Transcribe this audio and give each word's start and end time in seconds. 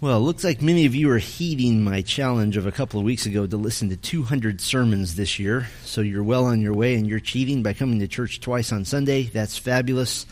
Well, 0.00 0.18
it 0.18 0.20
looks 0.20 0.44
like 0.44 0.62
many 0.62 0.86
of 0.86 0.94
you 0.94 1.10
are 1.10 1.18
heeding 1.18 1.82
my 1.82 2.02
challenge 2.02 2.56
of 2.56 2.66
a 2.66 2.70
couple 2.70 3.00
of 3.00 3.04
weeks 3.04 3.26
ago 3.26 3.48
to 3.48 3.56
listen 3.56 3.88
to 3.88 3.96
200 3.96 4.60
sermons 4.60 5.16
this 5.16 5.40
year. 5.40 5.66
So 5.82 6.02
you're 6.02 6.22
well 6.22 6.44
on 6.44 6.60
your 6.60 6.72
way 6.72 6.94
and 6.94 7.04
you're 7.04 7.18
cheating 7.18 7.64
by 7.64 7.72
coming 7.72 7.98
to 7.98 8.06
church 8.06 8.38
twice 8.38 8.70
on 8.70 8.84
Sunday. 8.84 9.24
That's 9.24 9.58
fabulous. 9.58 10.24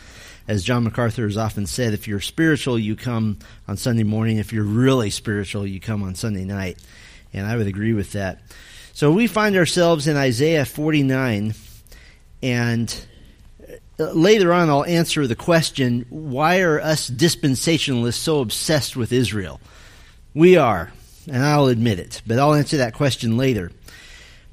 As 0.47 0.63
John 0.63 0.85
MacArthur 0.85 1.25
has 1.25 1.35
often 1.35 1.65
said, 1.65 1.93
if 1.93 2.07
you're 2.07 2.21
spiritual, 2.21 2.79
you 2.79 2.95
come 2.95 3.39
on 3.67 3.75
Sunday 3.75 4.03
morning. 4.03 4.37
If 4.37 4.53
you're 4.53 4.63
really 4.63 5.09
spiritual, 5.09 5.67
you 5.67 5.81
come 5.81 6.01
on 6.01 6.15
Sunday 6.15 6.45
night. 6.45 6.77
And 7.33 7.45
I 7.45 7.57
would 7.57 7.67
agree 7.67 7.91
with 7.91 8.13
that. 8.13 8.39
So 8.93 9.11
we 9.11 9.27
find 9.27 9.57
ourselves 9.57 10.07
in 10.07 10.15
Isaiah 10.15 10.63
49 10.63 11.53
and 12.41 13.05
later 13.97 14.53
on, 14.53 14.69
I'll 14.69 14.85
answer 14.85 15.25
the 15.27 15.35
question 15.35 16.05
why 16.09 16.59
are 16.59 16.79
us 16.79 17.09
dispensationalists 17.09 18.15
so 18.15 18.41
obsessed 18.41 18.95
with 18.95 19.11
Israel? 19.11 19.59
We 20.33 20.57
are, 20.57 20.91
and 21.27 21.43
I'll 21.43 21.67
admit 21.67 21.99
it, 21.99 22.21
but 22.27 22.39
I'll 22.39 22.53
answer 22.53 22.77
that 22.77 22.93
question 22.93 23.37
later. 23.37 23.71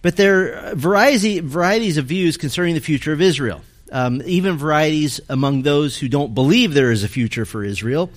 But 0.03 0.17
there 0.17 0.71
are 0.71 0.75
variety, 0.75 1.41
varieties 1.41 1.99
of 1.99 2.07
views 2.07 2.37
concerning 2.37 2.75
the 2.75 2.81
future 2.81 3.13
of 3.13 3.21
Israel, 3.21 3.63
um, 3.93 4.23
even 4.27 4.57
varieties 4.57 5.21
among 5.29 5.63
those 5.63 5.97
who 5.97 6.09
don't 6.09 6.35
believe 6.35 6.75
there 6.75 6.91
is 6.91 7.05
a 7.05 7.09
future 7.09 7.45
for 7.45 7.65
Israel. 7.65 8.11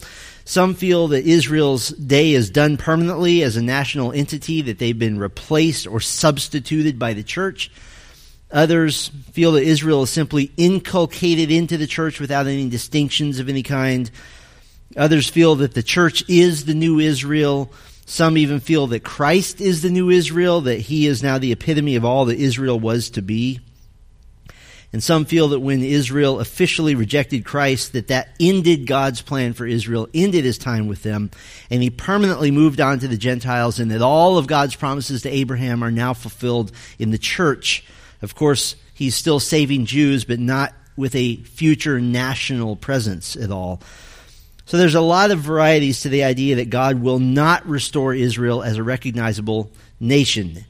Some 0.44 0.76
feel 0.76 1.10
that 1.10 1.26
Israel's 1.26 1.90
day 1.90 2.34
is 2.34 2.50
done 2.50 2.78
permanently 2.78 3.44
as 3.44 3.58
a 3.58 3.62
national 3.62 4.14
entity, 4.14 4.62
that 4.62 4.80
they've 4.80 4.98
been 4.98 5.20
replaced 5.20 5.88
or 5.88 6.00
substituted 6.00 6.98
by 6.98 7.14
the 7.14 7.24
church. 7.24 7.70
Others 8.52 9.10
feel 9.32 9.54
that 9.54 9.64
Israel 9.64 10.04
is 10.04 10.10
simply 10.10 10.52
inculcated 10.56 11.52
into 11.52 11.78
the 11.78 11.88
church 11.88 12.20
without 12.20 12.48
any 12.48 12.70
distinctions 12.70 13.40
of 13.40 13.50
any 13.50 13.64
kind. 13.64 14.10
Others 14.96 15.30
feel 15.30 15.56
that 15.56 15.74
the 15.74 15.84
church 15.84 16.24
is 16.30 16.66
the 16.66 16.74
new 16.74 17.00
Israel. 17.00 17.72
Some 18.06 18.38
even 18.38 18.62
feel 18.62 18.88
that 18.88 19.04
Christ 19.04 19.60
is 19.60 19.82
the 19.82 19.90
new 19.90 20.10
Israel, 20.10 20.62
that 20.62 20.80
he 20.80 21.08
is 21.08 21.22
now 21.22 21.38
the 21.38 21.52
epitome 21.52 21.98
of 21.98 22.06
all 22.06 22.26
that 22.26 22.40
Israel 22.40 22.80
was 22.80 23.10
to 23.12 23.22
be. 23.22 23.60
And 24.94 25.04
some 25.04 25.26
feel 25.26 25.50
that 25.50 25.60
when 25.60 25.84
Israel 25.84 26.40
officially 26.40 26.96
rejected 26.96 27.44
Christ, 27.44 27.92
that 27.92 28.08
that 28.08 28.30
ended 28.40 28.88
God's 28.88 29.22
plan 29.22 29.52
for 29.52 29.68
Israel, 29.68 30.08
ended 30.14 30.46
his 30.46 30.58
time 30.58 30.88
with 30.88 31.04
them, 31.04 31.30
and 31.70 31.84
he 31.84 31.90
permanently 31.90 32.52
moved 32.52 32.80
on 32.80 33.00
to 33.00 33.10
the 33.10 33.18
Gentiles, 33.18 33.80
and 33.80 33.92
that 33.92 34.02
all 34.02 34.38
of 34.38 34.48
God's 34.48 34.78
promises 34.78 35.24
to 35.24 35.30
Abraham 35.30 35.84
are 35.84 35.92
now 35.92 36.14
fulfilled 36.14 36.72
in 36.98 37.12
the 37.12 37.18
church 37.18 37.84
of 38.22 38.36
course, 38.36 38.76
he's 38.94 39.16
still 39.16 39.40
saving 39.40 39.86
Jews, 39.86 40.26
but 40.26 40.40
not 40.40 40.74
with 40.96 41.16
a 41.16 41.38
future 41.38 42.02
national 42.02 42.76
presence 42.76 43.36
at 43.36 43.52
all. 43.52 43.82
So 44.66 44.78
there's 44.78 44.96
a 44.96 45.02
lot 45.02 45.32
of 45.32 45.40
varieties 45.40 46.02
to 46.02 46.10
the 46.10 46.24
idea 46.24 46.58
that 46.58 46.70
God 46.70 47.02
will 47.02 47.20
not 47.20 47.66
restore 47.68 48.14
Israel 48.14 48.64
as 48.64 48.78
a 48.78 48.84
recognizable 48.84 49.72
nation. 50.00 50.66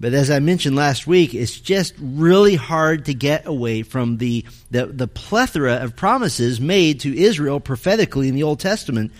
But 0.00 0.14
as 0.14 0.30
I 0.30 0.38
mentioned 0.38 0.76
last 0.76 1.06
week, 1.06 1.34
it's 1.34 1.60
just 1.60 1.92
really 2.00 2.54
hard 2.54 3.06
to 3.06 3.14
get 3.14 3.46
away 3.46 3.82
from 3.82 4.18
the, 4.18 4.46
the, 4.70 4.86
the 4.86 5.08
plethora 5.08 5.74
of 5.74 5.96
promises 5.96 6.60
made 6.60 7.00
to 7.00 7.16
Israel 7.16 7.58
prophetically 7.58 8.28
in 8.28 8.36
the 8.36 8.44
Old 8.44 8.60
Testament. 8.60 9.12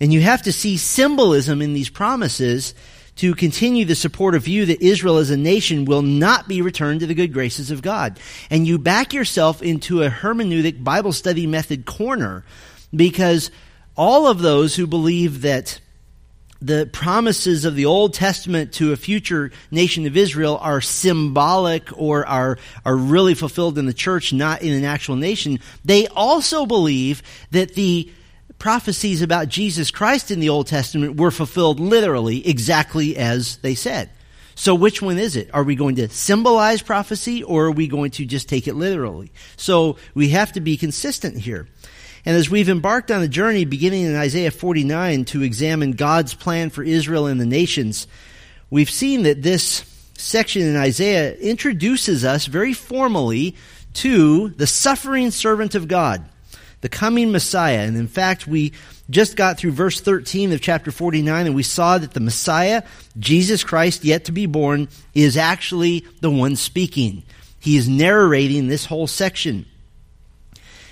And 0.00 0.12
you 0.12 0.20
have 0.20 0.42
to 0.42 0.52
see 0.52 0.76
symbolism 0.76 1.62
in 1.62 1.72
these 1.72 1.88
promises 1.88 2.74
to 3.16 3.34
continue 3.34 3.84
the 3.84 3.94
supportive 3.94 4.44
view 4.44 4.66
that 4.66 4.82
Israel 4.82 5.18
as 5.18 5.30
a 5.30 5.36
nation 5.36 5.84
will 5.84 6.02
not 6.02 6.48
be 6.48 6.62
returned 6.62 7.00
to 7.00 7.06
the 7.06 7.14
good 7.14 7.32
graces 7.32 7.70
of 7.70 7.82
God. 7.82 8.18
And 8.50 8.66
you 8.66 8.78
back 8.78 9.12
yourself 9.12 9.62
into 9.62 10.02
a 10.02 10.10
hermeneutic 10.10 10.82
Bible 10.82 11.12
study 11.12 11.46
method 11.46 11.84
corner 11.84 12.44
because 12.94 13.50
all 13.96 14.26
of 14.26 14.40
those 14.40 14.74
who 14.74 14.86
believe 14.86 15.42
that 15.42 15.80
the 16.62 16.88
promises 16.92 17.64
of 17.64 17.74
the 17.74 17.86
Old 17.86 18.14
Testament 18.14 18.72
to 18.74 18.92
a 18.92 18.96
future 18.96 19.50
nation 19.70 20.06
of 20.06 20.16
Israel 20.16 20.58
are 20.62 20.80
symbolic 20.80 21.88
or 21.96 22.24
are, 22.24 22.56
are 22.84 22.96
really 22.96 23.34
fulfilled 23.34 23.78
in 23.78 23.86
the 23.86 23.92
church, 23.92 24.32
not 24.32 24.62
in 24.62 24.72
an 24.72 24.84
actual 24.84 25.16
nation. 25.16 25.58
They 25.84 26.06
also 26.06 26.64
believe 26.64 27.22
that 27.50 27.74
the 27.74 28.10
prophecies 28.62 29.22
about 29.22 29.48
Jesus 29.48 29.90
Christ 29.90 30.30
in 30.30 30.38
the 30.38 30.48
Old 30.48 30.68
Testament 30.68 31.16
were 31.16 31.32
fulfilled 31.32 31.80
literally 31.80 32.46
exactly 32.46 33.16
as 33.16 33.56
they 33.56 33.74
said. 33.74 34.08
So 34.54 34.76
which 34.76 35.02
one 35.02 35.18
is 35.18 35.34
it? 35.34 35.50
Are 35.52 35.64
we 35.64 35.74
going 35.74 35.96
to 35.96 36.08
symbolize 36.08 36.80
prophecy 36.80 37.42
or 37.42 37.66
are 37.66 37.72
we 37.72 37.88
going 37.88 38.12
to 38.12 38.24
just 38.24 38.48
take 38.48 38.68
it 38.68 38.76
literally? 38.76 39.32
So 39.56 39.96
we 40.14 40.28
have 40.28 40.52
to 40.52 40.60
be 40.60 40.76
consistent 40.76 41.38
here. 41.38 41.66
And 42.24 42.36
as 42.36 42.48
we've 42.48 42.68
embarked 42.68 43.10
on 43.10 43.20
a 43.20 43.26
journey 43.26 43.64
beginning 43.64 44.04
in 44.04 44.14
Isaiah 44.14 44.52
49 44.52 45.24
to 45.24 45.42
examine 45.42 45.90
God's 45.90 46.32
plan 46.32 46.70
for 46.70 46.84
Israel 46.84 47.26
and 47.26 47.40
the 47.40 47.46
nations, 47.46 48.06
we've 48.70 48.88
seen 48.88 49.24
that 49.24 49.42
this 49.42 49.84
section 50.16 50.62
in 50.62 50.76
Isaiah 50.76 51.34
introduces 51.34 52.24
us 52.24 52.46
very 52.46 52.74
formally 52.74 53.56
to 53.94 54.50
the 54.50 54.68
suffering 54.68 55.32
servant 55.32 55.74
of 55.74 55.88
God 55.88 56.24
the 56.82 56.88
coming 56.88 57.32
Messiah. 57.32 57.80
And 57.80 57.96
in 57.96 58.08
fact, 58.08 58.46
we 58.46 58.72
just 59.08 59.36
got 59.36 59.56
through 59.56 59.72
verse 59.72 60.00
13 60.00 60.52
of 60.52 60.60
chapter 60.60 60.90
49 60.90 61.46
and 61.46 61.54
we 61.54 61.62
saw 61.62 61.96
that 61.96 62.12
the 62.12 62.20
Messiah, 62.20 62.82
Jesus 63.18 63.64
Christ, 63.64 64.04
yet 64.04 64.26
to 64.26 64.32
be 64.32 64.46
born, 64.46 64.88
is 65.14 65.36
actually 65.36 66.04
the 66.20 66.30
one 66.30 66.56
speaking. 66.56 67.22
He 67.58 67.76
is 67.76 67.88
narrating 67.88 68.68
this 68.68 68.84
whole 68.84 69.06
section. 69.06 69.66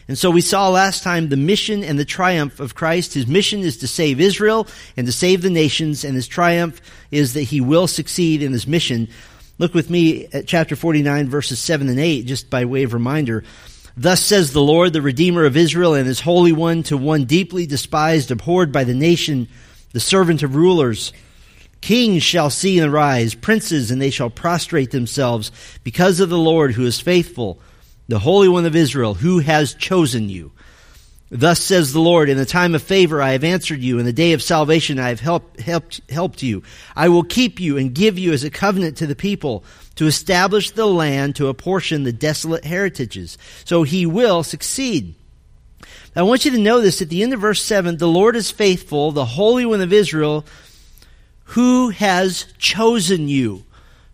And 0.06 0.18
so 0.18 0.30
we 0.30 0.40
saw 0.40 0.68
last 0.68 1.04
time 1.04 1.28
the 1.28 1.36
mission 1.36 1.84
and 1.84 1.98
the 1.98 2.04
triumph 2.04 2.58
of 2.58 2.74
Christ. 2.74 3.14
His 3.14 3.28
mission 3.28 3.60
is 3.60 3.76
to 3.78 3.86
save 3.86 4.20
Israel 4.20 4.66
and 4.96 5.06
to 5.06 5.12
save 5.12 5.42
the 5.42 5.50
nations, 5.50 6.04
and 6.04 6.16
his 6.16 6.26
triumph 6.26 6.80
is 7.12 7.34
that 7.34 7.42
he 7.42 7.60
will 7.60 7.86
succeed 7.86 8.42
in 8.42 8.50
his 8.52 8.66
mission. 8.66 9.08
Look 9.58 9.72
with 9.72 9.88
me 9.88 10.26
at 10.32 10.48
chapter 10.48 10.74
49, 10.74 11.28
verses 11.28 11.60
7 11.60 11.88
and 11.88 12.00
8, 12.00 12.26
just 12.26 12.50
by 12.50 12.64
way 12.64 12.82
of 12.82 12.92
reminder. 12.92 13.44
Thus 14.02 14.24
says 14.24 14.54
the 14.54 14.62
Lord, 14.62 14.94
the 14.94 15.02
Redeemer 15.02 15.44
of 15.44 15.58
Israel 15.58 15.92
and 15.92 16.06
his 16.06 16.20
Holy 16.20 16.52
One, 16.52 16.82
to 16.84 16.96
one 16.96 17.26
deeply 17.26 17.66
despised, 17.66 18.30
abhorred 18.30 18.72
by 18.72 18.82
the 18.84 18.94
nation, 18.94 19.46
the 19.92 20.00
servant 20.00 20.42
of 20.42 20.56
rulers. 20.56 21.12
Kings 21.82 22.22
shall 22.22 22.48
see 22.48 22.78
and 22.78 22.90
arise, 22.90 23.34
princes, 23.34 23.90
and 23.90 24.00
they 24.00 24.08
shall 24.08 24.30
prostrate 24.30 24.90
themselves, 24.90 25.52
because 25.84 26.18
of 26.18 26.30
the 26.30 26.38
Lord 26.38 26.72
who 26.72 26.86
is 26.86 26.98
faithful, 26.98 27.60
the 28.08 28.20
Holy 28.20 28.48
One 28.48 28.64
of 28.64 28.74
Israel, 28.74 29.12
who 29.12 29.40
has 29.40 29.74
chosen 29.74 30.30
you. 30.30 30.50
Thus 31.32 31.60
says 31.60 31.92
the 31.92 32.00
Lord, 32.00 32.28
in 32.28 32.36
the 32.36 32.44
time 32.44 32.74
of 32.74 32.82
favor 32.82 33.22
I 33.22 33.32
have 33.32 33.44
answered 33.44 33.80
you, 33.80 34.00
in 34.00 34.04
the 34.04 34.12
day 34.12 34.32
of 34.32 34.42
salvation 34.42 34.98
I 34.98 35.10
have 35.10 35.20
helped, 35.20 35.60
helped, 35.60 36.00
helped 36.10 36.42
you. 36.42 36.64
I 36.96 37.08
will 37.08 37.22
keep 37.22 37.60
you 37.60 37.76
and 37.76 37.94
give 37.94 38.18
you 38.18 38.32
as 38.32 38.42
a 38.42 38.50
covenant 38.50 38.96
to 38.96 39.06
the 39.06 39.14
people, 39.14 39.64
to 39.94 40.08
establish 40.08 40.72
the 40.72 40.86
land, 40.86 41.36
to 41.36 41.46
apportion 41.46 42.02
the 42.02 42.12
desolate 42.12 42.64
heritages. 42.64 43.38
So 43.64 43.84
he 43.84 44.06
will 44.06 44.42
succeed. 44.42 45.14
I 46.16 46.22
want 46.22 46.44
you 46.44 46.50
to 46.50 46.58
know 46.58 46.80
this 46.80 47.00
at 47.00 47.08
the 47.10 47.22
end 47.22 47.32
of 47.32 47.40
verse 47.40 47.62
7 47.62 47.96
the 47.96 48.08
Lord 48.08 48.34
is 48.34 48.50
faithful, 48.50 49.12
the 49.12 49.24
Holy 49.24 49.64
One 49.64 49.80
of 49.80 49.92
Israel, 49.92 50.44
who 51.44 51.90
has 51.90 52.46
chosen 52.58 53.28
you 53.28 53.64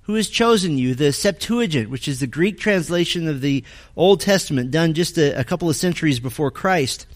who 0.07 0.15
has 0.15 0.29
chosen 0.29 0.79
you. 0.79 0.95
The 0.95 1.13
Septuagint, 1.13 1.91
which 1.91 2.07
is 2.07 2.21
the 2.21 2.29
Greek 2.29 2.59
translation 2.59 3.27
of 3.27 3.41
the 3.41 3.65
Old 3.97 4.21
Testament 4.21 4.71
done 4.71 4.95
just 4.95 5.19
a, 5.19 5.39
a 5.39 5.45
couple 5.45 5.69
of 5.69 5.75
centuries 5.75 6.21
before 6.21 6.53
Christ. 6.53 7.07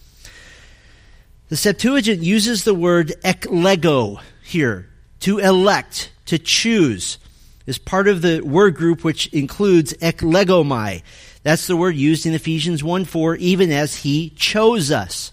The 1.47 1.55
Septuagint 1.55 2.21
uses 2.21 2.63
the 2.63 2.75
word 2.75 3.13
eklego 3.23 4.21
here, 4.43 4.89
to 5.21 5.39
elect, 5.39 6.11
to 6.25 6.37
choose, 6.37 7.17
as 7.65 7.77
part 7.77 8.09
of 8.09 8.21
the 8.21 8.41
word 8.41 8.75
group 8.75 9.05
which 9.05 9.27
includes 9.27 9.93
eklegomai. 9.93 11.01
That's 11.43 11.67
the 11.67 11.77
word 11.77 11.95
used 11.95 12.25
in 12.25 12.33
Ephesians 12.33 12.83
1 12.83 13.05
4, 13.05 13.35
even 13.37 13.71
as 13.71 13.97
he 13.97 14.31
chose 14.31 14.91
us. 14.91 15.31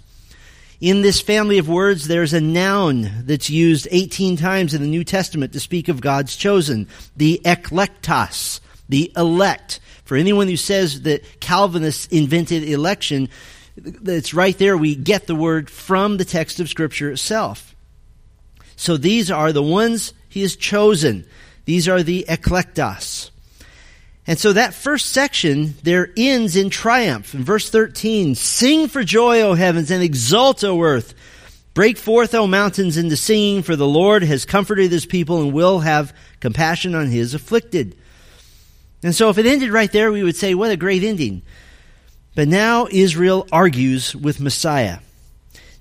In 0.80 1.02
this 1.02 1.20
family 1.20 1.58
of 1.58 1.68
words, 1.68 2.06
there's 2.06 2.32
a 2.32 2.40
noun 2.40 3.10
that's 3.24 3.50
used 3.50 3.88
18 3.90 4.36
times 4.36 4.74
in 4.74 4.80
the 4.80 4.86
New 4.86 5.02
Testament 5.02 5.52
to 5.52 5.60
speak 5.60 5.88
of 5.88 6.00
God's 6.00 6.36
chosen. 6.36 6.86
The 7.16 7.40
eklektos, 7.44 8.60
the 8.88 9.12
elect. 9.16 9.80
For 10.04 10.16
anyone 10.16 10.46
who 10.46 10.56
says 10.56 11.02
that 11.02 11.40
Calvinists 11.40 12.06
invented 12.06 12.62
election, 12.62 13.28
it's 13.76 14.32
right 14.32 14.56
there. 14.56 14.76
We 14.76 14.94
get 14.94 15.26
the 15.26 15.34
word 15.34 15.68
from 15.68 16.16
the 16.16 16.24
text 16.24 16.60
of 16.60 16.68
Scripture 16.68 17.10
itself. 17.10 17.74
So 18.76 18.96
these 18.96 19.32
are 19.32 19.52
the 19.52 19.62
ones 19.62 20.14
he 20.28 20.42
has 20.42 20.54
chosen. 20.54 21.26
These 21.64 21.88
are 21.88 22.04
the 22.04 22.24
eklektos. 22.28 23.30
And 24.28 24.38
so 24.38 24.52
that 24.52 24.74
first 24.74 25.08
section 25.08 25.74
there 25.82 26.10
ends 26.14 26.54
in 26.54 26.68
triumph. 26.68 27.34
In 27.34 27.44
verse 27.44 27.70
13, 27.70 28.34
sing 28.34 28.86
for 28.86 29.02
joy, 29.02 29.40
O 29.40 29.54
heavens, 29.54 29.90
and 29.90 30.02
exult, 30.02 30.62
O 30.62 30.82
earth. 30.82 31.14
Break 31.72 31.96
forth, 31.96 32.34
O 32.34 32.46
mountains, 32.46 32.98
into 32.98 33.16
singing, 33.16 33.62
for 33.62 33.74
the 33.74 33.86
Lord 33.86 34.22
has 34.22 34.44
comforted 34.44 34.92
his 34.92 35.06
people 35.06 35.40
and 35.40 35.54
will 35.54 35.78
have 35.78 36.14
compassion 36.40 36.94
on 36.94 37.06
his 37.06 37.32
afflicted. 37.32 37.96
And 39.02 39.14
so 39.14 39.30
if 39.30 39.38
it 39.38 39.46
ended 39.46 39.70
right 39.70 39.90
there, 39.90 40.12
we 40.12 40.22
would 40.22 40.36
say, 40.36 40.54
what 40.54 40.70
a 40.70 40.76
great 40.76 41.04
ending. 41.04 41.40
But 42.34 42.48
now 42.48 42.86
Israel 42.90 43.48
argues 43.50 44.14
with 44.14 44.40
Messiah. 44.40 44.98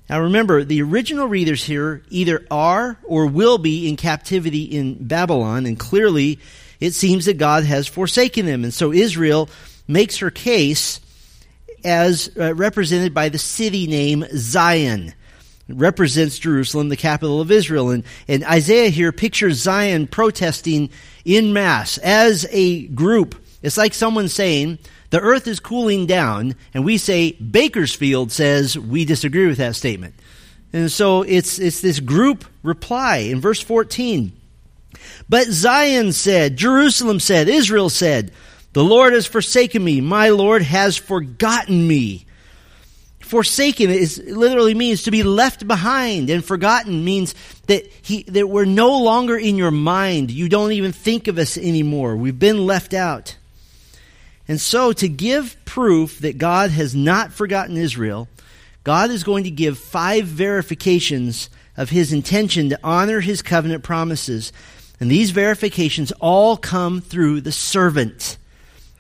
Now 0.10 0.22
remember, 0.22 0.64
the 0.64 0.84
original 0.84 1.28
readers 1.28 1.66
here 1.66 2.02
either 2.10 2.46
are 2.50 2.98
or 3.04 3.26
will 3.26 3.58
be 3.58 3.90
in 3.90 3.98
captivity 3.98 4.64
in 4.64 5.06
Babylon, 5.06 5.66
and 5.66 5.78
clearly 5.78 6.40
it 6.80 6.92
seems 6.92 7.26
that 7.26 7.38
God 7.38 7.64
has 7.64 7.88
forsaken 7.88 8.46
them. 8.46 8.64
And 8.64 8.74
so 8.74 8.92
Israel 8.92 9.50
makes 9.88 10.18
her 10.18 10.30
case 10.30 11.00
as 11.84 12.30
uh, 12.40 12.54
represented 12.56 13.14
by 13.14 13.30
the 13.30 13.38
city 13.38 13.88
name 13.88 14.26
Zion. 14.36 15.14
It 15.68 15.76
represents 15.76 16.40
Jerusalem, 16.40 16.90
the 16.90 16.98
capital 16.98 17.42
of 17.42 17.52
Israel. 17.52 17.90
And, 17.90 18.04
and 18.28 18.44
Isaiah 18.44 18.90
here 18.90 19.12
pictures 19.12 19.58
Zion 19.58 20.08
protesting 20.08 20.90
in 21.26 21.54
mass 21.54 21.98
as 21.98 22.48
a 22.52 22.88
group. 22.88 23.36
It's 23.62 23.78
like 23.78 23.94
someone 23.94 24.30
saying, 24.30 24.80
the 25.10 25.20
earth 25.22 25.48
is 25.48 25.60
cooling 25.60 26.06
down, 26.06 26.56
and 26.74 26.84
we 26.84 26.98
say 26.98 27.32
Bakersfield 27.32 28.32
says 28.32 28.78
we 28.78 29.06
disagree 29.06 29.48
with 29.48 29.58
that 29.58 29.76
statement. 29.76 30.16
And 30.74 30.92
so 30.92 31.22
it's, 31.22 31.60
it's 31.60 31.80
this 31.80 32.02
group 32.02 32.44
reply 32.62 33.18
in 33.18 33.40
verse 33.40 33.62
14. 33.62 34.34
But 35.30 35.48
Zion 35.48 36.12
said, 36.12 36.58
Jerusalem 36.58 37.20
said, 37.20 37.50
Israel 37.50 37.90
said, 37.90 38.32
The 38.74 38.84
Lord 38.84 39.14
has 39.14 39.26
forsaken 39.26 39.84
me, 39.84 40.02
my 40.02 40.30
Lord 40.30 40.62
has 40.62 40.98
forgotten 40.98 41.88
me. 41.88 42.26
Forsaken 43.20 43.90
is 43.90 44.20
literally 44.20 44.74
means 44.74 45.04
to 45.04 45.12
be 45.12 45.22
left 45.24 45.68
behind, 45.68 46.30
and 46.30 46.46
forgotten 46.46 47.04
means 47.04 47.36
that 47.68 47.86
he 48.02 48.24
that 48.24 48.48
we're 48.48 48.64
no 48.64 49.00
longer 49.02 49.38
in 49.38 49.58
your 49.58 49.72
mind. 49.72 50.32
You 50.32 50.48
don't 50.48 50.72
even 50.72 50.94
think 50.94 51.28
of 51.28 51.38
us 51.38 51.58
anymore. 51.58 52.16
We've 52.16 52.40
been 52.40 52.66
left 52.66 52.94
out. 52.94 53.36
And 54.48 54.62
so, 54.62 54.94
to 54.94 55.10
give 55.10 55.58
proof 55.66 56.20
that 56.20 56.38
God 56.38 56.72
has 56.72 56.96
not 56.96 57.34
forgotten 57.34 57.76
Israel, 57.76 58.30
God 58.86 59.12
is 59.12 59.26
going 59.26 59.44
to 59.44 59.52
give 59.52 59.78
five 59.78 60.26
verifications 60.26 61.50
of 61.76 61.90
his 61.90 62.14
intention 62.14 62.70
to 62.70 62.80
honor 62.82 63.20
his 63.20 63.42
covenant 63.42 63.84
promises. 63.84 64.54
And 65.00 65.12
these 65.12 65.32
verifications 65.32 66.12
all 66.14 66.58
come 66.58 67.02
through 67.02 67.42
the 67.42 67.52
servant. 67.52 68.38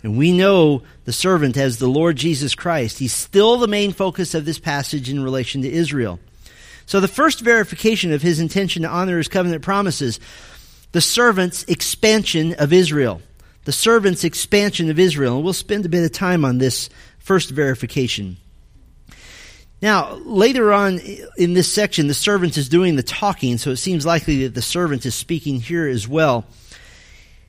And 0.03 0.17
we 0.17 0.31
know 0.31 0.83
the 1.05 1.13
servant 1.13 1.57
as 1.57 1.79
the 1.79 1.88
Lord 1.88 2.15
Jesus 2.15 2.53
Christ. 2.53 2.99
He's 2.99 3.13
still 3.13 3.57
the 3.57 3.67
main 3.67 3.94
focus 3.94 4.33
of 4.33 4.45
this 4.45 4.59
passage 4.59 5.09
in 5.09 5.23
relation 5.23 5.63
to 5.63 5.71
Israel. 5.71 6.19
So, 6.85 6.99
the 6.99 7.07
first 7.07 7.41
verification 7.41 8.13
of 8.13 8.21
his 8.21 8.39
intention 8.39 8.83
to 8.83 8.89
honor 8.89 9.17
his 9.17 9.27
covenant 9.27 9.63
promises, 9.63 10.19
the 10.94 11.01
servant's 11.01 11.63
expansion 11.63 12.53
of 12.59 12.71
Israel 12.71 13.21
the 13.67 13.73
servant's 13.73 14.23
expansion 14.23 14.89
of 14.89 14.97
Israel. 14.97 15.35
And 15.35 15.44
we'll 15.44 15.51
spend 15.51 15.85
a 15.85 15.89
bit 15.89 16.05
of 16.05 16.13
time 16.13 16.45
on 16.45 16.57
this 16.57 16.89
first 17.19 17.49
verification. 17.49 18.38
Now, 19.81 20.13
later 20.13 20.74
on 20.74 21.00
in 21.38 21.53
this 21.53 21.71
section, 21.71 22.07
the 22.07 22.13
servant 22.13 22.57
is 22.57 22.68
doing 22.68 22.95
the 22.95 23.03
talking, 23.03 23.57
so 23.57 23.69
it 23.71 23.77
seems 23.77 24.06
likely 24.06 24.44
that 24.44 24.56
the 24.56 24.62
servant 24.62 25.06
is 25.06 25.13
speaking 25.13 25.59
here 25.59 25.88
as 25.88 26.07
well. 26.07 26.45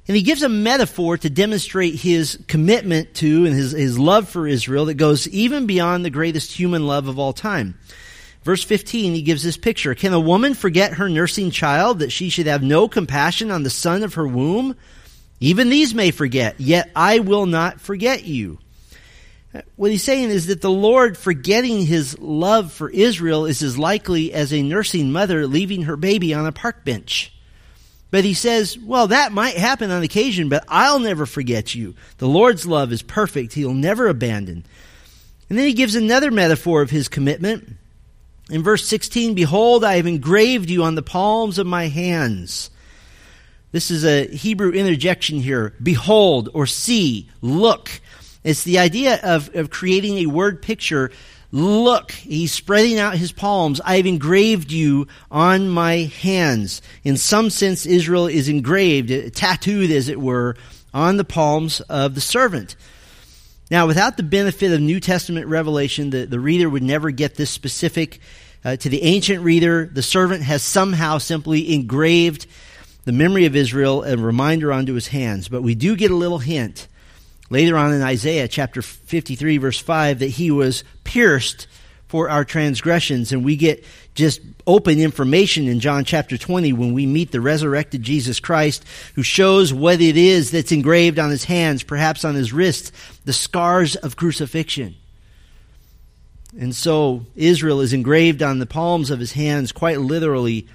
And 0.07 0.17
he 0.17 0.23
gives 0.23 0.43
a 0.43 0.49
metaphor 0.49 1.19
to 1.19 1.31
demonstrate 1.31 1.95
his 1.95 2.39
commitment 2.49 3.15
to 3.17 3.47
and 3.47 3.55
his, 3.55 3.73
his 3.73 3.99
love 3.99 4.29
for 4.29 4.47
Israel 4.47 4.87
that 4.87 4.95
goes 4.95 5.29
even 5.29 5.67
beyond 5.67 6.05
the 6.05 6.11
greatest 6.11 6.53
human 6.53 6.87
love 6.87 7.09
of 7.09 7.19
all 7.19 7.33
time. 7.35 7.79
Verse 8.43 8.63
15, 8.63 9.15
he 9.15 9.23
gives 9.23 9.43
this 9.43 9.59
picture. 9.59 9.95
Can 9.95 10.15
a 10.15 10.21
woman 10.21 10.55
forget 10.55 10.95
her 10.95 11.09
nursing 11.09 11.51
child 11.51 11.99
that 11.99 12.13
she 12.13 12.31
should 12.31 12.47
have 12.47 12.63
no 12.63 12.89
compassion 12.89 13.51
on 13.51 13.63
the 13.63 13.71
son 13.71 14.03
of 14.03 14.15
her 14.15 14.27
womb? 14.27 14.77
Even 15.41 15.69
these 15.69 15.95
may 15.95 16.11
forget, 16.11 16.59
yet 16.59 16.91
I 16.97 17.19
will 17.19 17.47
not 17.47 17.81
forget 17.81 18.25
you. 18.25 18.59
What 19.77 19.91
he's 19.91 20.05
saying 20.05 20.29
is 20.29 20.49
that 20.49 20.61
the 20.61 20.71
Lord 20.71 21.17
forgetting 21.17 21.87
his 21.87 22.19
love 22.19 22.73
for 22.73 22.91
Israel 22.91 23.47
is 23.47 23.62
as 23.62 23.79
likely 23.79 24.33
as 24.33 24.53
a 24.53 24.62
nursing 24.62 25.11
mother 25.11 25.47
leaving 25.47 25.83
her 25.83 25.97
baby 25.97 26.35
on 26.35 26.47
a 26.47 26.53
park 26.53 26.85
bench. 26.85 27.33
But 28.11 28.25
he 28.25 28.35
says, 28.35 28.79
well, 28.79 29.09
that 29.09 29.33
might 29.33 29.56
happen 29.56 29.91
on 29.91 30.03
occasion, 30.03 30.49
but 30.49 30.65
I'll 30.69 30.99
never 30.99 31.27
forget 31.27 31.75
you. 31.75 31.95
The 32.19 32.29
Lord's 32.29 32.67
love 32.67 32.93
is 32.93 33.03
perfect. 33.03 33.53
He'll 33.53 33.75
never 33.75 34.06
abandon. 34.09 34.65
And 35.49 35.59
then 35.59 35.67
he 35.67 35.75
gives 35.75 35.95
another 35.95 36.31
metaphor 36.31 36.83
of 36.83 36.91
his 36.91 37.09
commitment. 37.09 37.77
In 38.50 38.62
verse 38.62 38.87
16, 38.87 39.35
behold, 39.35 39.85
I 39.85 39.97
have 39.97 40.06
engraved 40.06 40.71
you 40.71 40.83
on 40.85 40.95
the 40.95 41.03
palms 41.03 41.59
of 41.59 41.67
my 41.67 41.89
hands. 41.89 42.71
This 43.73 43.91
is 43.91 44.05
a 44.05 44.27
Hebrew 44.27 44.73
interjection 44.73 45.41
here. 45.41 45.75
Behold 45.83 46.49
or 46.55 46.67
see, 46.67 47.29
look. 47.43 48.00
It's 48.44 48.64
the 48.64 48.79
idea 48.79 49.20
of, 49.23 49.55
of 49.55 49.70
creating 49.70 50.19
a 50.19 50.26
word 50.26 50.62
picture. 50.62 51.11
Look, 51.50 52.12
he's 52.12 52.52
spreading 52.52 52.99
out 52.99 53.17
his 53.17 53.32
palms. 53.32 53.81
I 53.85 53.96
have 53.96 54.06
engraved 54.06 54.70
you 54.70 55.08
on 55.31 55.69
my 55.69 56.11
hands. 56.20 56.82
In 57.05 57.17
some 57.17 57.50
sense, 57.50 57.87
Israel 57.87 58.26
is 58.26 58.49
engraved, 58.49 59.35
tattooed 59.35 59.90
as 59.90 60.08
it 60.08 60.20
were, 60.20 60.56
on 60.93 61.17
the 61.17 61.25
palms 61.25 61.81
of 61.82 62.14
the 62.14 62.20
servant. 62.20 62.76
Now, 63.70 63.87
without 63.87 64.17
the 64.17 64.23
benefit 64.23 64.73
of 64.73 64.81
New 64.81 65.00
Testament 65.00 65.46
revelation, 65.46 66.11
the, 66.11 66.25
the 66.25 66.40
reader 66.40 66.69
would 66.70 66.82
never 66.82 67.11
get 67.11 67.35
this 67.35 67.50
specific. 67.50 68.20
Uh, 68.64 68.76
to 68.76 68.88
the 68.88 69.02
ancient 69.02 69.43
reader, 69.44 69.87
the 69.87 70.02
servant 70.02 70.43
has 70.43 70.62
somehow 70.62 71.19
simply 71.19 71.75
engraved 71.75 72.46
the 73.05 73.12
memory 73.12 73.46
of 73.46 73.55
Israel, 73.55 74.05
a 74.05 74.17
reminder 74.17 74.73
onto 74.73 74.94
his 74.94 75.08
hands. 75.08 75.49
But 75.49 75.62
we 75.62 75.75
do 75.75 75.96
get 75.96 76.11
a 76.11 76.17
little 76.17 76.38
hint 76.38 76.88
later 77.50 77.77
on 77.77 77.93
in 77.93 78.03
Isaiah 78.03 78.49
chapter 78.49 78.83
53, 78.83 79.59
verse 79.59 79.79
5, 79.79 80.19
that 80.21 80.27
he 80.27 80.50
was 80.50 80.85
pierced 81.05 81.67
for 82.06 82.31
our 82.31 82.45
transgressions. 82.45 83.33
And 83.33 83.45
we 83.45 83.56
get 83.56 83.85
just 84.15 84.41
open 84.67 84.99
information 84.99 85.69
in 85.69 85.81
John 85.81 86.05
chapter 86.05 86.37
20 86.37 86.73
when 86.73 86.93
we 86.93 87.06
meet 87.06 87.31
the 87.31 87.41
resurrected 87.41 88.03
Jesus 88.03 88.41
Christ, 88.41 88.85
who 89.15 89.23
shows 89.23 89.73
what 89.73 90.00
it 90.00 90.17
is 90.17 90.50
that's 90.50 90.73
engraved 90.73 91.19
on 91.19 91.31
his 91.31 91.45
hands, 91.45 91.83
perhaps 91.83 92.25
on 92.25 92.35
his 92.35 92.53
wrists, 92.53 92.93
the 93.25 93.33
scars 93.33 93.95
of 93.97 94.17
crucifixion. 94.17 94.97
And 96.59 96.75
so 96.75 97.27
Israel 97.37 97.81
is 97.81 97.93
engraved 97.93 98.43
on 98.43 98.59
the 98.59 98.67
palms 98.67 99.11
of 99.11 99.21
his 99.21 99.33
hands, 99.33 99.71
quite 99.71 100.00
literally, 100.00 100.67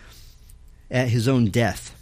at 0.90 1.10
his 1.10 1.28
own 1.28 1.48
death. 1.48 1.93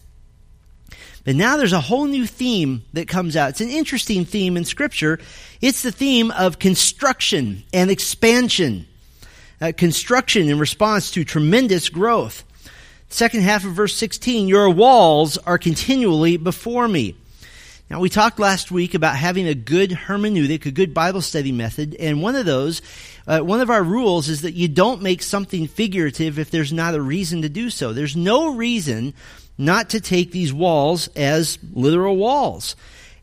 But 1.24 1.36
now 1.36 1.58
there's 1.58 1.74
a 1.74 1.82
whole 1.82 2.06
new 2.06 2.26
theme 2.26 2.84
that 2.94 3.08
comes 3.08 3.36
out. 3.36 3.52
It's 3.52 3.62
an 3.62 3.70
interesting 3.70 4.26
theme 4.26 4.58
in 4.58 4.66
Scripture. 4.66 5.20
It's 5.62 5.84
the 5.84 5.92
theme 5.92 6.32
of 6.32 6.58
construction 6.58 7.64
and 7.74 7.92
expansion. 7.92 8.88
Uh, 9.60 9.72
construction 9.78 10.50
in 10.50 10.58
response 10.58 11.12
to 11.12 11.24
tremendous 11.24 11.90
growth. 11.90 12.44
Second 13.10 13.42
half 13.42 13.66
of 13.66 13.74
verse 13.74 13.96
16, 13.96 14.48
your 14.48 14.70
walls 14.70 15.38
are 15.38 15.60
continually 15.60 16.38
before 16.38 16.88
me. 16.88 17.16
Now, 17.92 18.00
we 18.00 18.10
talked 18.10 18.40
last 18.40 18.72
week 18.72 18.94
about 18.94 19.18
having 19.18 19.48
a 19.48 19.54
good 19.54 19.92
hermeneutic, 19.92 20.66
a 20.66 20.72
good 20.72 20.94
Bible 20.94 21.20
study 21.20 21.52
method, 21.52 21.94
and 22.00 22.22
one 22.22 22.38
of 22.38 22.46
those, 22.46 22.82
uh, 23.28 23.42
one 23.42 23.60
of 23.60 23.70
our 23.70 23.84
rules 23.84 24.30
is 24.30 24.44
that 24.44 24.54
you 24.54 24.70
don't 24.70 25.02
make 25.02 25.22
something 25.22 25.68
figurative 25.68 26.40
if 26.40 26.50
there's 26.50 26.72
not 26.72 26.96
a 26.96 27.02
reason 27.02 27.42
to 27.42 27.50
do 27.50 27.70
so. 27.70 27.92
There's 27.92 28.16
no 28.16 28.56
reason 28.56 29.14
not 29.58 29.90
to 29.92 30.02
take 30.02 30.32
these 30.32 30.54
walls 30.54 31.08
as 31.10 31.60
literal 31.74 32.18
walls. 32.18 32.76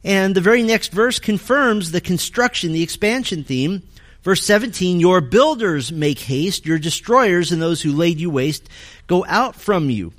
And 0.04 0.34
the 0.34 0.40
very 0.40 0.62
next 0.62 0.92
verse 0.92 1.18
confirms 1.18 1.90
the 1.90 2.00
construction, 2.00 2.72
the 2.72 2.82
expansion 2.82 3.44
theme. 3.44 3.82
Verse 4.22 4.42
17, 4.44 5.00
your 5.00 5.20
builders 5.20 5.92
make 5.92 6.18
haste, 6.18 6.66
your 6.66 6.78
destroyers 6.78 7.52
and 7.52 7.62
those 7.62 7.82
who 7.82 7.92
laid 7.92 8.20
you 8.20 8.30
waste 8.30 8.68
go 9.06 9.24
out 9.26 9.56
from 9.56 9.90
you. 9.90 10.12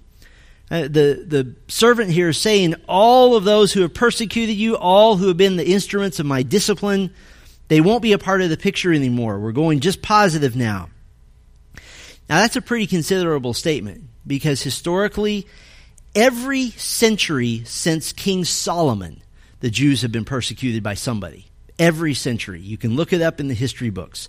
Uh, 0.72 0.84
the, 0.84 1.26
the 1.26 1.56
servant 1.68 2.12
here 2.12 2.30
is 2.30 2.38
saying, 2.38 2.76
all 2.88 3.36
of 3.36 3.44
those 3.44 3.74
who 3.74 3.82
have 3.82 3.94
persecuted 3.94 4.56
you, 4.56 4.78
all 4.78 5.18
who 5.18 5.28
have 5.28 5.38
been 5.38 5.56
the 5.56 5.68
instruments 5.68 6.20
of 6.20 6.26
my 6.26 6.44
discipline, 6.44 7.12
they 7.70 7.82
won't 7.82 8.04
be 8.04 8.14
a 8.14 8.20
part 8.20 8.42
of 8.42 8.50
the 8.50 8.58
picture 8.58 8.94
anymore. 8.94 9.40
We're 9.40 9.52
going 9.52 9.80
just 9.80 10.02
positive 10.02 10.56
now. 10.56 10.90
Now 12.30 12.42
that's 12.42 12.56
a 12.56 12.62
pretty 12.62 12.86
considerable 12.86 13.54
statement 13.54 14.04
because 14.28 14.62
historically 14.62 15.48
Every 16.16 16.72
century 16.72 17.64
since 17.66 18.14
King 18.14 18.44
Solomon, 18.44 19.22
the 19.60 19.70
Jews 19.70 20.02
have 20.02 20.12
been 20.12 20.26
persecuted 20.26 20.82
by 20.82 20.96
somebody. 20.96 21.48
Every 21.78 22.14
century. 22.14 22.60
You 22.60 22.78
can 22.78 22.96
look 22.96 23.14
it 23.14 23.22
up 23.22 23.40
in 23.40 23.48
the 23.48 23.54
history 23.54 23.90
books. 23.90 24.28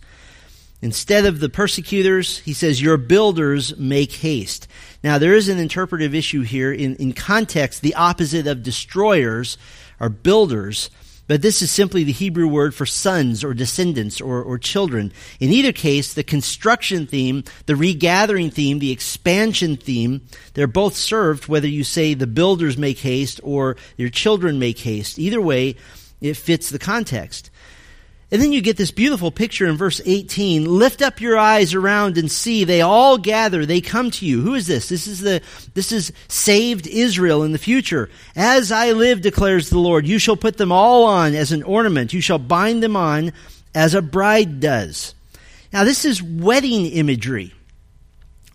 Instead 0.83 1.27
of 1.27 1.41
the 1.41 1.49
persecutors, 1.49 2.39
he 2.39 2.53
says, 2.53 2.81
Your 2.81 2.97
builders 2.97 3.77
make 3.77 4.13
haste. 4.13 4.67
Now, 5.03 5.19
there 5.19 5.35
is 5.35 5.49
an 5.49 5.59
interpretive 5.59 6.15
issue 6.15 6.43
here. 6.43 6.73
In, 6.73 6.97
in 6.97 7.13
context, 7.13 7.83
the 7.83 7.95
opposite 7.95 8.47
of 8.47 8.63
destroyers 8.63 9.59
are 9.99 10.09
builders. 10.09 10.91
But 11.31 11.43
this 11.43 11.63
is 11.63 11.71
simply 11.71 12.03
the 12.03 12.11
Hebrew 12.11 12.49
word 12.49 12.75
for 12.75 12.85
sons 12.85 13.45
or 13.45 13.55
descendants 13.55 14.21
or, 14.21 14.43
or 14.43 14.59
children. 14.59 15.13
In 15.39 15.51
either 15.51 15.71
case, 15.71 16.13
the 16.13 16.25
construction 16.25 17.07
theme, 17.07 17.45
the 17.67 17.77
regathering 17.77 18.51
theme, 18.51 18.81
the 18.81 18.91
expansion 18.91 19.77
theme, 19.77 20.23
they're 20.55 20.67
both 20.67 20.97
served 20.97 21.47
whether 21.47 21.69
you 21.69 21.85
say 21.85 22.15
the 22.15 22.27
builders 22.27 22.77
make 22.77 22.99
haste 22.99 23.39
or 23.45 23.77
your 23.97 24.09
children 24.09 24.59
make 24.59 24.81
haste. 24.81 25.21
Either 25.21 25.41
way, 25.41 25.77
it 26.21 26.37
fits 26.37 26.69
the 26.69 26.81
context. 26.81 27.50
And 28.33 28.41
then 28.41 28.53
you 28.53 28.61
get 28.61 28.77
this 28.77 28.93
beautiful 28.93 29.33
picture 29.33 29.67
in 29.67 29.77
verse 29.77 30.01
18. 30.05 30.65
Lift 30.65 31.03
up 31.03 31.21
your 31.21 31.37
eyes 31.37 31.75
around 31.75 32.17
and 32.17 32.31
see. 32.31 32.63
They 32.63 32.81
all 32.81 33.19
gather. 33.19 33.67
They 33.67 33.81
come 33.81 34.11
to 34.13 34.27
you. 34.27 34.41
Who 34.41 34.55
is 34.55 34.69
this? 34.69 34.89
This 34.89 35.09
is 35.09 35.21
the, 35.21 35.43
this 35.75 35.91
is 35.91 36.13
saved 36.29 36.87
Israel 36.87 37.43
in 37.43 37.51
the 37.51 37.59
future. 37.59 38.09
As 38.37 38.71
I 38.71 38.93
live, 38.93 39.21
declares 39.21 39.69
the 39.69 39.81
Lord, 39.81 40.07
you 40.07 40.21
shall 40.21 40.37
put 40.37 40.59
them 40.59 40.71
all 40.71 41.05
on 41.05 41.35
as 41.35 41.51
an 41.51 41.65
ornament. 41.65 42.13
You 42.13 42.21
shall 42.21 42.39
bind 42.39 42.85
them 42.85 42.95
on 42.95 43.33
as 43.75 43.95
a 43.95 44.03
bride 44.03 44.61
does. 44.61 45.15
Now 45.73 45.83
this 45.83 46.05
is 46.05 46.23
wedding 46.23 46.87
imagery. 46.87 47.53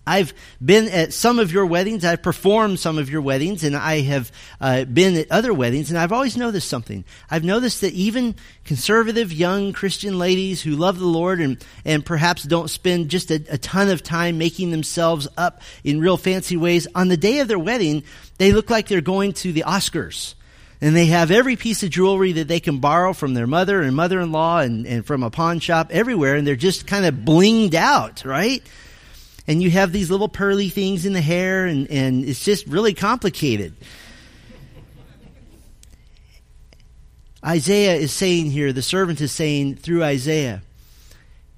I've 0.08 0.34
been 0.64 0.88
at 0.90 1.14
some 1.14 1.40
of 1.40 1.52
your 1.52 1.66
weddings. 1.66 2.06
I've 2.06 2.22
performed 2.22 2.80
some 2.80 2.98
of 2.98 3.10
your 3.10 3.22
weddings, 3.22 3.64
and 3.64 3.76
I 3.76 4.02
have 4.02 4.32
uh, 4.62 4.86
been 4.86 5.16
at 5.18 5.32
other 5.32 5.54
weddings, 5.54 5.90
and 5.90 5.98
I've 5.98 6.12
always 6.12 6.38
noticed 6.38 6.68
something. 6.68 7.04
I've 7.30 7.44
noticed 7.44 7.82
that 7.82 7.94
even 7.94 8.36
conservative 8.66 9.34
young 9.34 9.74
Christian 9.74 10.20
ladies 10.20 10.62
who 10.62 10.76
love 10.76 11.00
the 11.00 11.06
Lord 11.06 11.40
and, 11.42 11.64
and 11.84 12.06
perhaps 12.06 12.44
don't 12.44 12.70
spend 12.70 13.10
just 13.10 13.32
a, 13.32 13.44
a 13.50 13.58
ton 13.58 13.90
of 13.90 14.04
time 14.04 14.38
making 14.38 14.72
themselves 14.72 15.28
up 15.38 15.62
in 15.84 16.00
real 16.00 16.18
fancy 16.18 16.58
ways, 16.58 16.88
on 16.94 17.08
the 17.08 17.18
day 17.18 17.40
of 17.40 17.48
their 17.48 17.60
wedding, 17.60 18.04
they 18.38 18.52
look 18.52 18.70
like 18.70 18.88
they're 18.88 19.02
going 19.02 19.34
to 19.34 19.52
the 19.52 19.64
Oscars. 19.66 20.36
And 20.82 20.96
they 20.96 21.08
have 21.08 21.32
every 21.32 21.56
piece 21.56 21.84
of 21.84 21.90
jewelry 21.90 22.34
that 22.34 22.48
they 22.48 22.60
can 22.60 22.80
borrow 22.80 23.14
from 23.14 23.34
their 23.34 23.48
mother 23.48 23.82
and 23.82 23.96
mother 23.96 24.20
in 24.20 24.32
law 24.32 24.60
and, 24.60 24.86
and 24.86 25.06
from 25.06 25.24
a 25.24 25.32
pawn 25.32 25.60
shop 25.60 25.90
everywhere, 25.90 26.36
and 26.36 26.46
they're 26.46 26.56
just 26.56 26.86
kind 26.86 27.06
of 27.06 27.16
blinged 27.16 27.74
out, 27.74 28.24
right? 28.26 28.62
And 29.48 29.62
you 29.62 29.70
have 29.72 29.92
these 29.92 30.10
little 30.10 30.30
pearly 30.30 30.70
things 30.70 31.06
in 31.06 31.14
the 31.14 31.22
hair, 31.22 31.66
and, 31.66 31.90
and 31.90 32.26
it's 32.26 32.44
just 32.44 32.66
really 32.68 32.94
complicated. 32.94 33.74
Isaiah 37.46 37.96
is 37.96 38.12
saying 38.12 38.50
here, 38.50 38.74
the 38.74 38.82
servant 38.82 39.22
is 39.22 39.32
saying 39.32 39.76
through 39.76 40.04
Isaiah, 40.04 40.64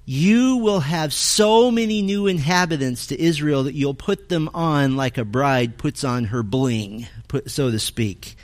you 0.04 0.56
will 0.56 0.80
have 0.80 1.12
so 1.12 1.70
many 1.70 2.02
new 2.02 2.26
inhabitants 2.26 3.08
to 3.08 3.20
Israel 3.20 3.64
that 3.64 3.74
you'll 3.74 3.94
put 3.94 4.28
them 4.28 4.50
on 4.54 4.96
like 4.96 5.18
a 5.18 5.24
bride 5.24 5.78
puts 5.78 6.04
on 6.04 6.24
her 6.24 6.42
bling, 6.42 7.06
put, 7.28 7.50
so 7.50 7.70
to 7.70 7.78
speak. 7.78 8.36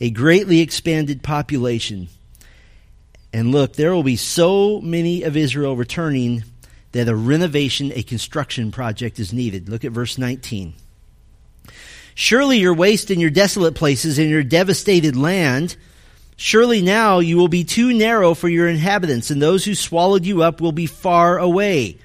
A 0.00 0.10
greatly 0.10 0.60
expanded 0.60 1.22
population. 1.22 2.08
And 3.32 3.50
look, 3.50 3.74
there 3.74 3.94
will 3.94 4.02
be 4.02 4.16
so 4.16 4.80
many 4.80 5.22
of 5.22 5.36
Israel 5.36 5.76
returning 5.76 6.44
that 6.98 7.08
a 7.08 7.14
renovation, 7.14 7.92
a 7.94 8.02
construction 8.02 8.70
project 8.72 9.18
is 9.18 9.32
needed. 9.32 9.68
Look 9.68 9.84
at 9.84 9.92
verse 9.92 10.18
19. 10.18 10.74
Surely 12.14 12.58
your 12.58 12.74
waste 12.74 13.10
and 13.10 13.20
your 13.20 13.30
desolate 13.30 13.76
places 13.76 14.18
and 14.18 14.28
your 14.28 14.42
devastated 14.42 15.14
land, 15.14 15.76
surely 16.36 16.82
now 16.82 17.20
you 17.20 17.36
will 17.36 17.48
be 17.48 17.62
too 17.62 17.94
narrow 17.94 18.34
for 18.34 18.48
your 18.48 18.68
inhabitants, 18.68 19.30
and 19.30 19.40
those 19.40 19.64
who 19.64 19.74
swallowed 19.74 20.26
you 20.26 20.42
up 20.42 20.60
will 20.60 20.72
be 20.72 20.86
far 20.86 21.38
away. 21.38 21.96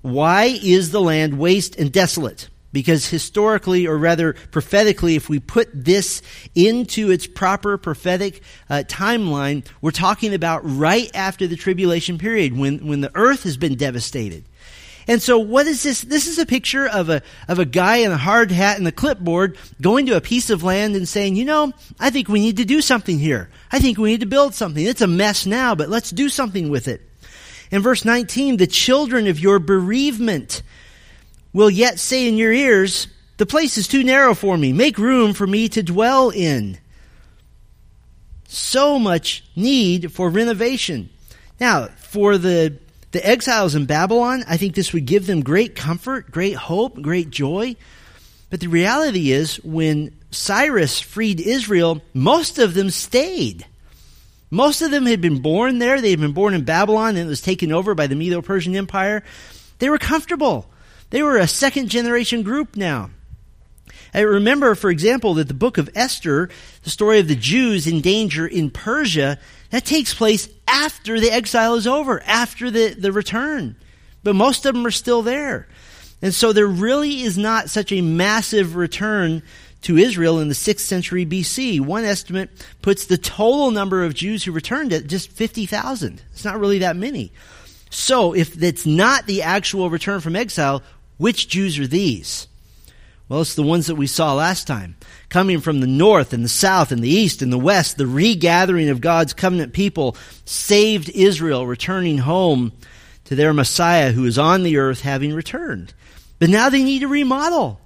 Why 0.00 0.58
is 0.62 0.90
the 0.90 1.00
land 1.02 1.38
waste 1.38 1.76
and 1.76 1.92
desolate? 1.92 2.48
Because 2.74 3.08
historically, 3.08 3.86
or 3.86 3.96
rather 3.96 4.32
prophetically, 4.50 5.14
if 5.14 5.28
we 5.28 5.38
put 5.38 5.70
this 5.72 6.20
into 6.56 7.12
its 7.12 7.26
proper 7.26 7.78
prophetic 7.78 8.42
uh, 8.68 8.82
timeline, 8.88 9.64
we're 9.80 9.92
talking 9.92 10.34
about 10.34 10.62
right 10.64 11.08
after 11.14 11.46
the 11.46 11.54
tribulation 11.54 12.18
period 12.18 12.58
when, 12.58 12.84
when 12.86 13.00
the 13.00 13.12
earth 13.14 13.44
has 13.44 13.56
been 13.56 13.76
devastated. 13.76 14.44
And 15.06 15.22
so 15.22 15.38
what 15.38 15.66
is 15.66 15.82
this? 15.82 16.02
This 16.02 16.26
is 16.26 16.38
a 16.38 16.46
picture 16.46 16.88
of 16.88 17.10
a, 17.10 17.22
of 17.46 17.58
a 17.60 17.64
guy 17.64 17.98
in 17.98 18.10
a 18.10 18.16
hard 18.16 18.50
hat 18.50 18.78
and 18.78 18.88
a 18.88 18.92
clipboard 18.92 19.56
going 19.80 20.06
to 20.06 20.16
a 20.16 20.20
piece 20.20 20.50
of 20.50 20.64
land 20.64 20.96
and 20.96 21.06
saying, 21.06 21.36
you 21.36 21.44
know, 21.44 21.72
I 22.00 22.10
think 22.10 22.28
we 22.28 22.40
need 22.40 22.56
to 22.56 22.64
do 22.64 22.80
something 22.80 23.20
here. 23.20 23.50
I 23.70 23.78
think 23.78 23.98
we 23.98 24.10
need 24.10 24.20
to 24.20 24.26
build 24.26 24.54
something. 24.54 24.84
It's 24.84 25.02
a 25.02 25.06
mess 25.06 25.46
now, 25.46 25.76
but 25.76 25.90
let's 25.90 26.10
do 26.10 26.28
something 26.28 26.70
with 26.70 26.88
it. 26.88 27.08
In 27.70 27.82
verse 27.82 28.04
19, 28.04 28.56
the 28.56 28.66
children 28.66 29.26
of 29.26 29.38
your 29.38 29.58
bereavement 29.58 30.62
will 31.54 31.70
yet 31.70 31.98
say 31.98 32.28
in 32.28 32.36
your 32.36 32.52
ears, 32.52 33.06
The 33.38 33.46
place 33.46 33.78
is 33.78 33.88
too 33.88 34.04
narrow 34.04 34.34
for 34.34 34.58
me. 34.58 34.74
Make 34.74 34.98
room 34.98 35.32
for 35.32 35.46
me 35.46 35.70
to 35.70 35.82
dwell 35.82 36.28
in. 36.28 36.76
So 38.46 38.98
much 38.98 39.42
need 39.56 40.12
for 40.12 40.28
renovation. 40.28 41.08
Now, 41.58 41.86
for 41.86 42.36
the, 42.36 42.76
the 43.12 43.26
exiles 43.26 43.74
in 43.74 43.86
Babylon, 43.86 44.44
I 44.46 44.58
think 44.58 44.74
this 44.74 44.92
would 44.92 45.06
give 45.06 45.26
them 45.26 45.42
great 45.42 45.74
comfort, 45.74 46.30
great 46.30 46.56
hope, 46.56 47.00
great 47.00 47.30
joy. 47.30 47.76
But 48.50 48.60
the 48.60 48.68
reality 48.68 49.32
is, 49.32 49.56
when 49.64 50.14
Cyrus 50.30 51.00
freed 51.00 51.40
Israel, 51.40 52.02
most 52.12 52.58
of 52.58 52.74
them 52.74 52.90
stayed. 52.90 53.66
Most 54.50 54.82
of 54.82 54.90
them 54.90 55.06
had 55.06 55.20
been 55.20 55.40
born 55.40 55.78
there. 55.78 56.00
They 56.00 56.10
had 56.10 56.20
been 56.20 56.32
born 56.32 56.54
in 56.54 56.64
Babylon 56.64 57.16
and 57.16 57.26
it 57.26 57.26
was 57.26 57.40
taken 57.40 57.72
over 57.72 57.94
by 57.94 58.06
the 58.06 58.14
Medo 58.14 58.42
Persian 58.42 58.76
Empire. 58.76 59.24
They 59.78 59.90
were 59.90 59.98
comfortable. 59.98 60.70
They 61.10 61.22
were 61.22 61.38
a 61.38 61.46
second 61.46 61.88
generation 61.88 62.42
group 62.42 62.76
now. 62.76 63.10
I 64.12 64.20
remember, 64.20 64.74
for 64.74 64.90
example, 64.90 65.34
that 65.34 65.48
the 65.48 65.54
book 65.54 65.76
of 65.76 65.90
Esther, 65.94 66.48
the 66.84 66.90
story 66.90 67.18
of 67.18 67.26
the 67.26 67.34
Jews 67.34 67.86
in 67.86 68.00
danger 68.00 68.46
in 68.46 68.70
Persia, 68.70 69.38
that 69.70 69.84
takes 69.84 70.14
place 70.14 70.48
after 70.68 71.18
the 71.18 71.32
exile 71.32 71.74
is 71.74 71.86
over, 71.86 72.22
after 72.22 72.70
the, 72.70 72.94
the 72.94 73.10
return. 73.10 73.74
But 74.22 74.36
most 74.36 74.66
of 74.66 74.74
them 74.74 74.86
are 74.86 74.92
still 74.92 75.22
there. 75.22 75.66
And 76.22 76.32
so 76.32 76.52
there 76.52 76.66
really 76.66 77.22
is 77.22 77.36
not 77.36 77.70
such 77.70 77.90
a 77.90 78.00
massive 78.00 78.76
return 78.76 79.42
to 79.82 79.98
Israel 79.98 80.38
in 80.38 80.48
the 80.48 80.54
6th 80.54 80.78
century 80.80 81.26
BC. 81.26 81.80
One 81.80 82.04
estimate 82.04 82.50
puts 82.80 83.04
the 83.04 83.18
total 83.18 83.70
number 83.70 84.04
of 84.04 84.14
Jews 84.14 84.44
who 84.44 84.52
returned 84.52 84.92
at 84.92 85.08
just 85.08 85.30
50,000. 85.30 86.22
It's 86.32 86.44
not 86.44 86.58
really 86.58 86.78
that 86.78 86.96
many. 86.96 87.32
So 87.94 88.34
if 88.34 88.60
it's 88.60 88.84
not 88.84 89.26
the 89.26 89.42
actual 89.42 89.88
return 89.88 90.20
from 90.20 90.34
exile, 90.34 90.82
which 91.16 91.48
Jews 91.48 91.78
are 91.78 91.86
these? 91.86 92.48
Well, 93.28 93.40
it's 93.40 93.54
the 93.54 93.62
ones 93.62 93.86
that 93.86 93.94
we 93.94 94.08
saw 94.08 94.34
last 94.34 94.66
time. 94.66 94.96
Coming 95.28 95.60
from 95.60 95.78
the 95.80 95.86
north 95.86 96.32
and 96.32 96.44
the 96.44 96.48
south 96.48 96.90
and 96.90 97.02
the 97.02 97.08
east 97.08 97.40
and 97.40 97.52
the 97.52 97.58
west, 97.58 97.96
the 97.96 98.06
regathering 98.06 98.88
of 98.88 99.00
God's 99.00 99.32
covenant 99.32 99.72
people 99.72 100.16
saved 100.44 101.08
Israel, 101.08 101.68
returning 101.68 102.18
home 102.18 102.72
to 103.26 103.36
their 103.36 103.54
Messiah 103.54 104.10
who 104.10 104.26
is 104.26 104.38
on 104.38 104.64
the 104.64 104.76
earth 104.76 105.02
having 105.02 105.32
returned. 105.32 105.94
But 106.40 106.50
now 106.50 106.70
they 106.70 106.82
need 106.82 107.00
to 107.00 107.08
remodel. 107.08 107.80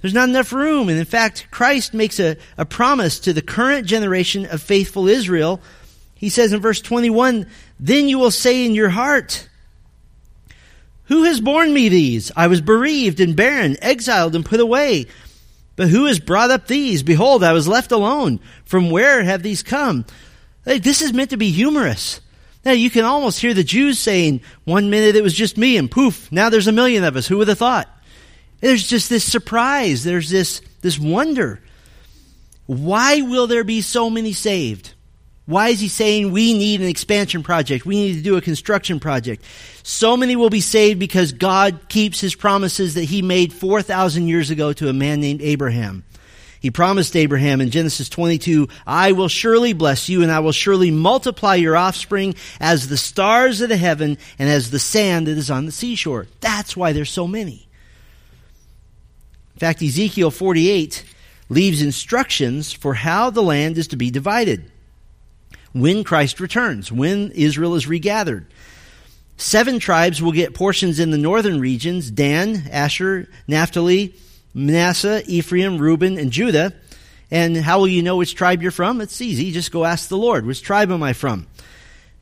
There's 0.00 0.14
not 0.14 0.28
enough 0.28 0.52
room. 0.52 0.88
And 0.88 0.98
in 0.98 1.04
fact, 1.04 1.48
Christ 1.50 1.94
makes 1.94 2.20
a, 2.20 2.36
a 2.56 2.64
promise 2.64 3.18
to 3.20 3.32
the 3.32 3.42
current 3.42 3.86
generation 3.86 4.46
of 4.46 4.62
faithful 4.62 5.08
Israel. 5.08 5.60
He 6.20 6.28
says 6.28 6.52
in 6.52 6.60
verse 6.60 6.82
21, 6.82 7.46
Then 7.80 8.06
you 8.06 8.18
will 8.18 8.30
say 8.30 8.66
in 8.66 8.74
your 8.74 8.90
heart, 8.90 9.48
who 11.04 11.24
has 11.24 11.40
borne 11.40 11.72
me 11.72 11.88
these? 11.88 12.30
I 12.36 12.48
was 12.48 12.60
bereaved 12.60 13.20
and 13.20 13.34
barren, 13.34 13.78
exiled 13.80 14.36
and 14.36 14.44
put 14.44 14.60
away. 14.60 15.06
But 15.76 15.88
who 15.88 16.04
has 16.04 16.20
brought 16.20 16.50
up 16.50 16.66
these? 16.66 17.02
Behold, 17.02 17.42
I 17.42 17.54
was 17.54 17.66
left 17.66 17.90
alone. 17.90 18.38
From 18.66 18.90
where 18.90 19.24
have 19.24 19.42
these 19.42 19.62
come? 19.62 20.04
Hey, 20.66 20.78
this 20.78 21.00
is 21.00 21.14
meant 21.14 21.30
to 21.30 21.38
be 21.38 21.52
humorous. 21.52 22.20
Now 22.66 22.72
you 22.72 22.90
can 22.90 23.06
almost 23.06 23.40
hear 23.40 23.54
the 23.54 23.64
Jews 23.64 23.98
saying, 23.98 24.42
one 24.64 24.90
minute 24.90 25.16
it 25.16 25.22
was 25.22 25.32
just 25.32 25.56
me 25.56 25.78
and 25.78 25.90
poof, 25.90 26.30
now 26.30 26.50
there's 26.50 26.68
a 26.68 26.72
million 26.72 27.02
of 27.02 27.16
us. 27.16 27.26
Who 27.26 27.38
would 27.38 27.48
have 27.48 27.56
thought? 27.56 27.88
There's 28.60 28.86
just 28.86 29.08
this 29.08 29.24
surprise. 29.24 30.04
There's 30.04 30.28
this, 30.28 30.60
this 30.82 30.98
wonder. 30.98 31.62
Why 32.66 33.22
will 33.22 33.46
there 33.46 33.64
be 33.64 33.80
so 33.80 34.10
many 34.10 34.34
saved? 34.34 34.92
Why 35.46 35.70
is 35.70 35.80
he 35.80 35.88
saying 35.88 36.30
we 36.30 36.54
need 36.54 36.80
an 36.80 36.86
expansion 36.86 37.42
project? 37.42 37.84
We 37.84 37.96
need 37.96 38.14
to 38.14 38.22
do 38.22 38.36
a 38.36 38.40
construction 38.40 39.00
project. 39.00 39.44
So 39.82 40.16
many 40.16 40.36
will 40.36 40.50
be 40.50 40.60
saved 40.60 41.00
because 41.00 41.32
God 41.32 41.88
keeps 41.88 42.20
his 42.20 42.34
promises 42.34 42.94
that 42.94 43.04
he 43.04 43.22
made 43.22 43.52
4,000 43.52 44.28
years 44.28 44.50
ago 44.50 44.72
to 44.74 44.88
a 44.88 44.92
man 44.92 45.20
named 45.20 45.42
Abraham. 45.42 46.04
He 46.60 46.70
promised 46.70 47.16
Abraham 47.16 47.62
in 47.62 47.70
Genesis 47.70 48.10
22, 48.10 48.68
I 48.86 49.12
will 49.12 49.28
surely 49.28 49.72
bless 49.72 50.10
you 50.10 50.22
and 50.22 50.30
I 50.30 50.40
will 50.40 50.52
surely 50.52 50.90
multiply 50.90 51.54
your 51.54 51.74
offspring 51.74 52.34
as 52.60 52.88
the 52.88 52.98
stars 52.98 53.62
of 53.62 53.70
the 53.70 53.78
heaven 53.78 54.18
and 54.38 54.48
as 54.48 54.70
the 54.70 54.78
sand 54.78 55.26
that 55.26 55.38
is 55.38 55.50
on 55.50 55.64
the 55.64 55.72
seashore. 55.72 56.26
That's 56.40 56.76
why 56.76 56.92
there's 56.92 57.10
so 57.10 57.26
many. 57.26 57.66
In 59.54 59.58
fact, 59.58 59.82
Ezekiel 59.82 60.30
48 60.30 61.02
leaves 61.48 61.80
instructions 61.80 62.72
for 62.72 62.92
how 62.92 63.30
the 63.30 63.42
land 63.42 63.78
is 63.78 63.88
to 63.88 63.96
be 63.96 64.10
divided 64.10 64.70
when 65.72 66.04
Christ 66.04 66.40
returns, 66.40 66.90
when 66.90 67.30
Israel 67.32 67.74
is 67.74 67.86
regathered. 67.86 68.46
Seven 69.36 69.78
tribes 69.78 70.20
will 70.20 70.32
get 70.32 70.54
portions 70.54 71.00
in 71.00 71.10
the 71.10 71.18
northern 71.18 71.60
regions 71.60 72.10
Dan, 72.10 72.68
Asher, 72.70 73.28
Naphtali, 73.48 74.14
Manasseh, 74.52 75.22
Ephraim, 75.26 75.78
Reuben, 75.78 76.18
and 76.18 76.30
Judah. 76.30 76.74
And 77.30 77.56
how 77.56 77.78
will 77.78 77.88
you 77.88 78.02
know 78.02 78.16
which 78.16 78.34
tribe 78.34 78.60
you're 78.60 78.70
from? 78.70 79.00
It's 79.00 79.20
easy. 79.20 79.52
Just 79.52 79.72
go 79.72 79.84
ask 79.84 80.08
the 80.08 80.18
Lord. 80.18 80.44
Which 80.44 80.62
tribe 80.62 80.90
am 80.90 81.02
I 81.02 81.12
from? 81.12 81.46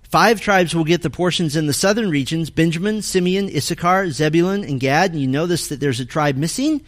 Five 0.02 0.40
tribes 0.40 0.74
will 0.74 0.84
get 0.84 1.02
the 1.02 1.10
portions 1.10 1.56
in 1.56 1.66
the 1.66 1.72
southern 1.72 2.08
regions 2.08 2.50
Benjamin, 2.50 3.02
Simeon, 3.02 3.48
Issachar, 3.54 4.10
Zebulun, 4.10 4.64
and 4.64 4.78
Gad. 4.78 5.12
And 5.12 5.20
you 5.20 5.26
notice 5.26 5.68
that 5.68 5.80
there's 5.80 6.00
a 6.00 6.06
tribe 6.06 6.36
missing, 6.36 6.82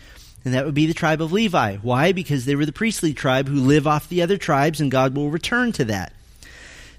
and 0.44 0.54
that 0.54 0.64
would 0.64 0.74
be 0.74 0.86
the 0.86 0.94
tribe 0.94 1.20
of 1.20 1.32
Levi. 1.32 1.76
Why? 1.78 2.12
Because 2.12 2.44
they 2.44 2.54
were 2.54 2.66
the 2.66 2.72
priestly 2.72 3.12
tribe 3.12 3.48
who 3.48 3.60
live 3.60 3.86
off 3.86 4.08
the 4.08 4.22
other 4.22 4.36
tribes, 4.36 4.80
and 4.80 4.90
God 4.90 5.16
will 5.16 5.28
return 5.30 5.72
to 5.72 5.84
that. 5.86 6.12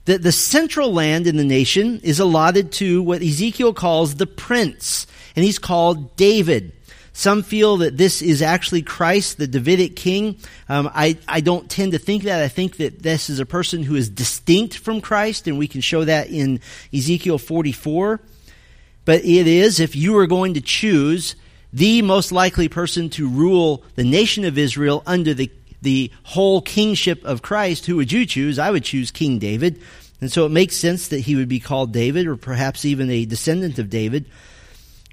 The, 0.06 0.18
the 0.18 0.32
central 0.32 0.94
land 0.94 1.28
in 1.28 1.38
the 1.38 1.44
nation 1.44 2.00
is 2.04 2.20
allotted 2.20 2.72
to 2.74 3.04
what 3.04 3.22
Ezekiel 3.22 3.74
calls 3.74 4.16
the 4.16 4.26
prince, 4.26 5.06
and 5.36 5.46
he's 5.46 5.60
called 5.60 6.16
David. 6.16 6.74
Some 7.14 7.44
feel 7.44 7.78
that 7.78 7.98
this 7.98 8.22
is 8.22 8.42
actually 8.42 8.82
Christ, 8.82 9.38
the 9.38 9.48
Davidic 9.48 9.96
king. 9.96 10.38
Um, 10.70 10.90
I, 10.94 11.18
I 11.28 11.42
don't 11.42 11.70
tend 11.70 11.92
to 11.92 12.00
think 12.00 12.24
that. 12.24 12.42
I 12.42 12.48
think 12.48 12.78
that 12.78 13.04
this 13.04 13.30
is 13.30 13.40
a 13.40 13.46
person 13.46 13.84
who 13.84 13.96
is 13.96 14.10
distinct 14.10 14.78
from 14.78 15.02
Christ, 15.02 15.48
and 15.48 15.58
we 15.58 15.68
can 15.68 15.82
show 15.82 16.06
that 16.06 16.30
in 16.30 16.62
Ezekiel 16.94 17.38
44. 17.38 18.22
But 19.04 19.26
it 19.26 19.48
is, 19.48 19.80
if 19.80 19.96
you 19.96 20.14
were 20.14 20.28
going 20.28 20.54
to 20.54 20.62
choose 20.62 21.36
the 21.74 22.02
most 22.02 22.32
likely 22.32 22.70
person 22.70 23.10
to 23.12 23.28
rule 23.28 23.84
the 23.96 24.04
nation 24.04 24.46
of 24.46 24.58
Israel 24.58 25.04
under 25.06 25.34
the, 25.34 25.52
the 25.82 26.12
whole 26.24 26.62
kingship 26.62 27.24
of 27.26 27.42
Christ, 27.42 27.86
who 27.86 27.96
would 27.98 28.12
you 28.12 28.26
choose? 28.26 28.60
I 28.60 28.72
would 28.72 28.84
choose 28.84 29.12
King 29.12 29.40
David. 29.40 29.82
And 30.20 30.32
so 30.32 30.46
it 30.46 30.50
makes 30.50 30.76
sense 30.76 31.08
that 31.08 31.22
he 31.22 31.36
would 31.36 31.50
be 31.50 31.60
called 31.60 31.92
David, 31.92 32.28
or 32.28 32.36
perhaps 32.36 32.86
even 32.86 33.10
a 33.10 33.26
descendant 33.26 33.80
of 33.80 33.90
David. 33.90 34.26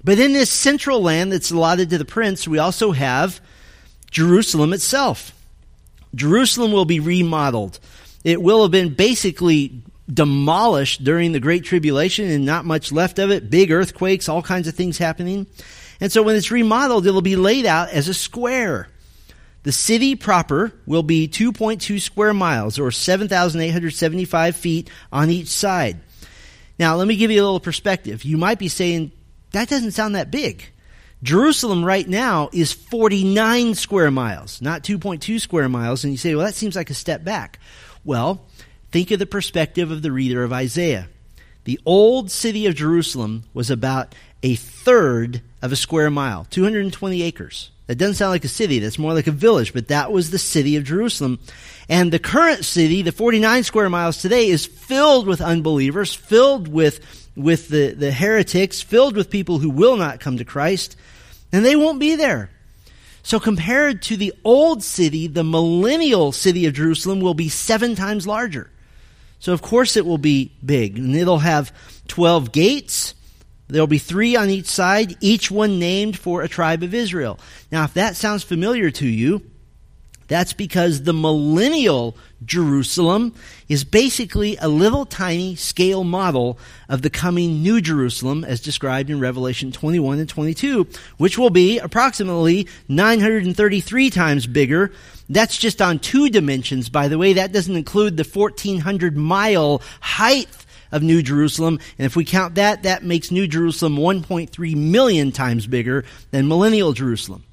But 0.03 0.19
in 0.19 0.33
this 0.33 0.51
central 0.51 1.01
land 1.01 1.31
that's 1.31 1.51
allotted 1.51 1.89
to 1.89 1.97
the 1.97 2.05
prince, 2.05 2.47
we 2.47 2.59
also 2.59 2.91
have 2.91 3.41
Jerusalem 4.11 4.71
itself. 4.71 5.33
Jerusalem 6.15 6.71
will 6.71 6.85
be 6.85 6.99
remodeled. 6.99 7.79
It 8.23 8.41
will 8.41 8.61
have 8.61 8.71
been 8.71 8.93
basically 8.93 9.81
demolished 10.11 11.03
during 11.03 11.31
the 11.31 11.39
Great 11.39 11.63
Tribulation 11.63 12.29
and 12.29 12.45
not 12.45 12.65
much 12.65 12.91
left 12.91 13.19
of 13.19 13.31
it. 13.31 13.49
Big 13.49 13.71
earthquakes, 13.71 14.29
all 14.29 14.41
kinds 14.41 14.67
of 14.67 14.75
things 14.75 14.97
happening. 14.97 15.47
And 16.01 16.11
so 16.11 16.23
when 16.23 16.35
it's 16.35 16.51
remodeled, 16.51 17.05
it'll 17.05 17.21
be 17.21 17.35
laid 17.35 17.65
out 17.65 17.89
as 17.89 18.07
a 18.07 18.13
square. 18.13 18.87
The 19.63 19.71
city 19.71 20.15
proper 20.15 20.73
will 20.85 21.03
be 21.03 21.27
2.2 21.27 21.99
square 22.01 22.33
miles 22.33 22.79
or 22.79 22.91
7,875 22.91 24.55
feet 24.55 24.89
on 25.11 25.29
each 25.29 25.49
side. 25.49 25.99
Now, 26.77 26.95
let 26.95 27.07
me 27.07 27.17
give 27.17 27.29
you 27.29 27.41
a 27.41 27.43
little 27.43 27.59
perspective. 27.59 28.23
You 28.23 28.37
might 28.37 28.57
be 28.57 28.69
saying, 28.69 29.11
that 29.51 29.67
doesn't 29.67 29.91
sound 29.91 30.15
that 30.15 30.31
big. 30.31 30.63
Jerusalem 31.21 31.83
right 31.83 32.07
now 32.07 32.49
is 32.53 32.71
49 32.71 33.75
square 33.75 34.11
miles, 34.11 34.61
not 34.61 34.83
2.2 34.83 35.41
square 35.41 35.67
miles. 35.67 36.05
And 36.05 36.13
you 36.13 36.17
say, 36.17 36.33
well, 36.33 36.45
that 36.45 36.55
seems 36.55 36.77
like 36.77 36.89
a 36.89 36.93
step 36.93 37.25
back. 37.25 37.59
Well, 38.05 38.45
think 38.91 39.11
of 39.11 39.19
the 39.19 39.25
perspective 39.25 39.91
of 39.91 40.01
the 40.01 40.11
reader 40.13 40.43
of 40.43 40.53
Isaiah. 40.53 41.09
The 41.65 41.79
old 41.85 42.31
city 42.31 42.65
of 42.67 42.75
Jerusalem 42.75 43.43
was 43.53 43.69
about 43.69 44.15
a 44.43 44.55
third 44.55 45.41
of 45.61 45.71
a 45.71 45.75
square 45.75 46.09
mile, 46.09 46.45
220 46.49 47.21
acres. 47.23 47.71
That 47.87 47.97
doesn't 47.97 48.15
sound 48.15 48.31
like 48.31 48.45
a 48.45 48.49
city, 48.49 48.79
that's 48.79 48.99
more 48.99 49.13
like 49.13 49.27
a 49.27 49.31
village, 49.31 49.73
but 49.73 49.87
that 49.87 50.11
was 50.11 50.29
the 50.29 50.37
city 50.37 50.75
of 50.75 50.83
Jerusalem. 50.83 51.39
And 51.89 52.11
the 52.11 52.19
current 52.19 52.63
city, 52.63 53.01
the 53.01 53.11
49 53.11 53.63
square 53.63 53.89
miles 53.89 54.21
today, 54.21 54.47
is 54.47 54.65
filled 54.65 55.25
with 55.25 55.41
unbelievers, 55.41 56.13
filled 56.13 56.67
with, 56.67 57.29
with 57.35 57.69
the, 57.69 57.93
the 57.93 58.11
heretics, 58.11 58.79
filled 58.81 59.15
with 59.15 59.31
people 59.31 59.57
who 59.57 59.71
will 59.71 59.97
not 59.97 60.19
come 60.19 60.37
to 60.37 60.45
Christ, 60.45 60.95
and 61.51 61.65
they 61.65 61.75
won't 61.75 61.99
be 61.99 62.15
there. 62.15 62.51
So 63.23 63.39
compared 63.39 64.03
to 64.03 64.17
the 64.17 64.33
old 64.43 64.83
city, 64.83 65.27
the 65.27 65.43
millennial 65.43 66.31
city 66.31 66.67
of 66.67 66.73
Jerusalem 66.73 67.19
will 67.21 67.33
be 67.33 67.49
seven 67.49 67.95
times 67.95 68.27
larger. 68.27 68.69
So 69.39 69.53
of 69.53 69.61
course 69.61 69.97
it 69.97 70.05
will 70.05 70.17
be 70.17 70.51
big, 70.63 70.97
and 70.97 71.15
it'll 71.15 71.39
have 71.39 71.73
12 72.07 72.51
gates, 72.51 73.15
There'll 73.69 73.87
be 73.87 73.99
three 73.99 74.35
on 74.35 74.49
each 74.49 74.65
side, 74.65 75.15
each 75.21 75.51
one 75.51 75.79
named 75.79 76.17
for 76.17 76.41
a 76.41 76.49
tribe 76.49 76.81
of 76.83 76.93
Israel. 76.93 77.39
Now, 77.71 77.83
if 77.83 77.93
that 77.93 78.15
sounds 78.15 78.43
familiar 78.43 78.89
to 78.91 79.07
you, 79.07 79.43
that's 80.29 80.53
because 80.53 81.03
the 81.03 81.13
millennial 81.13 82.15
Jerusalem 82.45 83.33
is 83.67 83.83
basically 83.83 84.57
a 84.57 84.67
little 84.67 85.05
tiny 85.05 85.55
scale 85.55 86.03
model 86.03 86.59
of 86.87 87.01
the 87.01 87.09
coming 87.09 87.63
New 87.63 87.81
Jerusalem 87.81 88.45
as 88.45 88.61
described 88.61 89.09
in 89.09 89.19
Revelation 89.19 89.71
21 89.71 90.19
and 90.19 90.29
22, 90.29 90.87
which 91.17 91.37
will 91.37 91.49
be 91.49 91.79
approximately 91.79 92.67
933 92.87 94.09
times 94.11 94.45
bigger. 94.45 94.91
That's 95.29 95.57
just 95.57 95.81
on 95.81 95.97
two 95.97 96.29
dimensions, 96.29 96.89
by 96.89 97.07
the 97.07 97.17
way. 97.17 97.33
That 97.33 97.51
doesn't 97.51 97.75
include 97.75 98.15
the 98.15 98.23
1400 98.23 99.17
mile 99.17 99.81
height 99.99 100.47
of 100.91 101.03
New 101.03 101.21
Jerusalem. 101.21 101.79
And 101.97 102.05
if 102.05 102.15
we 102.15 102.25
count 102.25 102.55
that, 102.55 102.83
that 102.83 103.03
makes 103.03 103.31
New 103.31 103.47
Jerusalem 103.47 103.97
1.3 103.97 104.75
million 104.75 105.31
times 105.31 105.67
bigger 105.67 106.05
than 106.31 106.47
millennial 106.47 106.93
Jerusalem. 106.93 107.43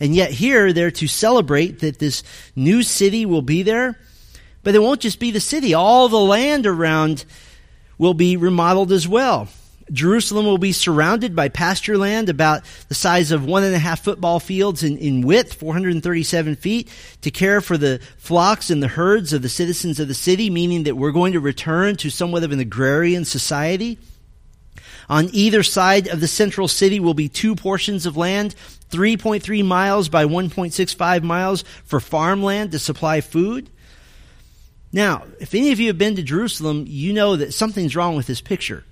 And 0.00 0.14
yet 0.14 0.32
here 0.32 0.72
they're 0.72 0.90
to 0.92 1.06
celebrate 1.06 1.80
that 1.80 1.98
this 1.98 2.22
new 2.56 2.82
city 2.82 3.24
will 3.24 3.42
be 3.42 3.62
there. 3.62 3.98
But 4.64 4.74
it 4.74 4.82
won't 4.82 5.00
just 5.00 5.18
be 5.18 5.30
the 5.30 5.40
city. 5.40 5.74
All 5.74 6.08
the 6.08 6.18
land 6.18 6.66
around 6.66 7.24
will 7.98 8.14
be 8.14 8.36
remodeled 8.36 8.92
as 8.92 9.06
well. 9.08 9.48
Jerusalem 9.90 10.46
will 10.46 10.58
be 10.58 10.72
surrounded 10.72 11.34
by 11.34 11.48
pasture 11.48 11.98
land 11.98 12.28
about 12.28 12.62
the 12.88 12.94
size 12.94 13.32
of 13.32 13.44
one 13.44 13.64
and 13.64 13.74
a 13.74 13.78
half 13.78 14.04
football 14.04 14.38
fields 14.40 14.82
in, 14.82 14.98
in 14.98 15.22
width, 15.22 15.54
437 15.54 16.56
feet, 16.56 16.88
to 17.22 17.30
care 17.30 17.60
for 17.60 17.76
the 17.76 18.00
flocks 18.16 18.70
and 18.70 18.82
the 18.82 18.88
herds 18.88 19.32
of 19.32 19.42
the 19.42 19.48
citizens 19.48 19.98
of 19.98 20.08
the 20.08 20.14
city, 20.14 20.50
meaning 20.50 20.84
that 20.84 20.96
we're 20.96 21.12
going 21.12 21.32
to 21.32 21.40
return 21.40 21.96
to 21.96 22.10
somewhat 22.10 22.44
of 22.44 22.52
an 22.52 22.60
agrarian 22.60 23.24
society. 23.24 23.98
On 25.08 25.28
either 25.32 25.62
side 25.62 26.06
of 26.08 26.20
the 26.20 26.28
central 26.28 26.68
city 26.68 27.00
will 27.00 27.14
be 27.14 27.28
two 27.28 27.54
portions 27.54 28.06
of 28.06 28.16
land, 28.16 28.54
3.3 28.90 29.64
miles 29.64 30.08
by 30.08 30.24
1.65 30.24 31.22
miles 31.22 31.62
for 31.84 32.00
farmland 32.00 32.72
to 32.72 32.78
supply 32.78 33.20
food. 33.20 33.68
Now, 34.92 35.24
if 35.40 35.54
any 35.54 35.72
of 35.72 35.80
you 35.80 35.88
have 35.88 35.98
been 35.98 36.16
to 36.16 36.22
Jerusalem, 36.22 36.84
you 36.86 37.12
know 37.12 37.36
that 37.36 37.54
something's 37.54 37.96
wrong 37.96 38.14
with 38.14 38.26
this 38.26 38.40
picture 38.40 38.84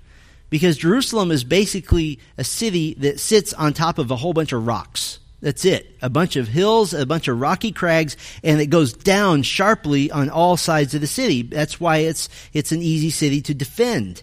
because 0.51 0.77
Jerusalem 0.77 1.31
is 1.31 1.43
basically 1.43 2.19
a 2.37 2.43
city 2.43 2.93
that 2.99 3.19
sits 3.19 3.53
on 3.53 3.73
top 3.73 3.97
of 3.97 4.11
a 4.11 4.15
whole 4.17 4.33
bunch 4.33 4.51
of 4.51 4.67
rocks. 4.67 5.17
That's 5.39 5.65
it. 5.65 5.97
A 6.03 6.09
bunch 6.09 6.35
of 6.35 6.49
hills, 6.49 6.93
a 6.93 7.05
bunch 7.05 7.27
of 7.27 7.39
rocky 7.39 7.71
crags, 7.71 8.15
and 8.43 8.61
it 8.61 8.67
goes 8.67 8.93
down 8.93 9.41
sharply 9.41 10.11
on 10.11 10.29
all 10.29 10.57
sides 10.57 10.93
of 10.93 11.01
the 11.01 11.07
city. 11.07 11.41
That's 11.41 11.79
why 11.79 11.99
it's, 11.99 12.29
it's 12.53 12.71
an 12.71 12.83
easy 12.83 13.09
city 13.09 13.41
to 13.43 13.55
defend. 13.55 14.21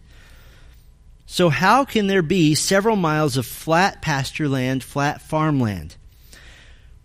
So 1.27 1.49
how 1.49 1.85
can 1.85 2.07
there 2.07 2.23
be 2.23 2.55
several 2.55 2.95
miles 2.95 3.37
of 3.37 3.47
flat 3.47 4.01
pasture 4.01 4.49
land, 4.49 4.85
flat 4.85 5.23
farmland? 5.23 5.97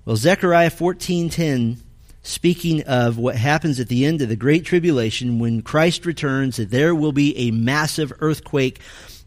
Well, 0.05 0.17
Zechariah 0.17 0.69
14:10 0.69 1.77
speaking 2.23 2.83
of 2.83 3.17
what 3.17 3.35
happens 3.35 3.79
at 3.79 3.89
the 3.89 4.05
end 4.05 4.21
of 4.21 4.29
the 4.29 4.35
great 4.35 4.63
tribulation 4.65 5.39
when 5.39 5.61
Christ 5.61 6.05
returns 6.05 6.55
that 6.55 6.71
there 6.71 6.95
will 6.95 7.11
be 7.11 7.37
a 7.37 7.51
massive 7.51 8.13
earthquake 8.19 8.79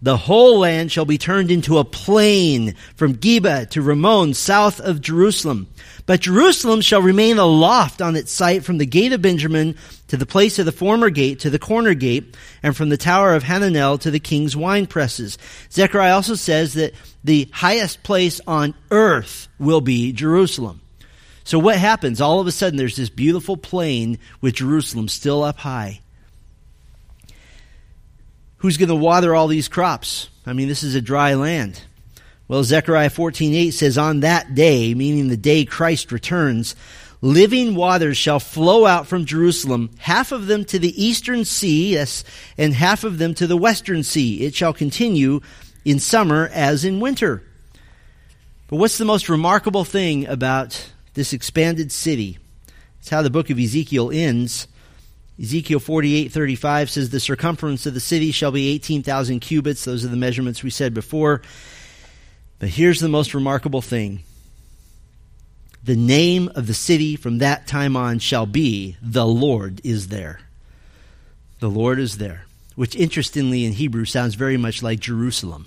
the 0.02 0.16
whole 0.16 0.58
land 0.58 0.92
shall 0.92 1.04
be 1.04 1.18
turned 1.18 1.50
into 1.50 1.78
a 1.78 1.84
plain 1.84 2.74
from 2.94 3.16
Geba 3.16 3.68
to 3.70 3.82
Rimmon, 3.82 4.34
south 4.34 4.80
of 4.80 5.00
Jerusalem. 5.00 5.68
But 6.04 6.20
Jerusalem 6.20 6.80
shall 6.82 7.02
remain 7.02 7.38
aloft 7.38 8.00
on 8.00 8.14
its 8.14 8.30
site 8.30 8.64
from 8.64 8.78
the 8.78 8.86
gate 8.86 9.12
of 9.12 9.22
Benjamin 9.22 9.76
to 10.08 10.16
the 10.16 10.26
place 10.26 10.58
of 10.58 10.66
the 10.66 10.72
former 10.72 11.10
gate 11.10 11.40
to 11.40 11.50
the 11.50 11.58
corner 11.58 11.94
gate, 11.94 12.36
and 12.62 12.76
from 12.76 12.90
the 12.90 12.96
tower 12.96 13.34
of 13.34 13.42
Hananel 13.42 13.98
to 14.00 14.10
the 14.10 14.20
king's 14.20 14.56
wine 14.56 14.86
presses. 14.86 15.38
Zechariah 15.72 16.14
also 16.14 16.34
says 16.34 16.74
that 16.74 16.94
the 17.24 17.48
highest 17.52 18.02
place 18.02 18.40
on 18.46 18.74
earth 18.90 19.48
will 19.58 19.80
be 19.80 20.12
Jerusalem. 20.12 20.80
So 21.42 21.58
what 21.58 21.76
happens? 21.76 22.20
All 22.20 22.40
of 22.40 22.46
a 22.46 22.52
sudden 22.52 22.76
there's 22.76 22.96
this 22.96 23.08
beautiful 23.08 23.56
plain 23.56 24.18
with 24.40 24.54
Jerusalem 24.54 25.08
still 25.08 25.42
up 25.42 25.58
high. 25.58 26.00
Who's 28.58 28.76
going 28.76 28.88
to 28.88 28.94
water 28.94 29.34
all 29.34 29.48
these 29.48 29.68
crops? 29.68 30.28
I 30.46 30.52
mean, 30.52 30.68
this 30.68 30.82
is 30.82 30.94
a 30.94 31.00
dry 31.00 31.34
land. 31.34 31.82
Well, 32.48 32.62
Zechariah 32.64 33.10
14:8 33.10 33.72
says 33.72 33.98
on 33.98 34.20
that 34.20 34.54
day, 34.54 34.94
meaning 34.94 35.28
the 35.28 35.36
day 35.36 35.64
Christ 35.64 36.12
returns, 36.12 36.76
living 37.20 37.74
waters 37.74 38.16
shall 38.16 38.38
flow 38.38 38.86
out 38.86 39.08
from 39.08 39.24
Jerusalem, 39.24 39.90
half 39.98 40.30
of 40.30 40.46
them 40.46 40.64
to 40.66 40.78
the 40.78 41.02
eastern 41.02 41.44
sea, 41.44 41.94
yes, 41.94 42.22
and 42.56 42.72
half 42.72 43.02
of 43.04 43.18
them 43.18 43.34
to 43.34 43.46
the 43.46 43.56
western 43.56 44.02
sea. 44.02 44.42
It 44.44 44.54
shall 44.54 44.72
continue 44.72 45.40
in 45.84 45.98
summer 45.98 46.48
as 46.52 46.84
in 46.84 47.00
winter. 47.00 47.42
But 48.68 48.76
what's 48.76 48.98
the 48.98 49.04
most 49.04 49.28
remarkable 49.28 49.84
thing 49.84 50.26
about 50.26 50.92
this 51.14 51.32
expanded 51.32 51.90
city? 51.90 52.38
It's 53.00 53.10
how 53.10 53.22
the 53.22 53.30
book 53.30 53.50
of 53.50 53.58
Ezekiel 53.58 54.10
ends. 54.12 54.66
Ezekiel 55.40 55.80
48:35 55.80 56.88
says 56.90 57.10
the 57.10 57.20
circumference 57.20 57.84
of 57.86 57.94
the 57.94 58.00
city 58.00 58.32
shall 58.32 58.52
be 58.52 58.68
18,000 58.68 59.40
cubits. 59.40 59.84
Those 59.84 60.04
are 60.04 60.08
the 60.08 60.16
measurements 60.16 60.62
we 60.62 60.70
said 60.70 60.94
before. 60.94 61.42
But 62.58 62.70
here's 62.70 63.00
the 63.00 63.08
most 63.08 63.34
remarkable 63.34 63.82
thing. 63.82 64.22
The 65.84 65.96
name 65.96 66.50
of 66.54 66.66
the 66.66 66.74
city 66.74 67.16
from 67.16 67.38
that 67.38 67.66
time 67.66 67.96
on 67.96 68.18
shall 68.18 68.46
be 68.46 68.96
the 69.02 69.26
Lord 69.26 69.80
is 69.84 70.08
there. 70.08 70.40
The 71.60 71.70
Lord 71.70 71.98
is 71.98 72.18
there, 72.18 72.46
which 72.74 72.96
interestingly 72.96 73.64
in 73.64 73.72
Hebrew 73.72 74.04
sounds 74.04 74.34
very 74.34 74.56
much 74.56 74.82
like 74.82 75.00
Jerusalem. 75.00 75.66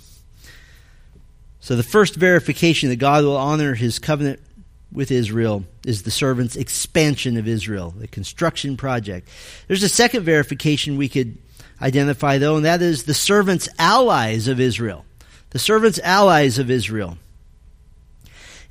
So 1.60 1.76
the 1.76 1.82
first 1.82 2.16
verification 2.16 2.88
that 2.88 2.96
God 2.96 3.24
will 3.24 3.36
honor 3.36 3.74
his 3.74 3.98
covenant 3.98 4.40
with 4.92 5.10
Israel 5.10 5.64
is 5.84 6.02
the 6.02 6.10
servant's 6.10 6.56
expansion 6.56 7.36
of 7.36 7.46
Israel, 7.46 7.94
the 7.96 8.08
construction 8.08 8.76
project. 8.76 9.28
There's 9.68 9.82
a 9.82 9.88
second 9.88 10.24
verification 10.24 10.96
we 10.96 11.08
could 11.08 11.38
identify, 11.80 12.38
though, 12.38 12.56
and 12.56 12.64
that 12.64 12.82
is 12.82 13.04
the 13.04 13.14
servants' 13.14 13.68
allies 13.78 14.48
of 14.48 14.60
Israel. 14.60 15.04
The 15.50 15.58
servants' 15.58 15.98
allies 16.00 16.58
of 16.58 16.70
Israel. 16.70 17.18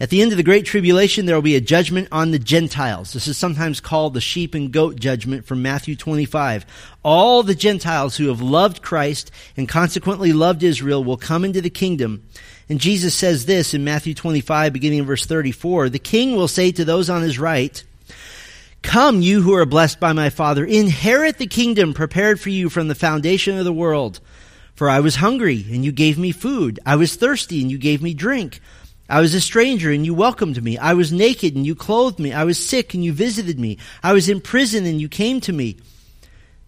At 0.01 0.09
the 0.09 0.21
end 0.21 0.31
of 0.31 0.37
the 0.37 0.43
Great 0.43 0.65
Tribulation, 0.65 1.25
there 1.25 1.35
will 1.35 1.41
be 1.41 1.57
a 1.57 1.61
judgment 1.61 2.07
on 2.09 2.31
the 2.31 2.39
Gentiles. 2.39 3.11
This 3.11 3.27
is 3.27 3.37
sometimes 3.37 3.81
called 3.81 4.13
the 4.13 4.21
sheep 4.21 4.55
and 4.55 4.71
goat 4.71 4.97
judgment 4.97 5.45
from 5.45 5.61
Matthew 5.61 5.97
25. 5.97 6.65
All 7.03 7.43
the 7.43 7.55
Gentiles 7.55 8.15
who 8.15 8.29
have 8.29 8.41
loved 8.41 8.81
Christ 8.81 9.29
and 9.57 9.67
consequently 9.67 10.31
loved 10.31 10.63
Israel 10.63 11.03
will 11.03 11.17
come 11.17 11.43
into 11.43 11.59
the 11.59 11.69
kingdom. 11.69 12.23
And 12.69 12.79
Jesus 12.79 13.15
says 13.15 13.45
this 13.45 13.73
in 13.73 13.83
Matthew 13.83 14.13
25, 14.13 14.71
beginning 14.71 14.99
in 14.99 15.05
verse 15.05 15.25
34. 15.25 15.89
The 15.89 15.99
king 15.99 16.35
will 16.35 16.47
say 16.47 16.71
to 16.71 16.85
those 16.85 17.09
on 17.09 17.23
his 17.23 17.39
right, 17.39 17.83
Come, 18.83 19.21
you 19.21 19.41
who 19.41 19.55
are 19.55 19.65
blessed 19.65 19.99
by 19.99 20.13
my 20.13 20.29
Father, 20.29 20.63
inherit 20.63 21.39
the 21.39 21.47
kingdom 21.47 21.93
prepared 21.93 22.39
for 22.39 22.49
you 22.49 22.69
from 22.69 22.87
the 22.87 22.95
foundation 22.95 23.57
of 23.57 23.65
the 23.65 23.73
world. 23.73 24.19
For 24.75 24.89
I 24.89 24.99
was 24.99 25.15
hungry, 25.15 25.65
and 25.69 25.83
you 25.83 25.91
gave 25.91 26.17
me 26.17 26.31
food. 26.31 26.79
I 26.85 26.95
was 26.95 27.15
thirsty, 27.15 27.61
and 27.61 27.69
you 27.69 27.77
gave 27.77 28.01
me 28.01 28.13
drink. 28.13 28.61
I 29.09 29.21
was 29.21 29.33
a 29.33 29.41
stranger 29.41 29.91
and 29.91 30.05
you 30.05 30.13
welcomed 30.13 30.63
me. 30.63 30.77
I 30.77 30.93
was 30.93 31.11
naked 31.11 31.55
and 31.55 31.65
you 31.65 31.73
clothed 31.73 32.19
me. 32.19 32.31
I 32.31 32.43
was 32.43 32.63
sick 32.63 32.93
and 32.93 33.03
you 33.03 33.11
visited 33.11 33.59
me. 33.59 33.79
I 34.03 34.13
was 34.13 34.29
in 34.29 34.39
prison 34.39 34.85
and 34.85 35.01
you 35.01 35.09
came 35.09 35.41
to 35.41 35.51
me. 35.51 35.77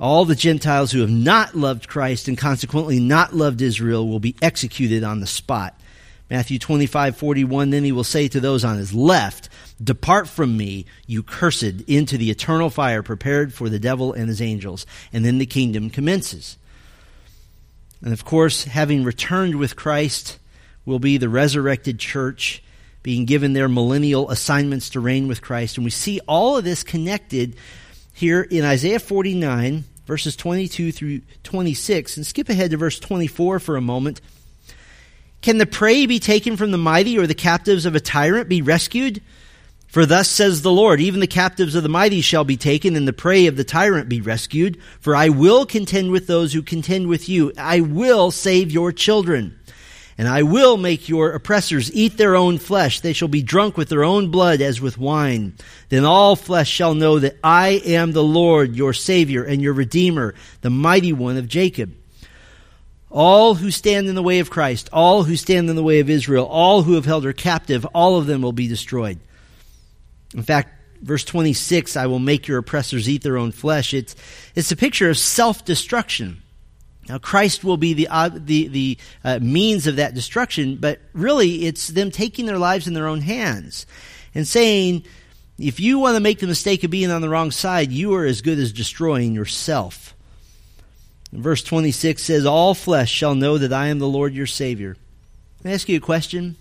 All 0.00 0.24
the 0.24 0.34
Gentiles 0.34 0.90
who 0.90 1.00
have 1.00 1.10
not 1.10 1.54
loved 1.54 1.86
Christ 1.86 2.26
and 2.26 2.38
consequently 2.38 2.98
not 2.98 3.34
loved 3.34 3.60
Israel 3.60 4.08
will 4.08 4.18
be 4.18 4.34
executed 4.40 5.04
on 5.04 5.20
the 5.20 5.26
spot. 5.26 5.78
Matthew 6.30 6.58
25, 6.58 7.16
41, 7.16 7.70
then 7.70 7.84
he 7.84 7.92
will 7.92 8.04
say 8.04 8.28
to 8.28 8.40
those 8.40 8.64
on 8.64 8.78
his 8.78 8.94
left, 8.94 9.48
Depart 9.82 10.28
from 10.28 10.56
me, 10.56 10.86
you 11.06 11.22
cursed, 11.22 11.82
into 11.86 12.16
the 12.16 12.30
eternal 12.30 12.70
fire 12.70 13.02
prepared 13.02 13.52
for 13.52 13.68
the 13.68 13.80
devil 13.80 14.12
and 14.12 14.28
his 14.28 14.40
angels. 14.40 14.86
And 15.12 15.24
then 15.24 15.38
the 15.38 15.46
kingdom 15.46 15.90
commences. 15.90 16.56
And 18.02 18.12
of 18.12 18.24
course, 18.24 18.64
having 18.64 19.04
returned 19.04 19.56
with 19.56 19.76
Christ 19.76 20.38
will 20.86 21.00
be 21.00 21.18
the 21.18 21.28
resurrected 21.28 21.98
church 21.98 22.62
being 23.02 23.24
given 23.24 23.52
their 23.52 23.68
millennial 23.68 24.30
assignments 24.30 24.90
to 24.90 25.00
reign 25.00 25.28
with 25.28 25.42
Christ. 25.42 25.76
And 25.76 25.84
we 25.84 25.90
see 25.90 26.20
all 26.28 26.56
of 26.56 26.64
this 26.64 26.82
connected 26.82 27.56
here 28.12 28.42
in 28.42 28.64
Isaiah 28.64 29.00
49, 29.00 29.84
verses 30.10 30.34
22 30.34 30.90
through 30.90 31.20
26. 31.44 32.16
And 32.16 32.26
skip 32.26 32.48
ahead 32.48 32.72
to 32.72 32.76
verse 32.76 32.98
24 32.98 33.60
for 33.60 33.76
a 33.76 33.80
moment. 33.80 34.20
Can 35.40 35.58
the 35.58 35.66
prey 35.66 36.04
be 36.06 36.18
taken 36.18 36.56
from 36.56 36.72
the 36.72 36.78
mighty, 36.78 37.16
or 37.16 37.28
the 37.28 37.34
captives 37.34 37.86
of 37.86 37.94
a 37.94 38.00
tyrant 38.00 38.48
be 38.48 38.60
rescued? 38.60 39.22
For 39.86 40.04
thus 40.04 40.28
says 40.28 40.62
the 40.62 40.72
Lord, 40.72 41.00
even 41.00 41.20
the 41.20 41.28
captives 41.28 41.76
of 41.76 41.84
the 41.84 41.88
mighty 41.88 42.22
shall 42.22 42.42
be 42.42 42.56
taken, 42.56 42.96
and 42.96 43.06
the 43.06 43.12
prey 43.12 43.46
of 43.46 43.56
the 43.56 43.62
tyrant 43.62 44.08
be 44.08 44.20
rescued. 44.20 44.78
For 44.98 45.14
I 45.14 45.28
will 45.28 45.64
contend 45.64 46.10
with 46.10 46.26
those 46.26 46.52
who 46.52 46.62
contend 46.62 47.06
with 47.06 47.28
you. 47.28 47.52
I 47.56 47.80
will 47.80 48.32
save 48.32 48.72
your 48.72 48.90
children. 48.90 49.59
And 50.20 50.28
I 50.28 50.42
will 50.42 50.76
make 50.76 51.08
your 51.08 51.32
oppressors 51.32 51.90
eat 51.94 52.18
their 52.18 52.36
own 52.36 52.58
flesh. 52.58 53.00
They 53.00 53.14
shall 53.14 53.26
be 53.26 53.42
drunk 53.42 53.78
with 53.78 53.88
their 53.88 54.04
own 54.04 54.30
blood 54.30 54.60
as 54.60 54.78
with 54.78 54.98
wine. 54.98 55.54
Then 55.88 56.04
all 56.04 56.36
flesh 56.36 56.68
shall 56.68 56.94
know 56.94 57.18
that 57.20 57.38
I 57.42 57.80
am 57.86 58.12
the 58.12 58.22
Lord, 58.22 58.76
your 58.76 58.92
Savior 58.92 59.42
and 59.44 59.62
your 59.62 59.72
Redeemer, 59.72 60.34
the 60.60 60.68
mighty 60.68 61.14
one 61.14 61.38
of 61.38 61.48
Jacob. 61.48 61.94
All 63.08 63.54
who 63.54 63.70
stand 63.70 64.08
in 64.08 64.14
the 64.14 64.22
way 64.22 64.40
of 64.40 64.50
Christ, 64.50 64.90
all 64.92 65.22
who 65.24 65.36
stand 65.36 65.70
in 65.70 65.76
the 65.76 65.82
way 65.82 66.00
of 66.00 66.10
Israel, 66.10 66.44
all 66.44 66.82
who 66.82 66.96
have 66.96 67.06
held 67.06 67.24
her 67.24 67.32
captive, 67.32 67.86
all 67.94 68.18
of 68.18 68.26
them 68.26 68.42
will 68.42 68.52
be 68.52 68.68
destroyed. 68.68 69.20
In 70.34 70.42
fact, 70.42 71.00
verse 71.00 71.24
26, 71.24 71.96
I 71.96 72.04
will 72.08 72.18
make 72.18 72.46
your 72.46 72.58
oppressors 72.58 73.08
eat 73.08 73.22
their 73.22 73.38
own 73.38 73.52
flesh. 73.52 73.94
It's, 73.94 74.14
it's 74.54 74.70
a 74.70 74.76
picture 74.76 75.08
of 75.08 75.16
self 75.16 75.64
destruction. 75.64 76.42
Now, 77.08 77.18
Christ 77.18 77.64
will 77.64 77.76
be 77.76 77.94
the, 77.94 78.08
uh, 78.08 78.30
the, 78.32 78.68
the 78.68 78.98
uh, 79.24 79.38
means 79.40 79.86
of 79.86 79.96
that 79.96 80.14
destruction, 80.14 80.76
but 80.76 81.00
really 81.12 81.66
it's 81.66 81.88
them 81.88 82.10
taking 82.10 82.46
their 82.46 82.58
lives 82.58 82.86
in 82.86 82.94
their 82.94 83.08
own 83.08 83.20
hands 83.20 83.86
and 84.34 84.46
saying, 84.46 85.04
if 85.58 85.80
you 85.80 85.98
want 85.98 86.16
to 86.16 86.20
make 86.20 86.38
the 86.38 86.46
mistake 86.46 86.84
of 86.84 86.90
being 86.90 87.10
on 87.10 87.20
the 87.20 87.28
wrong 87.28 87.50
side, 87.50 87.92
you 87.92 88.14
are 88.14 88.24
as 88.24 88.42
good 88.42 88.58
as 88.58 88.72
destroying 88.72 89.34
yourself. 89.34 90.14
verse 91.32 91.62
26 91.62 92.22
says, 92.22 92.46
All 92.46 92.74
flesh 92.74 93.10
shall 93.10 93.34
know 93.34 93.58
that 93.58 93.72
I 93.72 93.88
am 93.88 93.98
the 93.98 94.08
Lord 94.08 94.32
your 94.32 94.46
Savior. 94.46 94.96
Me 95.62 95.72
ask 95.72 95.88
you 95.88 95.98
a 95.98 96.00
question. 96.00 96.56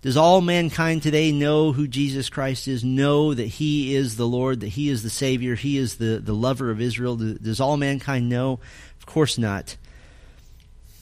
Does 0.00 0.16
all 0.16 0.40
mankind 0.40 1.02
today 1.02 1.32
know 1.32 1.72
who 1.72 1.88
Jesus 1.88 2.28
Christ 2.28 2.68
is? 2.68 2.84
Know 2.84 3.34
that 3.34 3.46
He 3.46 3.94
is 3.94 4.16
the 4.16 4.26
Lord, 4.26 4.60
that 4.60 4.68
He 4.68 4.88
is 4.88 5.02
the 5.02 5.10
Savior, 5.10 5.54
He 5.54 5.76
is 5.76 5.96
the, 5.96 6.20
the 6.22 6.32
lover 6.32 6.70
of 6.70 6.80
Israel? 6.80 7.16
Does 7.16 7.60
all 7.60 7.76
mankind 7.76 8.28
know? 8.28 8.60
Course 9.08 9.38
not. 9.38 9.74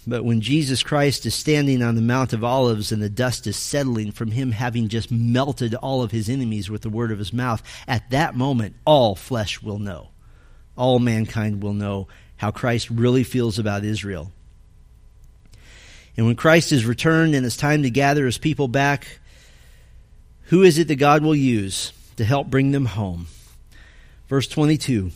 But 0.06 0.24
when 0.24 0.40
Jesus 0.40 0.84
Christ 0.84 1.26
is 1.26 1.34
standing 1.34 1.82
on 1.82 1.96
the 1.96 2.00
Mount 2.00 2.32
of 2.32 2.44
Olives 2.44 2.92
and 2.92 3.02
the 3.02 3.10
dust 3.10 3.48
is 3.48 3.56
settling 3.56 4.12
from 4.12 4.30
Him 4.30 4.52
having 4.52 4.86
just 4.86 5.10
melted 5.10 5.74
all 5.74 6.04
of 6.04 6.12
His 6.12 6.28
enemies 6.28 6.70
with 6.70 6.82
the 6.82 6.88
word 6.88 7.10
of 7.10 7.18
His 7.18 7.32
mouth, 7.32 7.64
at 7.88 8.08
that 8.10 8.36
moment, 8.36 8.76
all 8.84 9.16
flesh 9.16 9.60
will 9.60 9.80
know. 9.80 10.10
All 10.76 11.00
mankind 11.00 11.64
will 11.64 11.72
know 11.72 12.06
how 12.36 12.52
Christ 12.52 12.90
really 12.90 13.24
feels 13.24 13.58
about 13.58 13.82
Israel. 13.82 14.30
And 16.16 16.26
when 16.26 16.36
Christ 16.36 16.70
is 16.70 16.86
returned 16.86 17.34
and 17.34 17.44
it's 17.44 17.56
time 17.56 17.82
to 17.82 17.90
gather 17.90 18.24
his 18.24 18.38
people 18.38 18.68
back, 18.68 19.18
who 20.44 20.62
is 20.62 20.78
it 20.78 20.86
that 20.86 20.94
God 20.94 21.24
will 21.24 21.34
use 21.34 21.92
to 22.18 22.24
help 22.24 22.46
bring 22.46 22.70
them 22.70 22.86
home? 22.86 23.26
Verse 24.28 24.46
22. 24.46 25.10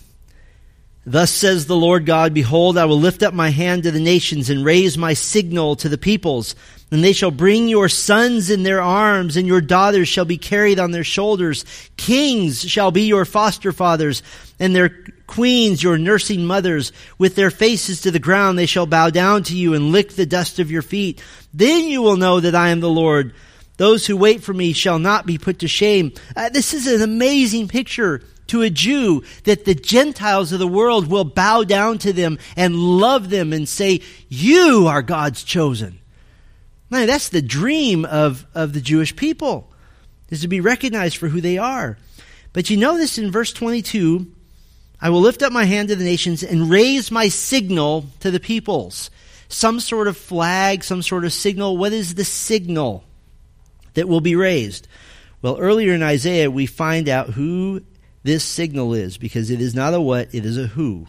Thus 1.07 1.31
says 1.31 1.67
the 1.67 1.77
Lord 1.77 2.05
God, 2.05 2.35
Behold, 2.35 2.77
I 2.77 2.85
will 2.85 2.99
lift 3.01 3.23
up 3.23 3.33
my 3.33 3.49
hand 3.49 3.85
to 3.85 3.91
the 3.91 4.01
nations 4.01 4.51
and 4.51 4.65
raise 4.65 4.99
my 4.99 5.15
signal 5.15 5.77
to 5.77 5.89
the 5.89 5.97
peoples. 5.97 6.55
And 6.91 7.03
they 7.03 7.13
shall 7.13 7.31
bring 7.31 7.69
your 7.69 7.89
sons 7.89 8.51
in 8.51 8.65
their 8.65 8.83
arms, 8.83 9.37
and 9.37 9.47
your 9.47 9.61
daughters 9.61 10.09
shall 10.09 10.25
be 10.25 10.37
carried 10.37 10.79
on 10.79 10.91
their 10.91 11.05
shoulders. 11.05 11.65
Kings 11.97 12.69
shall 12.69 12.91
be 12.91 13.03
your 13.03 13.25
foster 13.25 13.73
fathers, 13.73 14.23
and 14.59 14.75
their 14.75 14.91
queens 15.27 15.83
your 15.83 15.97
nursing 15.97 16.45
mothers. 16.45 16.93
With 17.17 17.35
their 17.35 17.51
faces 17.51 18.03
to 18.03 18.11
the 18.11 18.19
ground 18.19 18.59
they 18.59 18.67
shall 18.67 18.87
bow 18.87 19.09
down 19.09 19.45
to 19.45 19.57
you 19.57 19.73
and 19.75 19.93
lick 19.93 20.11
the 20.11 20.27
dust 20.27 20.59
of 20.59 20.71
your 20.71 20.83
feet. 20.83 21.23
Then 21.55 21.85
you 21.85 22.03
will 22.03 22.17
know 22.17 22.41
that 22.41 22.55
I 22.55 22.71
am 22.71 22.81
the 22.81 22.91
Lord. 22.91 23.33
Those 23.79 24.07
who 24.07 24.17
wait 24.17 24.43
for 24.43 24.53
me 24.53 24.75
shall 24.75 24.99
not 24.99 25.25
be 25.25 25.39
put 25.39 25.61
to 25.61 25.69
shame. 25.69 26.13
Uh, 26.37 26.51
this 26.51 26.75
is 26.75 26.87
an 26.87 27.01
amazing 27.01 27.69
picture 27.69 28.23
to 28.51 28.63
a 28.63 28.71
Jew 28.71 29.25
that 29.45 29.65
the 29.65 29.75
Gentiles 29.75 30.53
of 30.53 30.59
the 30.59 30.67
world 30.67 31.09
will 31.09 31.25
bow 31.25 31.65
down 31.65 31.99
to 31.99 32.13
them 32.13 32.39
and 32.57 32.75
love 32.77 33.31
them 33.31 33.53
and 33.53 33.69
say, 33.69 34.01
You 34.29 34.87
are 34.89 35.03
God's 35.03 35.43
chosen. 35.43 36.01
Man, 36.91 37.07
that's 37.07 37.29
the 37.29 37.43
dream 37.43 38.05
of, 38.05 38.45
of 38.55 38.73
the 38.73 38.81
Jewish 38.81 39.15
people, 39.15 39.73
is 40.29 40.41
to 40.41 40.49
be 40.49 40.61
recognized 40.61 41.17
for 41.17 41.29
who 41.29 41.41
they 41.41 41.59
are. 41.59 41.97
But 42.53 42.69
you 42.69 42.77
notice 42.77 43.19
in 43.19 43.31
verse 43.31 43.53
22, 43.53 44.27
I 45.01 45.11
will 45.11 45.21
lift 45.21 45.43
up 45.43 45.53
my 45.53 45.65
hand 45.65 45.89
to 45.89 45.97
the 45.97 46.05
nations 46.05 46.43
and 46.43 46.69
raise 46.69 47.11
my 47.11 47.29
signal 47.29 48.07
to 48.21 48.33
the 48.33 48.41
peoples. 48.41 49.11
Some 49.49 49.79
sort 49.79 50.09
of 50.09 50.17
flag, 50.17 50.83
some 50.83 51.03
sort 51.03 51.25
of 51.25 51.33
signal. 51.33 51.77
What 51.77 51.93
is 51.93 52.15
the 52.15 52.25
signal 52.25 53.05
that 53.95 54.09
will 54.09 54.21
be 54.21 54.35
raised? 54.35 54.89
Well, 55.43 55.59
earlier 55.59 55.95
in 55.95 56.03
Isaiah, 56.03 56.51
we 56.51 56.67
find 56.67 57.09
out 57.09 57.31
who 57.31 57.83
this 58.23 58.45
signal 58.45 58.95
is 58.95 59.19
because 59.19 59.51
it 59.51 59.61
is 59.61 59.75
not 59.75 59.95
a 59.95 60.01
what, 60.01 60.35
it 60.35 60.45
is 60.45 60.59
a 60.59 60.67
who. 60.67 61.07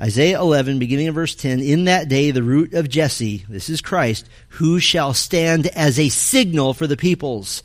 Isaiah 0.00 0.40
11, 0.40 0.78
beginning 0.78 1.08
of 1.08 1.14
verse 1.14 1.34
10, 1.34 1.60
in 1.60 1.84
that 1.84 2.08
day 2.08 2.30
the 2.30 2.42
root 2.42 2.72
of 2.72 2.88
Jesse, 2.88 3.44
this 3.48 3.68
is 3.68 3.82
Christ, 3.82 4.28
who 4.48 4.80
shall 4.80 5.12
stand 5.12 5.66
as 5.68 5.98
a 5.98 6.08
signal 6.08 6.72
for 6.72 6.86
the 6.86 6.96
peoples. 6.96 7.62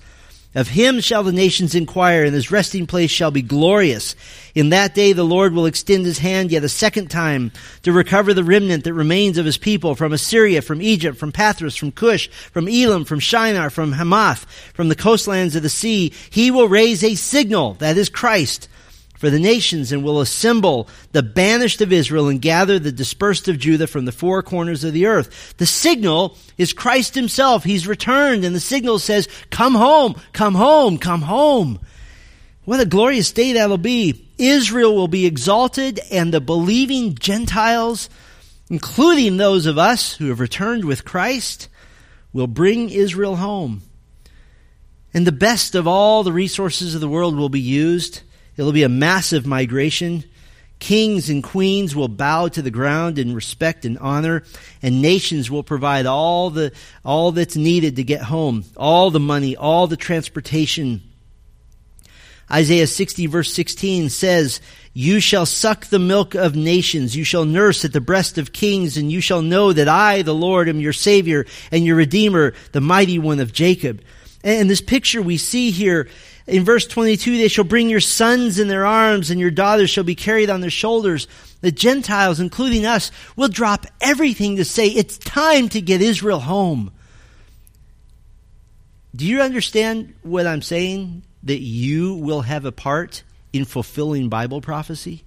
Of 0.55 0.69
him 0.69 1.01
shall 1.01 1.21
the 1.23 1.33
nations 1.33 1.75
inquire, 1.75 2.23
and 2.23 2.33
his 2.33 2.49
resting 2.49 2.87
place 2.87 3.11
shall 3.11 3.29
be 3.29 3.41
glorious. 3.41 4.15
In 4.55 4.69
that 4.69 4.95
day 4.95 5.11
the 5.11 5.25
Lord 5.25 5.53
will 5.53 5.65
extend 5.65 6.05
his 6.05 6.19
hand 6.19 6.49
yet 6.49 6.63
a 6.63 6.69
second 6.69 7.11
time 7.11 7.51
to 7.83 7.91
recover 7.91 8.33
the 8.33 8.43
remnant 8.43 8.85
that 8.85 8.93
remains 8.93 9.37
of 9.37 9.45
his 9.45 9.57
people 9.57 9.95
from 9.95 10.13
Assyria, 10.13 10.61
from 10.61 10.81
Egypt, 10.81 11.17
from 11.17 11.33
Pathros, 11.33 11.77
from 11.77 11.91
Cush, 11.91 12.29
from 12.29 12.69
Elam, 12.69 13.03
from 13.03 13.19
Shinar, 13.19 13.69
from 13.69 13.91
Hamath, 13.91 14.45
from 14.73 14.87
the 14.87 14.95
coastlands 14.95 15.57
of 15.57 15.63
the 15.63 15.69
sea. 15.69 16.13
He 16.29 16.51
will 16.51 16.69
raise 16.69 17.03
a 17.03 17.15
signal, 17.15 17.73
that 17.75 17.97
is 17.97 18.07
Christ, 18.07 18.69
for 19.17 19.29
the 19.29 19.39
nations 19.39 19.91
and 19.91 20.03
will 20.03 20.19
assemble 20.19 20.89
the 21.13 21.23
banished 21.23 21.81
of 21.81 21.93
Israel 21.93 22.27
and 22.27 22.41
gather 22.41 22.77
the 22.77 22.91
dispersed 22.91 23.47
of 23.47 23.57
Judah 23.57 23.87
from 23.87 24.05
the 24.05 24.11
four 24.11 24.43
corners 24.43 24.83
of 24.83 24.93
the 24.93 25.05
earth. 25.05 25.55
The 25.57 25.65
signal 25.65 26.37
is 26.57 26.73
Christ 26.73 27.15
himself. 27.15 27.63
He's 27.63 27.87
returned 27.87 28.43
and 28.43 28.55
the 28.55 28.59
signal 28.59 28.99
says, 28.99 29.29
come 29.49 29.73
home, 29.75 30.15
come 30.33 30.55
home, 30.55 30.97
come 30.97 31.21
home. 31.21 31.79
What 32.65 32.79
a 32.79 32.85
glorious 32.85 33.31
day 33.31 33.53
that'll 33.53 33.77
be. 33.77 34.27
Israel 34.37 34.95
will 34.95 35.07
be 35.07 35.25
exalted 35.25 35.99
and 36.11 36.33
the 36.33 36.41
believing 36.41 37.15
Gentiles, 37.15 38.09
including 38.69 39.37
those 39.37 39.65
of 39.65 39.77
us 39.77 40.13
who 40.13 40.27
have 40.27 40.39
returned 40.39 40.83
with 40.83 41.05
Christ, 41.05 41.69
will 42.33 42.47
bring 42.47 42.89
Israel 42.89 43.37
home. 43.37 43.83
And 45.13 45.25
the 45.25 45.31
best 45.31 45.75
of 45.75 45.87
all 45.87 46.23
the 46.23 46.33
resources 46.33 46.93
of 46.93 46.99
the 46.99 47.07
world 47.07 47.37
will 47.37 47.47
be 47.47 47.61
used 47.61 48.21
It'll 48.57 48.71
be 48.71 48.83
a 48.83 48.89
massive 48.89 49.45
migration. 49.45 50.23
Kings 50.79 51.29
and 51.29 51.43
queens 51.43 51.95
will 51.95 52.07
bow 52.07 52.47
to 52.49 52.61
the 52.61 52.71
ground 52.71 53.17
in 53.17 53.33
respect 53.33 53.85
and 53.85 53.97
honor, 53.97 54.43
and 54.81 55.01
nations 55.01 55.49
will 55.49 55.63
provide 55.63 56.05
all 56.05 56.49
the 56.49 56.73
all 57.03 57.31
that's 57.31 57.55
needed 57.55 57.95
to 57.95 58.03
get 58.03 58.21
home, 58.21 58.65
all 58.75 59.09
the 59.09 59.19
money, 59.19 59.55
all 59.55 59.87
the 59.87 59.97
transportation. 59.97 61.01
Isaiah 62.51 62.87
60 62.87 63.25
verse 63.27 63.51
16 63.53 64.09
says, 64.09 64.61
You 64.93 65.19
shall 65.19 65.45
suck 65.45 65.85
the 65.85 65.97
milk 65.97 66.35
of 66.35 66.55
nations, 66.55 67.15
you 67.15 67.23
shall 67.23 67.45
nurse 67.45 67.85
at 67.85 67.93
the 67.93 68.01
breast 68.01 68.37
of 68.37 68.53
kings, 68.53 68.97
and 68.97 69.11
you 69.11 69.21
shall 69.21 69.41
know 69.41 69.73
that 69.73 69.87
I, 69.87 70.21
the 70.21 70.35
Lord, 70.35 70.69
am 70.69 70.79
your 70.79 70.93
Savior 70.93 71.45
and 71.71 71.85
your 71.85 71.95
Redeemer, 71.95 72.53
the 72.73 72.81
mighty 72.81 73.17
one 73.17 73.39
of 73.39 73.53
Jacob. 73.53 74.01
And 74.43 74.69
this 74.69 74.81
picture 74.81 75.23
we 75.23 75.37
see 75.37 75.71
here 75.71 76.07
in 76.47 76.63
verse 76.63 76.85
22, 76.85 77.37
they 77.37 77.47
shall 77.47 77.63
bring 77.63 77.89
your 77.89 77.99
sons 77.99 78.59
in 78.59 78.67
their 78.67 78.85
arms 78.85 79.31
and 79.31 79.39
your 79.39 79.51
daughters 79.51 79.89
shall 79.89 80.03
be 80.03 80.15
carried 80.15 80.49
on 80.49 80.61
their 80.61 80.69
shoulders. 80.69 81.27
The 81.61 81.71
Gentiles, 81.71 82.39
including 82.39 82.85
us, 82.85 83.11
will 83.35 83.47
drop 83.47 83.87
everything 83.99 84.57
to 84.57 84.65
say 84.65 84.87
it's 84.87 85.17
time 85.17 85.69
to 85.69 85.81
get 85.81 86.01
Israel 86.01 86.39
home. 86.39 86.91
Do 89.15 89.25
you 89.25 89.41
understand 89.41 90.13
what 90.21 90.45
I'm 90.45 90.61
saying? 90.61 91.23
That 91.43 91.61
you 91.61 92.15
will 92.15 92.41
have 92.41 92.65
a 92.65 92.71
part 92.71 93.23
in 93.53 93.65
fulfilling 93.65 94.29
Bible 94.29 94.61
prophecy? 94.61 95.23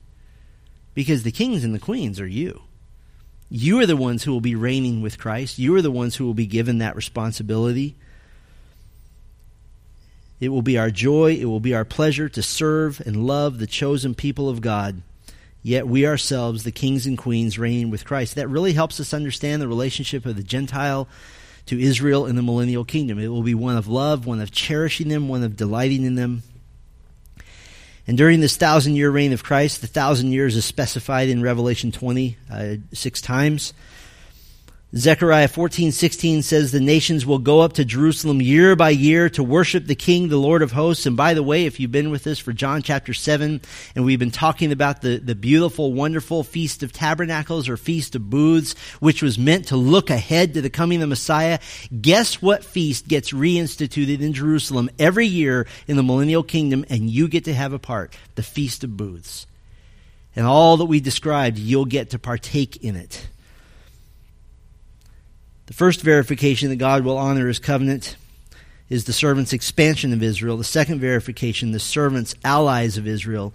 Because 0.94 1.22
the 1.22 1.32
kings 1.32 1.64
and 1.64 1.74
the 1.74 1.78
queens 1.78 2.20
are 2.20 2.26
you. 2.26 2.62
You 3.50 3.80
are 3.80 3.86
the 3.86 3.96
ones 3.96 4.22
who 4.22 4.32
will 4.32 4.40
be 4.40 4.54
reigning 4.54 5.00
with 5.00 5.18
Christ. 5.18 5.58
You 5.58 5.74
are 5.76 5.82
the 5.82 5.90
ones 5.90 6.14
who 6.14 6.26
will 6.26 6.34
be 6.34 6.46
given 6.46 6.78
that 6.78 6.96
responsibility. 6.96 7.96
It 10.40 10.50
will 10.50 10.62
be 10.62 10.78
our 10.78 10.90
joy, 10.90 11.34
it 11.34 11.46
will 11.46 11.60
be 11.60 11.74
our 11.74 11.84
pleasure 11.84 12.28
to 12.28 12.42
serve 12.42 13.00
and 13.04 13.26
love 13.26 13.58
the 13.58 13.66
chosen 13.66 14.14
people 14.14 14.48
of 14.48 14.60
God. 14.60 15.02
Yet 15.62 15.88
we 15.88 16.06
ourselves, 16.06 16.62
the 16.62 16.70
kings 16.70 17.06
and 17.06 17.18
queens, 17.18 17.58
reigning 17.58 17.90
with 17.90 18.04
Christ. 18.04 18.36
That 18.36 18.48
really 18.48 18.72
helps 18.72 19.00
us 19.00 19.12
understand 19.12 19.60
the 19.60 19.68
relationship 19.68 20.24
of 20.24 20.36
the 20.36 20.42
Gentile 20.42 21.08
to 21.66 21.80
Israel 21.80 22.26
in 22.26 22.36
the 22.36 22.42
millennial 22.42 22.84
kingdom. 22.84 23.18
It 23.18 23.28
will 23.28 23.42
be 23.42 23.54
one 23.54 23.76
of 23.76 23.88
love, 23.88 24.26
one 24.26 24.40
of 24.40 24.50
cherishing 24.50 25.08
them, 25.08 25.28
one 25.28 25.42
of 25.42 25.56
delighting 25.56 26.04
in 26.04 26.14
them. 26.14 26.42
And 28.06 28.16
during 28.16 28.40
this 28.40 28.56
thousand 28.56 28.96
year 28.96 29.10
reign 29.10 29.34
of 29.34 29.44
Christ, 29.44 29.82
the 29.82 29.86
thousand 29.86 30.32
years 30.32 30.56
is 30.56 30.64
specified 30.64 31.28
in 31.28 31.42
Revelation 31.42 31.92
20 31.92 32.38
uh, 32.50 32.76
six 32.94 33.20
times. 33.20 33.74
Zechariah 34.96 35.48
14:16 35.48 36.42
says 36.42 36.72
the 36.72 36.80
nations 36.80 37.26
will 37.26 37.38
go 37.38 37.60
up 37.60 37.74
to 37.74 37.84
Jerusalem 37.84 38.40
year 38.40 38.74
by 38.74 38.88
year 38.88 39.28
to 39.28 39.42
worship 39.42 39.86
the 39.86 39.94
King, 39.94 40.28
the 40.28 40.38
Lord 40.38 40.62
of 40.62 40.72
hosts. 40.72 41.04
And 41.04 41.14
by 41.14 41.34
the 41.34 41.42
way, 41.42 41.66
if 41.66 41.78
you've 41.78 41.92
been 41.92 42.10
with 42.10 42.26
us 42.26 42.38
for 42.38 42.54
John 42.54 42.80
chapter 42.80 43.12
7 43.12 43.60
and 43.94 44.04
we've 44.06 44.18
been 44.18 44.30
talking 44.30 44.72
about 44.72 45.02
the, 45.02 45.18
the 45.18 45.34
beautiful, 45.34 45.92
wonderful 45.92 46.42
Feast 46.42 46.82
of 46.82 46.94
Tabernacles 46.94 47.68
or 47.68 47.76
Feast 47.76 48.14
of 48.14 48.30
Booths, 48.30 48.74
which 48.98 49.22
was 49.22 49.38
meant 49.38 49.66
to 49.66 49.76
look 49.76 50.08
ahead 50.08 50.54
to 50.54 50.62
the 50.62 50.70
coming 50.70 50.96
of 50.96 51.00
the 51.02 51.06
Messiah, 51.08 51.58
guess 52.00 52.40
what 52.40 52.64
feast 52.64 53.08
gets 53.08 53.30
reinstituted 53.30 54.22
in 54.22 54.32
Jerusalem 54.32 54.88
every 54.98 55.26
year 55.26 55.66
in 55.86 55.98
the 55.98 56.02
millennial 56.02 56.42
kingdom 56.42 56.86
and 56.88 57.10
you 57.10 57.28
get 57.28 57.44
to 57.44 57.52
have 57.52 57.74
a 57.74 57.78
part? 57.78 58.16
The 58.36 58.42
Feast 58.42 58.84
of 58.84 58.96
Booths. 58.96 59.46
And 60.34 60.46
all 60.46 60.78
that 60.78 60.86
we 60.86 61.00
described, 61.00 61.58
you'll 61.58 61.84
get 61.84 62.08
to 62.10 62.18
partake 62.18 62.82
in 62.82 62.96
it. 62.96 63.28
The 65.68 65.74
first 65.74 66.00
verification 66.00 66.70
that 66.70 66.76
God 66.76 67.04
will 67.04 67.18
honor 67.18 67.46
his 67.46 67.58
covenant 67.58 68.16
is 68.88 69.04
the 69.04 69.12
servant's 69.12 69.52
expansion 69.52 70.14
of 70.14 70.22
Israel. 70.22 70.56
The 70.56 70.64
second 70.64 70.98
verification, 70.98 71.72
the 71.72 71.78
servant's 71.78 72.34
allies 72.42 72.96
of 72.96 73.06
Israel. 73.06 73.52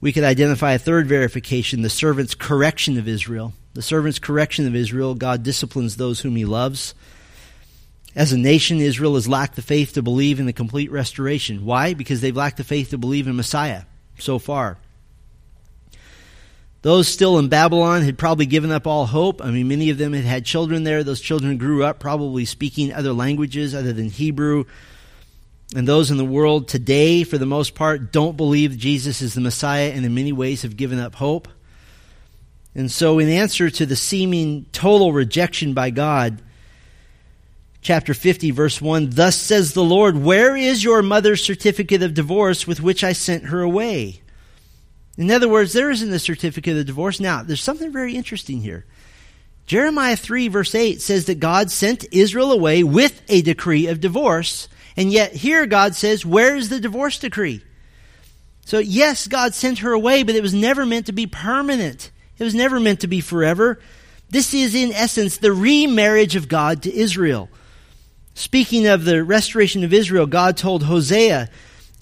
We 0.00 0.10
could 0.10 0.24
identify 0.24 0.72
a 0.72 0.78
third 0.78 1.06
verification, 1.06 1.82
the 1.82 1.90
servant's 1.90 2.34
correction 2.34 2.96
of 2.96 3.06
Israel. 3.06 3.52
The 3.74 3.82
servant's 3.82 4.18
correction 4.18 4.66
of 4.66 4.74
Israel, 4.74 5.14
God 5.14 5.42
disciplines 5.42 5.98
those 5.98 6.20
whom 6.20 6.34
he 6.34 6.46
loves. 6.46 6.94
As 8.16 8.32
a 8.32 8.38
nation, 8.38 8.78
Israel 8.78 9.16
has 9.16 9.28
lacked 9.28 9.56
the 9.56 9.60
faith 9.60 9.92
to 9.92 10.02
believe 10.02 10.40
in 10.40 10.46
the 10.46 10.54
complete 10.54 10.90
restoration. 10.90 11.66
Why? 11.66 11.92
Because 11.92 12.22
they've 12.22 12.34
lacked 12.34 12.56
the 12.56 12.64
faith 12.64 12.88
to 12.88 12.96
believe 12.96 13.26
in 13.26 13.36
Messiah 13.36 13.82
so 14.18 14.38
far. 14.38 14.78
Those 16.82 17.08
still 17.08 17.38
in 17.38 17.48
Babylon 17.48 18.02
had 18.02 18.18
probably 18.18 18.46
given 18.46 18.70
up 18.70 18.86
all 18.86 19.06
hope. 19.06 19.42
I 19.44 19.50
mean, 19.50 19.66
many 19.66 19.90
of 19.90 19.98
them 19.98 20.12
had 20.12 20.24
had 20.24 20.44
children 20.44 20.84
there. 20.84 21.02
Those 21.02 21.20
children 21.20 21.58
grew 21.58 21.82
up 21.82 21.98
probably 21.98 22.44
speaking 22.44 22.92
other 22.92 23.12
languages 23.12 23.74
other 23.74 23.92
than 23.92 24.10
Hebrew. 24.10 24.64
And 25.74 25.86
those 25.86 26.10
in 26.10 26.16
the 26.16 26.24
world 26.24 26.68
today, 26.68 27.24
for 27.24 27.36
the 27.36 27.46
most 27.46 27.74
part, 27.74 28.12
don't 28.12 28.36
believe 28.36 28.78
Jesus 28.78 29.20
is 29.20 29.34
the 29.34 29.40
Messiah 29.40 29.90
and 29.90 30.06
in 30.06 30.14
many 30.14 30.32
ways 30.32 30.62
have 30.62 30.76
given 30.76 30.98
up 30.98 31.16
hope. 31.16 31.48
And 32.74 32.90
so, 32.90 33.18
in 33.18 33.28
answer 33.28 33.68
to 33.70 33.84
the 33.84 33.96
seeming 33.96 34.66
total 34.72 35.12
rejection 35.12 35.74
by 35.74 35.90
God, 35.90 36.40
chapter 37.82 38.14
50, 38.14 38.52
verse 38.52 38.80
1 38.80 39.10
Thus 39.10 39.36
says 39.36 39.74
the 39.74 39.82
Lord, 39.82 40.16
Where 40.16 40.56
is 40.56 40.84
your 40.84 41.02
mother's 41.02 41.44
certificate 41.44 42.02
of 42.02 42.14
divorce 42.14 42.66
with 42.66 42.80
which 42.80 43.02
I 43.02 43.12
sent 43.12 43.46
her 43.46 43.60
away? 43.60 44.22
In 45.18 45.32
other 45.32 45.48
words, 45.48 45.72
there 45.72 45.90
isn't 45.90 46.12
a 46.12 46.18
certificate 46.20 46.78
of 46.78 46.86
divorce. 46.86 47.18
Now, 47.18 47.42
there's 47.42 47.62
something 47.62 47.92
very 47.92 48.14
interesting 48.14 48.60
here. 48.60 48.86
Jeremiah 49.66 50.16
3, 50.16 50.46
verse 50.48 50.74
8 50.74 51.02
says 51.02 51.26
that 51.26 51.40
God 51.40 51.72
sent 51.72 52.06
Israel 52.12 52.52
away 52.52 52.84
with 52.84 53.20
a 53.28 53.42
decree 53.42 53.88
of 53.88 54.00
divorce. 54.00 54.68
And 54.96 55.12
yet, 55.12 55.34
here 55.34 55.66
God 55.66 55.96
says, 55.96 56.24
Where 56.24 56.56
is 56.56 56.68
the 56.68 56.78
divorce 56.78 57.18
decree? 57.18 57.64
So, 58.64 58.78
yes, 58.78 59.26
God 59.26 59.54
sent 59.54 59.80
her 59.80 59.92
away, 59.92 60.22
but 60.22 60.36
it 60.36 60.42
was 60.42 60.54
never 60.54 60.86
meant 60.86 61.06
to 61.06 61.12
be 61.12 61.26
permanent. 61.26 62.12
It 62.38 62.44
was 62.44 62.54
never 62.54 62.78
meant 62.78 63.00
to 63.00 63.08
be 63.08 63.20
forever. 63.20 63.80
This 64.30 64.54
is, 64.54 64.74
in 64.74 64.92
essence, 64.92 65.38
the 65.38 65.52
remarriage 65.52 66.36
of 66.36 66.48
God 66.48 66.84
to 66.84 66.94
Israel. 66.94 67.48
Speaking 68.34 68.86
of 68.86 69.04
the 69.04 69.24
restoration 69.24 69.82
of 69.82 69.92
Israel, 69.92 70.26
God 70.26 70.56
told 70.56 70.84
Hosea 70.84 71.50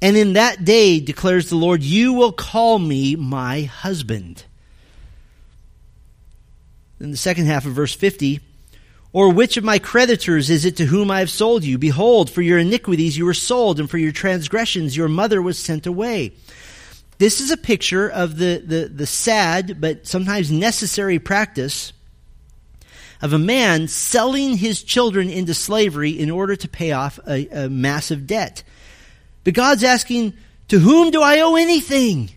and 0.02 0.16
in 0.16 0.34
that 0.34 0.64
day, 0.64 1.00
declares 1.00 1.48
the 1.48 1.56
Lord, 1.56 1.82
you 1.82 2.12
will 2.12 2.32
call 2.32 2.78
me 2.78 3.16
my 3.16 3.62
husband. 3.62 4.44
In 7.00 7.10
the 7.10 7.16
second 7.16 7.46
half 7.46 7.66
of 7.66 7.72
verse 7.72 7.94
50, 7.94 8.40
or 9.12 9.32
which 9.32 9.56
of 9.56 9.64
my 9.64 9.78
creditors 9.78 10.50
is 10.50 10.64
it 10.64 10.76
to 10.76 10.84
whom 10.84 11.10
I 11.10 11.20
have 11.20 11.30
sold 11.30 11.64
you? 11.64 11.78
Behold, 11.78 12.30
for 12.30 12.42
your 12.42 12.58
iniquities 12.58 13.16
you 13.16 13.24
were 13.24 13.34
sold, 13.34 13.80
and 13.80 13.88
for 13.88 13.98
your 13.98 14.12
transgressions 14.12 14.96
your 14.96 15.08
mother 15.08 15.40
was 15.40 15.58
sent 15.58 15.86
away. 15.86 16.32
This 17.18 17.40
is 17.40 17.50
a 17.50 17.56
picture 17.56 18.08
of 18.08 18.36
the, 18.36 18.62
the, 18.64 18.90
the 18.92 19.06
sad 19.06 19.80
but 19.80 20.06
sometimes 20.06 20.52
necessary 20.52 21.18
practice 21.18 21.94
of 23.22 23.32
a 23.32 23.38
man 23.38 23.88
selling 23.88 24.56
his 24.56 24.82
children 24.82 25.30
into 25.30 25.54
slavery 25.54 26.10
in 26.10 26.30
order 26.30 26.54
to 26.54 26.68
pay 26.68 26.92
off 26.92 27.18
a, 27.26 27.48
a 27.48 27.68
massive 27.70 28.26
debt. 28.26 28.62
But 29.46 29.54
God's 29.54 29.84
asking, 29.84 30.34
to 30.66 30.80
whom 30.80 31.12
do 31.12 31.22
I 31.22 31.38
owe 31.38 31.54
anything? 31.54 32.30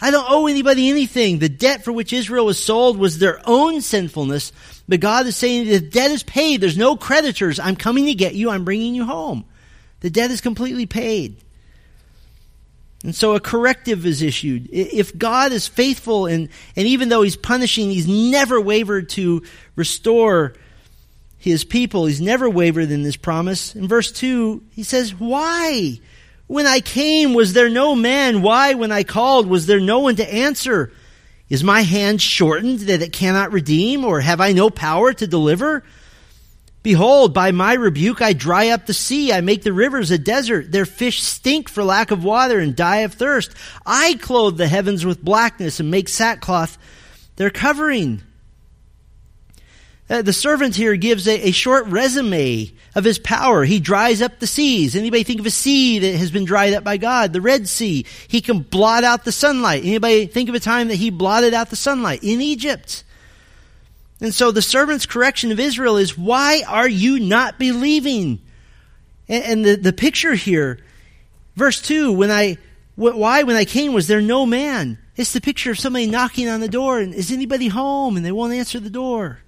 I 0.00 0.10
don't 0.10 0.28
owe 0.28 0.48
anybody 0.48 0.90
anything. 0.90 1.38
The 1.38 1.48
debt 1.48 1.84
for 1.84 1.92
which 1.92 2.12
Israel 2.12 2.46
was 2.46 2.58
sold 2.58 2.98
was 2.98 3.20
their 3.20 3.40
own 3.46 3.80
sinfulness. 3.80 4.50
But 4.88 4.98
God 4.98 5.28
is 5.28 5.36
saying 5.36 5.68
the 5.68 5.78
debt 5.78 6.10
is 6.10 6.24
paid. 6.24 6.60
There's 6.60 6.76
no 6.76 6.96
creditors. 6.96 7.60
I'm 7.60 7.76
coming 7.76 8.06
to 8.06 8.14
get 8.14 8.34
you. 8.34 8.50
I'm 8.50 8.64
bringing 8.64 8.96
you 8.96 9.04
home. 9.04 9.44
The 10.00 10.10
debt 10.10 10.32
is 10.32 10.40
completely 10.40 10.86
paid. 10.86 11.36
And 13.04 13.14
so 13.14 13.36
a 13.36 13.40
corrective 13.40 14.04
is 14.04 14.20
issued. 14.20 14.68
If 14.72 15.16
God 15.16 15.52
is 15.52 15.68
faithful 15.68 16.26
and, 16.26 16.48
and 16.74 16.88
even 16.88 17.08
though 17.08 17.22
he's 17.22 17.36
punishing, 17.36 17.88
he's 17.88 18.08
never 18.08 18.60
wavered 18.60 19.10
to 19.10 19.44
restore 19.76 20.54
his 21.36 21.62
people. 21.62 22.06
He's 22.06 22.20
never 22.20 22.50
wavered 22.50 22.90
in 22.90 23.04
this 23.04 23.16
promise. 23.16 23.76
In 23.76 23.86
verse 23.86 24.10
2, 24.10 24.60
he 24.72 24.82
says, 24.82 25.14
Why? 25.14 26.00
When 26.48 26.66
I 26.66 26.80
came, 26.80 27.34
was 27.34 27.52
there 27.52 27.68
no 27.68 27.94
man? 27.94 28.42
Why, 28.42 28.74
when 28.74 28.90
I 28.90 29.04
called, 29.04 29.46
was 29.46 29.66
there 29.66 29.80
no 29.80 30.00
one 30.00 30.16
to 30.16 30.34
answer? 30.34 30.90
Is 31.50 31.62
my 31.62 31.82
hand 31.82 32.20
shortened 32.20 32.80
that 32.80 33.02
it 33.02 33.12
cannot 33.12 33.52
redeem, 33.52 34.04
or 34.04 34.20
have 34.20 34.40
I 34.40 34.52
no 34.52 34.70
power 34.70 35.12
to 35.12 35.26
deliver? 35.26 35.84
Behold, 36.82 37.34
by 37.34 37.50
my 37.50 37.74
rebuke 37.74 38.22
I 38.22 38.32
dry 38.32 38.68
up 38.68 38.86
the 38.86 38.94
sea. 38.94 39.30
I 39.30 39.42
make 39.42 39.62
the 39.62 39.74
rivers 39.74 40.10
a 40.10 40.16
desert. 40.16 40.72
Their 40.72 40.86
fish 40.86 41.22
stink 41.22 41.68
for 41.68 41.84
lack 41.84 42.10
of 42.10 42.24
water 42.24 42.58
and 42.58 42.74
die 42.74 42.98
of 42.98 43.12
thirst. 43.12 43.52
I 43.84 44.14
clothe 44.14 44.56
the 44.56 44.68
heavens 44.68 45.04
with 45.04 45.22
blackness 45.22 45.80
and 45.80 45.90
make 45.90 46.08
sackcloth 46.08 46.78
their 47.36 47.50
covering. 47.50 48.22
Uh, 50.10 50.22
the 50.22 50.32
servant 50.32 50.74
here 50.74 50.96
gives 50.96 51.28
a, 51.28 51.48
a, 51.48 51.50
short 51.50 51.86
resume 51.86 52.72
of 52.94 53.04
his 53.04 53.18
power. 53.18 53.64
He 53.64 53.78
dries 53.78 54.22
up 54.22 54.38
the 54.38 54.46
seas. 54.46 54.96
Anybody 54.96 55.22
think 55.22 55.40
of 55.40 55.44
a 55.44 55.50
sea 55.50 55.98
that 55.98 56.16
has 56.16 56.30
been 56.30 56.46
dried 56.46 56.72
up 56.72 56.82
by 56.82 56.96
God? 56.96 57.34
The 57.34 57.42
Red 57.42 57.68
Sea. 57.68 58.06
He 58.26 58.40
can 58.40 58.60
blot 58.60 59.04
out 59.04 59.24
the 59.24 59.32
sunlight. 59.32 59.84
Anybody 59.84 60.26
think 60.26 60.48
of 60.48 60.54
a 60.54 60.60
time 60.60 60.88
that 60.88 60.94
he 60.94 61.10
blotted 61.10 61.52
out 61.52 61.68
the 61.68 61.76
sunlight? 61.76 62.22
In 62.22 62.40
Egypt. 62.40 63.04
And 64.20 64.32
so 64.32 64.50
the 64.50 64.62
servant's 64.62 65.04
correction 65.04 65.52
of 65.52 65.60
Israel 65.60 65.98
is, 65.98 66.16
why 66.16 66.62
are 66.66 66.88
you 66.88 67.20
not 67.20 67.58
believing? 67.58 68.40
And, 69.28 69.44
and 69.44 69.64
the, 69.64 69.76
the 69.76 69.92
picture 69.92 70.34
here, 70.34 70.78
verse 71.54 71.82
2, 71.82 72.12
when 72.14 72.30
I, 72.30 72.56
why 72.96 73.42
when 73.42 73.56
I 73.56 73.66
came 73.66 73.92
was 73.92 74.08
there 74.08 74.22
no 74.22 74.46
man? 74.46 74.98
It's 75.16 75.34
the 75.34 75.40
picture 75.42 75.70
of 75.70 75.78
somebody 75.78 76.06
knocking 76.06 76.48
on 76.48 76.60
the 76.60 76.68
door 76.68 76.98
and 76.98 77.12
is 77.12 77.30
anybody 77.30 77.68
home? 77.68 78.16
And 78.16 78.24
they 78.24 78.32
won't 78.32 78.54
answer 78.54 78.80
the 78.80 78.88
door. 78.88 79.40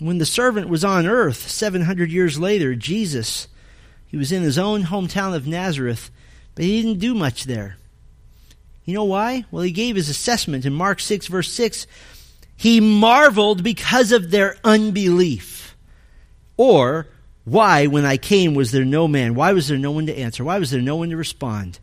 When 0.00 0.18
the 0.18 0.26
servant 0.26 0.68
was 0.68 0.84
on 0.84 1.06
earth 1.06 1.48
700 1.48 2.10
years 2.10 2.38
later, 2.38 2.74
Jesus, 2.74 3.48
he 4.06 4.16
was 4.16 4.32
in 4.32 4.42
his 4.42 4.58
own 4.58 4.84
hometown 4.84 5.34
of 5.34 5.46
Nazareth, 5.46 6.10
but 6.54 6.64
he 6.64 6.82
didn't 6.82 7.00
do 7.00 7.14
much 7.14 7.44
there. 7.44 7.76
You 8.84 8.94
know 8.94 9.04
why? 9.04 9.44
Well, 9.50 9.62
he 9.62 9.70
gave 9.70 9.96
his 9.96 10.08
assessment 10.08 10.64
in 10.64 10.72
Mark 10.72 11.00
6, 11.00 11.26
verse 11.26 11.52
6 11.52 11.86
he 12.60 12.78
marveled 12.78 13.62
because 13.62 14.12
of 14.12 14.30
their 14.30 14.54
unbelief. 14.62 15.74
Or, 16.58 17.06
why, 17.44 17.86
when 17.86 18.04
I 18.04 18.18
came, 18.18 18.52
was 18.52 18.70
there 18.70 18.84
no 18.84 19.08
man? 19.08 19.34
Why 19.34 19.54
was 19.54 19.68
there 19.68 19.78
no 19.78 19.92
one 19.92 20.04
to 20.08 20.18
answer? 20.18 20.44
Why 20.44 20.58
was 20.58 20.70
there 20.70 20.82
no 20.82 20.96
one 20.96 21.08
to 21.08 21.16
respond? 21.16 21.78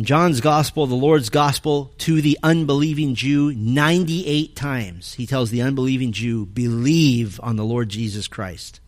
John's 0.00 0.40
gospel, 0.40 0.86
the 0.86 0.94
Lord's 0.94 1.28
gospel 1.28 1.92
to 1.98 2.22
the 2.22 2.38
unbelieving 2.42 3.16
Jew, 3.16 3.52
98 3.52 4.54
times, 4.54 5.14
he 5.14 5.26
tells 5.26 5.50
the 5.50 5.62
unbelieving 5.62 6.12
Jew, 6.12 6.46
believe 6.46 7.40
on 7.42 7.56
the 7.56 7.64
Lord 7.64 7.88
Jesus 7.88 8.28
Christ. 8.28 8.78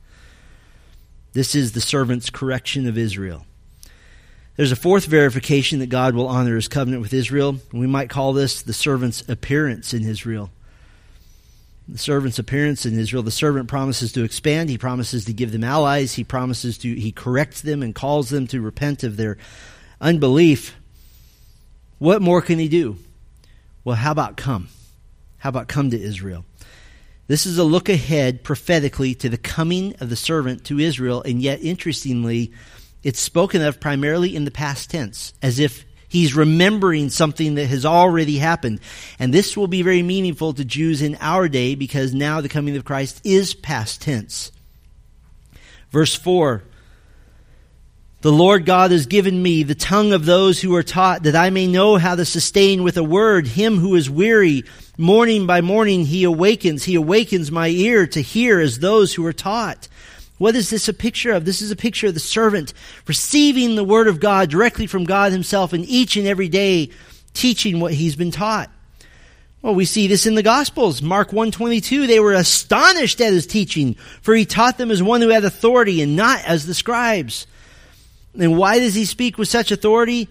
This 1.33 1.55
is 1.55 1.73
the 1.73 1.81
servant's 1.81 2.31
correction 2.31 2.87
of 2.87 2.96
Israel. 2.96 3.44
There's 4.57 4.73
a 4.73 4.77
fourth 4.77 5.07
verification 5.07 5.79
that 5.79 5.88
God 5.88 6.14
will 6.14 6.29
honor 6.29 6.55
his 6.55 6.68
covenant 6.68 7.03
with 7.03 7.14
Israel. 7.14 7.57
We 7.73 7.87
might 7.87 8.11
call 8.11 8.33
this 8.33 8.62
the 8.62 8.73
servant's 8.73 9.29
appearance 9.29 9.94
in 9.94 10.05
Israel. 10.05 10.51
The 11.88 11.99
servant's 11.99 12.38
appearance 12.38 12.87
in 12.87 12.99
Israel. 12.99 13.23
The 13.25 13.31
servant 13.33 13.68
promises 13.68 14.12
to 14.12 14.23
expand. 14.23 14.70
He 14.70 14.79
promises 14.79 15.25
to 15.25 15.33
give 15.33 15.51
them 15.51 15.64
allies. 15.64 16.14
He 16.14 16.25
promises 16.25 16.79
to, 16.79 16.94
he 16.94 17.11
corrects 17.11 17.62
them 17.62 17.83
and 17.83 17.94
calls 17.94 18.29
them 18.29 18.46
to 18.49 18.61
repent 18.61 19.03
of 19.03 19.16
their 19.16 19.38
unbelief. 20.01 20.77
What 22.00 22.22
more 22.22 22.40
can 22.40 22.58
he 22.58 22.66
do? 22.66 22.96
Well, 23.84 23.94
how 23.94 24.10
about 24.10 24.38
come? 24.38 24.68
How 25.36 25.50
about 25.50 25.68
come 25.68 25.90
to 25.90 26.00
Israel? 26.00 26.46
This 27.26 27.44
is 27.44 27.58
a 27.58 27.62
look 27.62 27.90
ahead 27.90 28.42
prophetically 28.42 29.14
to 29.16 29.28
the 29.28 29.36
coming 29.36 29.94
of 30.00 30.08
the 30.08 30.16
servant 30.16 30.64
to 30.64 30.78
Israel, 30.78 31.20
and 31.22 31.42
yet, 31.42 31.60
interestingly, 31.60 32.52
it's 33.02 33.20
spoken 33.20 33.60
of 33.60 33.80
primarily 33.80 34.34
in 34.34 34.46
the 34.46 34.50
past 34.50 34.88
tense, 34.88 35.34
as 35.42 35.58
if 35.58 35.84
he's 36.08 36.34
remembering 36.34 37.10
something 37.10 37.56
that 37.56 37.66
has 37.66 37.84
already 37.84 38.38
happened. 38.38 38.80
And 39.18 39.32
this 39.32 39.54
will 39.54 39.68
be 39.68 39.82
very 39.82 40.02
meaningful 40.02 40.54
to 40.54 40.64
Jews 40.64 41.02
in 41.02 41.18
our 41.20 41.48
day 41.48 41.74
because 41.74 42.14
now 42.14 42.40
the 42.40 42.48
coming 42.48 42.78
of 42.78 42.86
Christ 42.86 43.20
is 43.24 43.52
past 43.52 44.00
tense. 44.00 44.52
Verse 45.90 46.14
4 46.14 46.62
The 48.22 48.30
Lord 48.30 48.66
God 48.66 48.90
has 48.90 49.06
given 49.06 49.42
me 49.42 49.62
the 49.62 49.74
tongue 49.74 50.12
of 50.12 50.26
those 50.26 50.61
who 50.61 50.74
are 50.74 50.83
taught, 50.83 51.22
that 51.22 51.35
I 51.35 51.48
may 51.48 51.66
know 51.66 51.96
how 51.96 52.16
to 52.16 52.26
sustain 52.26 52.83
with 52.83 52.98
a 52.98 53.02
word 53.02 53.46
him 53.46 53.78
who 53.78 53.94
is 53.94 54.11
weary. 54.11 54.64
Morning 54.98 55.46
by 55.46 55.62
morning 55.62 56.04
he 56.04 56.24
awakens. 56.24 56.85
He 56.85 56.96
awakens 56.96 57.50
my 57.50 57.68
ear 57.68 58.06
to 58.09 58.20
hear 58.20 58.61
as 58.61 58.78
those 58.78 59.14
who 59.14 59.24
are 59.24 59.33
taught. 59.33 59.88
What 60.37 60.54
is 60.54 60.68
this 60.68 60.87
a 60.87 60.92
picture 60.92 61.33
of? 61.33 61.46
This 61.46 61.62
is 61.62 61.70
a 61.70 61.76
picture 61.76 62.09
of 62.09 62.14
the 62.14 62.20
servant 62.20 62.74
receiving 63.06 63.74
the 63.74 63.85
word 63.85 64.06
of 64.06 64.20
God 64.20 64.50
directly 64.50 64.87
from 64.87 65.04
God 65.04 65.33
himself 65.33 65.72
and 65.72 65.87
each 65.87 66.18
and 66.18 66.26
every 66.26 66.48
day 66.50 66.90
teaching 67.33 67.80
what 67.80 67.94
he's 67.94 68.16
been 68.16 68.33
taught. 68.33 68.70
Well, 69.62 69.74
we 69.74 69.87
see 69.87 70.09
this 70.09 70.26
in 70.26 70.35
the 70.35 70.42
Gospels. 70.42 71.00
Mark 71.00 71.33
122, 71.33 72.06
they 72.06 72.20
were 72.20 72.35
astonished 72.35 73.22
at 73.22 73.33
his 73.33 73.46
teaching, 73.46 73.94
for 74.20 74.35
he 74.35 74.44
taught 74.44 74.76
them 74.76 74.90
as 74.90 75.02
one 75.02 75.22
who 75.22 75.28
had 75.28 75.44
authority 75.44 76.02
and 76.02 76.16
not 76.16 76.44
as 76.44 76.66
the 76.66 76.74
scribes. 76.74 77.46
And 78.38 78.57
why 78.57 78.79
does 78.79 78.95
he 78.95 79.05
speak 79.05 79.38
with 79.38 79.49
such 79.49 79.73
authority? 79.73 80.29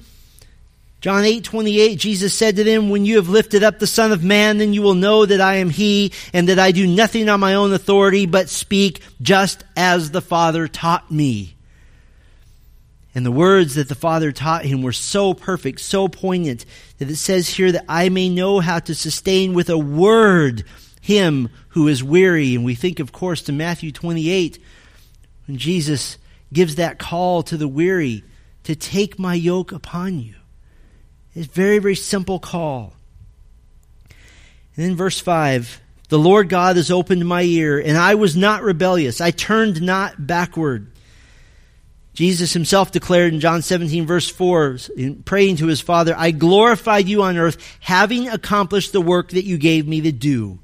John 1.02 1.24
8, 1.24 1.46
28, 1.46 1.96
Jesus 1.96 2.34
said 2.34 2.58
to 2.58 2.64
them, 2.64 2.90
When 2.90 3.06
you 3.06 3.16
have 3.16 3.30
lifted 3.30 3.64
up 3.64 3.80
the 3.80 3.88
Son 3.88 4.12
of 4.12 4.24
Man, 4.24 4.58
then 4.58 4.74
you 4.74 4.82
will 4.82 4.96
know 4.96 5.26
that 5.26 5.40
I 5.40 5.56
am 5.56 5.70
He, 5.70 6.12
and 6.34 6.50
that 6.50 6.60
I 6.60 6.72
do 6.72 6.86
nothing 6.86 7.30
on 7.30 7.40
my 7.40 7.54
own 7.54 7.72
authority, 7.72 8.26
but 8.26 8.50
speak 8.50 9.02
just 9.22 9.64
as 9.78 10.12
the 10.12 10.22
Father 10.22 10.68
taught 10.68 11.10
me. 11.10 11.56
And 13.16 13.26
the 13.26 13.32
words 13.32 13.76
that 13.76 13.90
the 13.90 13.96
Father 13.96 14.32
taught 14.32 14.66
him 14.66 14.82
were 14.82 14.94
so 14.94 15.34
perfect, 15.34 15.80
so 15.80 16.08
poignant, 16.08 16.66
that 17.00 17.10
it 17.10 17.16
says 17.16 17.50
here 17.50 17.72
that 17.72 17.86
I 17.90 18.10
may 18.10 18.30
know 18.30 18.60
how 18.60 18.80
to 18.80 18.94
sustain 18.94 19.54
with 19.54 19.70
a 19.70 19.78
word 19.78 20.64
him 21.02 21.50
who 21.70 21.88
is 21.88 22.04
weary. 22.04 22.56
And 22.56 22.64
we 22.64 22.76
think, 22.76 23.00
of 23.00 23.12
course, 23.12 23.42
to 23.44 23.52
Matthew 23.52 23.92
28, 23.92 24.60
when 25.48 25.58
Jesus 25.58 26.18
gives 26.52 26.76
that 26.76 27.00
call 27.00 27.44
to 27.44 27.58
the 27.58 27.68
weary 27.68 28.24
to 28.64 28.76
take 28.76 29.20
my 29.20 29.34
yoke 29.34 29.72
upon 29.72 30.20
you. 30.20 30.36
It's 31.36 31.48
a 31.48 31.52
very, 31.52 31.80
very 31.80 31.96
simple 31.96 32.40
call. 32.40 32.94
And 34.76 34.86
then 34.86 34.96
verse 34.96 35.20
5 35.20 35.80
The 36.10 36.20
Lord 36.20 36.50
God 36.50 36.76
has 36.76 36.92
opened 36.92 37.28
my 37.28 37.44
ear, 37.44 37.80
and 37.80 37.98
I 37.98 38.16
was 38.16 38.36
not 38.36 38.64
rebellious. 38.64 39.22
I 39.22 39.32
turned 39.32 39.82
not 39.82 40.26
backward. 40.26 40.92
Jesus 42.14 42.52
himself 42.52 42.92
declared 42.92 43.34
in 43.34 43.40
John 43.40 43.62
17, 43.62 44.06
verse 44.06 44.30
4, 44.30 44.78
in 44.98 45.24
praying 45.24 45.58
to 45.58 45.68
his 45.68 45.80
Father, 45.80 46.14
I 46.18 46.32
glorified 46.32 47.08
you 47.08 47.24
on 47.24 47.38
earth, 47.38 47.58
having 47.80 48.28
accomplished 48.28 48.92
the 48.92 49.00
work 49.00 49.30
that 49.30 49.46
you 49.46 49.58
gave 49.58 49.88
me 49.88 50.02
to 50.02 50.12
do. 50.12 50.60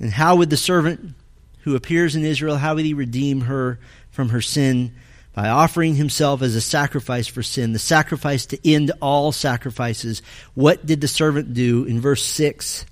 And 0.00 0.10
how 0.10 0.36
would 0.36 0.50
the 0.50 0.56
servant 0.56 1.14
who 1.62 1.76
appears 1.76 2.16
in 2.16 2.24
Israel, 2.24 2.56
how 2.56 2.74
would 2.74 2.84
he 2.84 2.94
redeem 2.94 3.42
her 3.42 3.78
from 4.10 4.30
her 4.30 4.40
sin? 4.40 4.92
by 5.32 5.48
offering 5.48 5.94
himself 5.94 6.42
as 6.42 6.56
a 6.56 6.60
sacrifice 6.60 7.26
for 7.26 7.42
sin, 7.42 7.72
the 7.72 7.78
sacrifice 7.78 8.46
to 8.46 8.68
end 8.68 8.92
all 9.00 9.32
sacrifices. 9.32 10.22
What 10.54 10.84
did 10.84 11.00
the 11.00 11.08
servant 11.08 11.54
do 11.54 11.84
in 11.84 12.00
verse 12.00 12.24
6? 12.24 12.84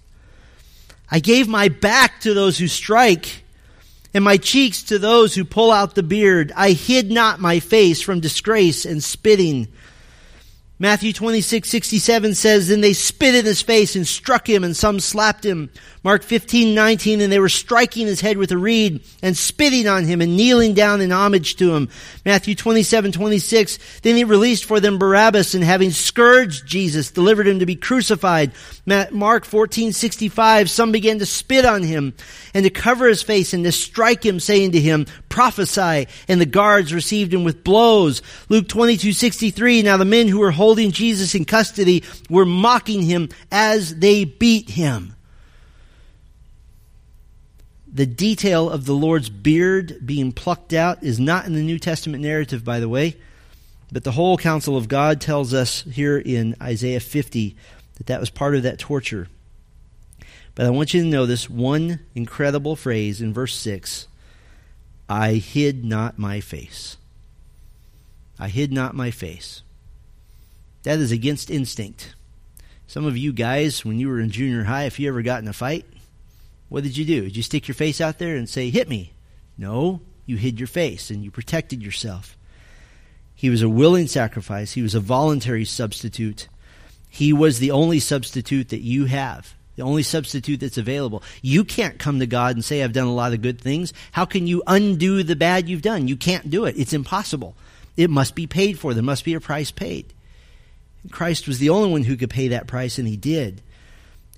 I 1.11 1.21
gave 1.21 1.49
my 1.49 1.69
back 1.69 2.21
to 2.21 2.35
those 2.35 2.59
who 2.59 2.69
strike 2.69 3.43
and 4.15 4.25
my 4.25 4.37
cheeks 4.37 4.85
to 4.85 4.99
those 4.99 5.35
who 5.35 5.45
pull 5.45 5.71
out 5.71 5.95
the 5.95 6.03
beard. 6.03 6.53
I 6.55 6.73
hid 6.73 7.11
not 7.11 7.41
my 7.41 7.61
face 7.61 8.01
from 8.01 8.21
disgrace 8.21 8.85
and 8.85 9.03
spitting. 9.03 9.69
Matthew 10.81 11.13
26, 11.13 11.69
67 11.69 12.35
says, 12.37 12.69
Then 12.69 12.83
they 12.83 12.93
spit 12.93 13.35
in 13.35 13.45
his 13.45 13.63
face 13.63 13.97
and 13.97 14.07
struck 14.07 14.49
him, 14.49 14.63
and 14.63 14.77
some 14.77 15.01
slapped 15.01 15.45
him. 15.45 15.71
Mark 16.05 16.23
15, 16.23 16.73
19, 16.73 17.21
and 17.21 17.33
they 17.33 17.41
were 17.41 17.49
striking 17.49 18.07
his 18.07 18.21
head 18.21 18.37
with 18.37 18.53
a 18.53 18.57
reed 18.57 19.03
and 19.21 19.37
spitting 19.37 19.89
on 19.89 20.05
him 20.05 20.21
and 20.21 20.37
kneeling 20.37 20.75
down 20.75 21.01
in 21.01 21.11
homage 21.11 21.57
to 21.57 21.75
him. 21.75 21.89
Matthew 22.25 22.55
27, 22.55 23.11
26, 23.11 24.01
then 24.03 24.15
he 24.15 24.23
released 24.23 24.67
for 24.67 24.79
them 24.79 24.99
Barabbas 24.99 25.55
and 25.55 25.65
having 25.65 25.91
scourged 25.91 26.65
Jesus, 26.65 27.11
delivered 27.11 27.49
him 27.49 27.59
to 27.59 27.67
be 27.67 27.75
crucified. 27.75 28.53
Mark 29.11 29.45
14, 29.45 29.93
65, 29.93 30.71
some 30.71 30.93
began 30.93 31.19
to 31.19 31.27
spit 31.27 31.65
on 31.65 31.83
him 31.83 32.15
and 32.55 32.63
to 32.65 32.71
cover 32.71 33.09
his 33.09 33.23
face 33.23 33.53
and 33.53 33.65
to 33.65 33.73
strike 33.73 34.25
him, 34.25 34.39
saying 34.39 34.73
to 34.73 34.81
him, 34.81 35.07
prophesy. 35.29 36.07
And 36.29 36.41
the 36.41 36.47
guards 36.47 36.95
received 36.95 37.35
him 37.35 37.43
with 37.43 37.65
blows. 37.65 38.23
Luke 38.49 38.69
22, 38.69 39.13
63, 39.13 39.83
now 39.83 39.97
the 39.97 40.05
men 40.05 40.29
who 40.29 40.39
were 40.39 40.53
holding 40.53 40.68
Jesus 40.77 41.35
in 41.35 41.45
custody 41.45 42.05
were 42.29 42.47
mocking 42.47 43.03
him 43.03 43.29
as 43.51 43.97
they 43.97 44.25
beat 44.25 44.71
him 44.71 45.15
the 47.93 48.07
detail 48.07 48.71
of 48.71 48.85
the 48.85 48.93
Lord's 48.93 49.31
beard 49.31 49.99
being 50.05 50.33
plucked 50.33 50.73
out 50.73 51.03
is 51.03 51.19
not 51.19 51.47
in 51.47 51.55
the 51.55 51.63
New 51.63 51.79
Testament 51.79 52.23
narrative, 52.23 52.65
by 52.65 52.81
the 52.81 52.89
way, 52.89 53.17
but 53.91 54.05
the 54.05 54.13
whole 54.13 54.37
counsel 54.37 54.77
of 54.77 54.89
God 54.89 55.21
tells 55.21 55.55
us 55.55 55.83
here 55.83 56.19
in 56.19 56.55
Isaiah 56.61 57.01
50 57.01 57.57
that 57.97 58.07
that 58.07 58.21
was 58.21 58.31
part 58.31 58.55
of 58.55 58.63
that 58.65 58.79
torture. 58.79 59.29
But 60.55 60.67
I 60.67 60.71
want 60.71 60.93
you 60.93 61.03
to 61.03 61.09
know 61.09 61.25
this 61.25 61.49
one 61.49 62.01
incredible 62.15 62.77
phrase 62.77 63.21
in 63.21 63.33
verse 63.33 63.55
6 63.57 64.07
I 65.09 65.35
hid 65.35 65.85
not 65.85 66.19
my 66.19 66.41
face. 66.41 66.99
I 68.39 68.49
hid 68.49 68.73
not 68.73 68.95
my 68.95 69.11
face. 69.11 69.63
That 70.85 70.99
is 70.99 71.13
against 71.13 71.51
instinct. 71.51 72.15
Some 72.87 73.05
of 73.05 73.17
you 73.17 73.33
guys, 73.33 73.85
when 73.85 73.99
you 73.99 74.09
were 74.09 74.21
in 74.21 74.31
junior 74.31 74.65
high, 74.65 74.85
if 74.85 74.99
you 74.99 75.09
ever 75.09 75.23
got 75.23 75.43
in 75.43 75.49
a 75.49 75.53
fight, 75.53 75.85
What 76.69 76.85
did 76.85 76.97
you 76.97 77.05
do? 77.05 77.23
Did 77.23 77.37
you 77.37 77.43
stick 77.43 77.67
your 77.67 77.75
face 77.75 78.01
out 78.01 78.19
there 78.19 78.37
and 78.37 78.49
say, 78.49 78.71
Hit 78.71 78.89
me? 78.89 79.13
No, 79.57 80.01
you 80.27 80.37
hid 80.37 80.61
your 80.61 80.67
face 80.67 81.11
and 81.11 81.25
you 81.25 81.31
protected 81.31 81.83
yourself. 81.83 82.37
He 83.35 83.51
was 83.51 83.63
a 83.63 83.69
willing 83.69 84.07
sacrifice, 84.07 84.73
he 84.73 84.83
was 84.83 84.95
a 84.95 85.01
voluntary 85.01 85.65
substitute. 85.65 86.49
He 87.09 87.33
was 87.33 87.59
the 87.59 87.71
only 87.71 88.01
substitute 88.01 88.69
that 88.69 88.83
you 88.83 89.07
have, 89.07 89.55
the 89.77 89.83
only 89.83 90.03
substitute 90.03 90.61
that's 90.61 90.77
available. 90.77 91.23
You 91.41 91.65
can't 91.65 91.99
come 91.99 92.19
to 92.19 92.27
God 92.27 92.55
and 92.55 92.65
say, 92.65 92.83
I've 92.83 92.93
done 92.93 93.07
a 93.07 93.15
lot 93.15 93.33
of 93.33 93.41
good 93.41 93.61
things. 93.61 93.95
How 94.13 94.27
can 94.27 94.47
you 94.47 94.63
undo 94.67 95.23
the 95.23 95.37
bad 95.37 95.69
you've 95.69 95.83
done? 95.83 96.07
You 96.07 96.17
can't 96.17 96.51
do 96.51 96.67
it. 96.67 96.77
It's 96.77 96.93
impossible. 96.93 97.57
It 97.97 98.11
must 98.11 98.35
be 98.35 98.47
paid 98.47 98.79
for. 98.79 98.93
There 98.93 99.03
must 99.03 99.25
be 99.25 99.35
a 99.35 99.41
price 99.41 99.71
paid. 99.71 100.13
Christ 101.11 101.47
was 101.47 101.59
the 101.59 101.71
only 101.71 101.91
one 101.91 102.05
who 102.05 102.17
could 102.17 102.31
pay 102.31 102.49
that 102.49 102.67
price, 102.67 102.99
and 102.99 103.09
he 103.09 103.17
did. 103.17 103.63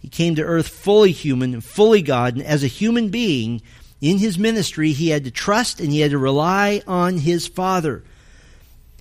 He 0.01 0.09
came 0.09 0.35
to 0.37 0.43
earth 0.43 0.69
fully 0.69 1.13
human 1.13 1.53
and 1.55 1.65
fully 1.65 2.03
God, 2.03 2.35
and 2.35 2.45
as 2.45 2.63
a 2.63 2.69
human 2.69 3.09
being, 3.11 3.63
in 4.01 4.19
his 4.19 4.39
ministry, 4.39 4.93
he 4.93 5.11
had 5.11 5.25
to 5.25 5.31
trust 5.31 5.81
and 5.81 5.93
he 5.93 6.01
had 6.01 6.13
to 6.13 6.19
rely 6.19 6.83
on 6.87 7.19
his 7.19 7.47
Father. 7.47 8.03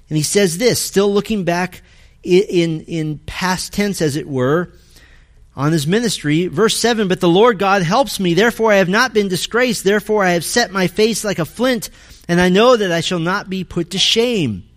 And 0.10 0.18
he 0.18 0.24
says 0.24 0.58
this, 0.58 0.82
still 0.82 1.14
looking 1.14 1.46
back 1.46 1.82
in, 2.24 2.82
in 2.82 3.20
past 3.20 3.72
tense, 3.72 4.02
as 4.02 4.18
it 4.18 4.28
were, 4.28 4.74
on 5.56 5.72
his 5.72 5.88
ministry. 5.88 6.48
Verse 6.48 6.78
7 6.78 7.08
But 7.08 7.22
the 7.22 7.30
Lord 7.30 7.60
God 7.60 7.82
helps 7.82 8.20
me, 8.20 8.34
therefore 8.34 8.74
I 8.74 8.78
have 8.78 8.90
not 8.90 9.14
been 9.14 9.30
disgraced, 9.30 9.84
therefore 9.84 10.26
I 10.26 10.32
have 10.32 10.44
set 10.44 10.72
my 10.72 10.88
face 10.88 11.24
like 11.24 11.40
a 11.40 11.46
flint, 11.46 11.90
and 12.28 12.42
I 12.42 12.50
know 12.50 12.76
that 12.76 12.92
I 12.92 13.02
shall 13.02 13.20
not 13.20 13.50
be 13.50 13.64
put 13.64 13.92
to 13.92 13.98
shame. 13.98 14.69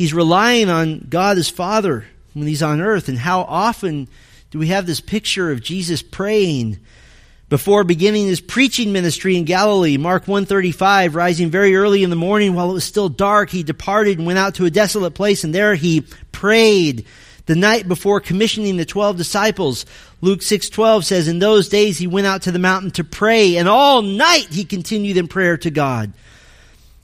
He's 0.00 0.14
relying 0.14 0.70
on 0.70 1.08
God 1.10 1.36
as 1.36 1.50
Father 1.50 2.06
when 2.32 2.46
he's 2.46 2.62
on 2.62 2.80
earth, 2.80 3.10
and 3.10 3.18
how 3.18 3.42
often 3.42 4.08
do 4.50 4.58
we 4.58 4.68
have 4.68 4.86
this 4.86 4.98
picture 4.98 5.52
of 5.52 5.62
Jesus 5.62 6.00
praying 6.00 6.78
before 7.50 7.84
beginning 7.84 8.26
his 8.26 8.40
preaching 8.40 8.92
ministry 8.94 9.36
in 9.36 9.44
Galilee. 9.44 9.98
Mark 9.98 10.26
135, 10.26 11.14
rising 11.14 11.50
very 11.50 11.76
early 11.76 12.02
in 12.02 12.08
the 12.08 12.16
morning 12.16 12.54
while 12.54 12.70
it 12.70 12.72
was 12.72 12.84
still 12.84 13.10
dark, 13.10 13.50
he 13.50 13.62
departed 13.62 14.16
and 14.16 14.26
went 14.26 14.38
out 14.38 14.54
to 14.54 14.64
a 14.64 14.70
desolate 14.70 15.12
place 15.12 15.44
and 15.44 15.54
there 15.54 15.74
he 15.74 16.06
prayed. 16.32 17.04
The 17.44 17.54
night 17.54 17.86
before 17.86 18.20
commissioning 18.20 18.78
the 18.78 18.86
12 18.86 19.18
disciples, 19.18 19.84
Luke 20.22 20.40
6:12 20.40 21.04
says 21.04 21.28
in 21.28 21.40
those 21.40 21.68
days 21.68 21.98
he 21.98 22.06
went 22.06 22.26
out 22.26 22.40
to 22.44 22.52
the 22.52 22.58
mountain 22.58 22.90
to 22.92 23.04
pray 23.04 23.58
and 23.58 23.68
all 23.68 24.00
night 24.00 24.46
he 24.50 24.64
continued 24.64 25.18
in 25.18 25.28
prayer 25.28 25.58
to 25.58 25.70
God. 25.70 26.14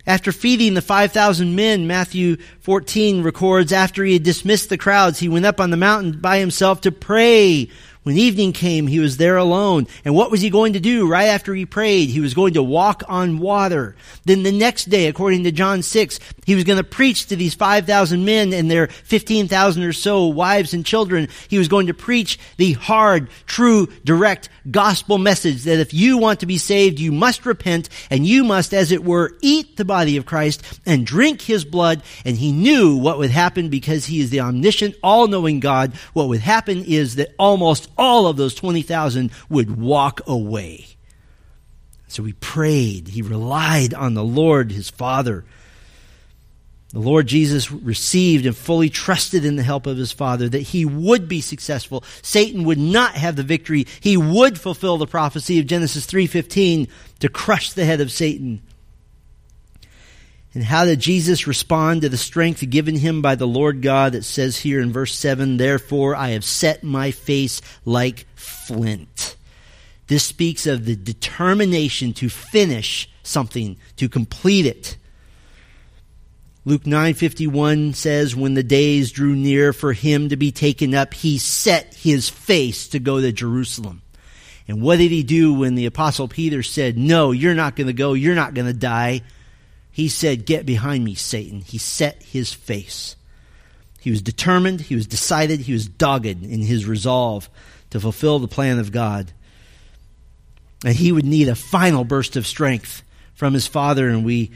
After 0.07 0.31
feeding 0.31 0.75
the 0.75 0.83
5,000 0.83 1.57
men, 1.57 1.89
Matthew 1.89 2.37
14 2.61 3.23
records, 3.25 3.73
after 3.73 4.05
he 4.05 4.13
had 4.13 4.23
dismissed 4.23 4.69
the 4.69 4.79
crowds, 4.79 5.19
he 5.19 5.29
went 5.29 5.47
up 5.47 5.61
on 5.61 5.71
the 5.71 5.77
mountain 5.77 6.13
by 6.21 6.39
himself 6.39 6.83
to 6.83 6.93
pray. 6.93 7.69
When 8.07 8.19
evening 8.19 8.53
came, 8.53 8.87
he 8.87 9.01
was 9.01 9.17
there 9.17 9.37
alone. 9.37 9.89
And 10.05 10.15
what 10.15 10.31
was 10.31 10.41
he 10.41 10.49
going 10.49 10.75
to 10.75 10.79
do 10.79 11.09
right 11.09 11.25
after 11.25 11.53
he 11.53 11.67
prayed? 11.67 12.09
He 12.09 12.21
was 12.21 12.35
going 12.35 12.55
to 12.55 12.63
walk 12.63 13.03
on 13.09 13.41
water. 13.41 13.97
Then 14.25 14.45
the 14.45 14.53
next 14.53 14.85
day, 14.85 15.09
according 15.09 15.43
to 15.43 15.51
John 15.51 15.83
6, 15.83 16.21
he 16.45 16.55
was 16.55 16.63
going 16.63 16.77
to 16.77 16.85
preach 16.85 17.27
to 17.27 17.35
these 17.35 17.55
5,000 17.55 18.25
men 18.25 18.53
and 18.53 18.71
their 18.71 18.87
15,000 18.87 19.83
or 19.83 19.93
so 19.93 20.27
wives 20.27 20.73
and 20.73 20.87
children. 20.87 21.27
He 21.49 21.59
was 21.59 21.67
going 21.67 21.89
to 21.89 21.95
preach 21.95 22.39
the 22.59 22.75
hard, 22.75 23.29
true, 23.45 23.89
direct 24.05 24.51
gospel 24.71 25.19
message 25.19 25.65
that 25.65 25.81
if 25.81 25.93
you 25.93 26.17
want 26.17 26.39
to 26.41 26.47
be 26.47 26.59
saved, 26.59 27.01
you 27.01 27.11
must 27.11 27.45
repent 27.45 27.89
and 28.09 28.25
you 28.25 28.45
must, 28.45 28.73
as 28.73 28.93
it 28.93 29.03
were, 29.03 29.37
eat 29.43 29.77
the 29.77 29.85
body 29.85 30.17
of 30.17 30.27
Christ 30.27 30.63
and 30.87 31.05
drink 31.05 31.43
his 31.43 31.65
blood. 31.65 32.05
And 32.25 32.37
he 32.37 32.53
knew 32.53 32.99
what 32.99 33.19
would 33.19 33.31
happen 33.31 33.69
because 33.69 34.07
he 34.07 34.21
is 34.21 34.31
the 34.31 34.43
omniscient, 34.43 34.95
all-knowing 35.03 35.59
God. 35.59 35.97
What 36.13 36.29
would 36.29 36.39
happen 36.39 36.85
is 36.85 37.17
that 37.17 37.35
almost 37.37 37.89
all 37.97 38.27
of 38.27 38.37
those 38.37 38.55
20,000 38.55 39.31
would 39.49 39.77
walk 39.81 40.21
away. 40.27 40.87
So 42.09 42.23
he 42.25 42.33
prayed. 42.35 43.09
He 43.09 43.23
relied 43.23 43.95
on 43.95 44.15
the 44.15 44.25
Lord, 44.25 44.73
his 44.73 44.91
Father. 44.91 45.45
The 46.91 47.01
Lord 47.01 47.27
Jesus 47.27 47.73
received 47.73 48.47
and 48.47 48.57
fully 48.57 48.89
trusted 48.89 49.45
in 49.45 49.57
the 49.57 49.63
help 49.63 49.87
of 49.87 49.99
his 49.99 50.13
Father 50.13 50.49
that 50.49 50.61
he 50.61 50.85
would 50.85 51.29
be 51.29 51.41
successful. 51.41 52.05
Satan 52.23 52.65
would 52.65 52.79
not 52.79 53.17
have 53.17 53.37
the 53.37 53.43
victory. 53.43 53.87
He 54.01 54.17
would 54.17 54.59
fulfill 54.59 54.97
the 54.97 55.07
prophecy 55.07 55.59
of 55.59 55.67
Genesis 55.67 56.07
3:15 56.07 56.89
to 57.19 57.29
crush 57.29 57.73
the 57.73 57.85
head 57.85 58.01
of 58.01 58.13
Satan. 58.13 58.63
And 60.57 60.65
how 60.65 60.87
did 60.87 61.01
Jesus 61.01 61.47
respond 61.47 62.01
to 62.01 62.09
the 62.09 62.17
strength 62.17 62.67
given 62.71 62.97
him 62.97 63.21
by 63.21 63.35
the 63.35 63.47
Lord 63.47 63.83
God 63.83 64.13
that 64.13 64.25
says 64.25 64.57
here 64.57 64.81
in 64.81 64.91
verse 64.91 65.15
7, 65.15 65.59
Therefore 65.59 66.17
I 66.17 66.31
have 66.31 66.47
set 66.47 66.83
my 66.83 67.11
face 67.11 67.61
like 67.85 68.25
flint. 68.37 69.37
This 70.07 70.25
speaks 70.25 70.67
of 70.67 70.87
the 70.87 70.97
determination 70.97 72.15
to 72.15 72.31
finish 72.31 73.07
something, 73.23 73.77
to 73.97 74.09
complete 74.09 74.65
it. 74.65 74.97
Luke 76.65 76.85
9:51 76.85 77.95
says 77.95 78.35
when 78.35 78.55
the 78.55 78.63
days 78.63 79.13
drew 79.13 79.37
near 79.37 79.75
for 79.75 79.93
him 79.93 80.31
to 80.31 80.39
be 80.39 80.53
taken 80.53 80.95
up 80.95 81.13
he 81.13 81.37
set 81.37 81.93
his 81.97 82.31
face 82.31 82.89
to 82.89 82.99
go 82.99 83.21
to 83.21 83.31
Jerusalem. 83.31 84.01
And 84.67 84.81
what 84.81 84.97
did 84.97 85.11
he 85.11 85.23
do 85.23 85.53
when 85.53 85.75
the 85.75 85.85
apostle 85.85 86.29
Peter 86.29 86.63
said, 86.63 86.97
"No, 86.97 87.33
you're 87.33 87.55
not 87.55 87.77
going 87.77 87.89
to 87.89 87.93
go. 87.93 88.15
You're 88.15 88.35
not 88.35 88.55
going 88.55 88.69
to 88.69 88.73
die." 88.73 89.21
He 89.97 90.09
said, 90.11 90.45
Get 90.45 90.67
behind 90.67 91.07
me, 91.07 91.15
Satan. 91.15 91.63
He 91.63 91.79
set 91.79 92.23
his 92.23 92.53
face. 92.53 93.17
He 93.99 94.11
was 94.11 94.21
determined, 94.21 94.83
he 94.83 94.95
was 94.95 95.07
decided, 95.07 95.61
he 95.61 95.73
was 95.73 95.89
dogged 95.89 96.27
in 96.27 96.61
his 96.61 96.85
resolve 96.85 97.49
to 97.89 97.99
fulfill 97.99 98.39
the 98.39 98.47
plan 98.47 98.79
of 98.79 98.93
God. 98.93 99.33
And 100.85 100.95
he 100.95 101.13
would 101.13 101.25
need 101.25 101.49
a 101.49 101.55
final 101.55 102.05
burst 102.05 102.37
of 102.37 102.47
strength 102.47 103.03
from 103.33 103.55
his 103.55 103.67
Father, 103.67 104.07
and 104.11 104.23
we 104.23 104.51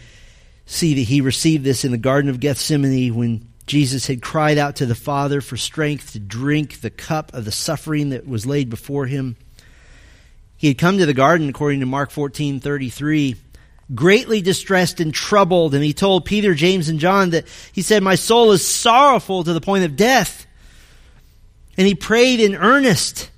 see 0.66 0.92
that 0.92 1.08
he 1.08 1.22
received 1.22 1.64
this 1.64 1.86
in 1.86 1.90
the 1.90 1.96
Garden 1.96 2.28
of 2.28 2.38
Gethsemane 2.38 3.14
when 3.14 3.48
Jesus 3.66 4.08
had 4.08 4.20
cried 4.20 4.58
out 4.58 4.76
to 4.76 4.84
the 4.84 4.94
Father 4.94 5.40
for 5.40 5.56
strength 5.56 6.12
to 6.12 6.18
drink 6.18 6.82
the 6.82 6.90
cup 6.90 7.32
of 7.32 7.46
the 7.46 7.50
suffering 7.50 8.10
that 8.10 8.28
was 8.28 8.44
laid 8.44 8.68
before 8.68 9.06
him. 9.06 9.36
He 10.58 10.68
had 10.68 10.76
come 10.76 10.98
to 10.98 11.06
the 11.06 11.14
garden, 11.14 11.48
according 11.48 11.80
to 11.80 11.86
Mark 11.86 12.10
fourteen 12.10 12.60
thirty 12.60 12.90
three 12.90 13.36
greatly 13.94 14.42
distressed 14.42 15.00
and 15.00 15.12
troubled. 15.12 15.74
And 15.74 15.82
he 15.82 15.92
told 15.92 16.24
Peter, 16.24 16.54
James, 16.54 16.88
and 16.88 17.00
John 17.00 17.30
that 17.30 17.46
he 17.72 17.82
said, 17.82 18.02
My 18.02 18.14
soul 18.14 18.52
is 18.52 18.66
sorrowful 18.66 19.44
to 19.44 19.52
the 19.52 19.60
point 19.60 19.84
of 19.84 19.96
death. 19.96 20.46
And 21.76 21.86
he 21.86 21.94
prayed 21.94 22.40
in 22.40 22.54
earnest. 22.54 23.30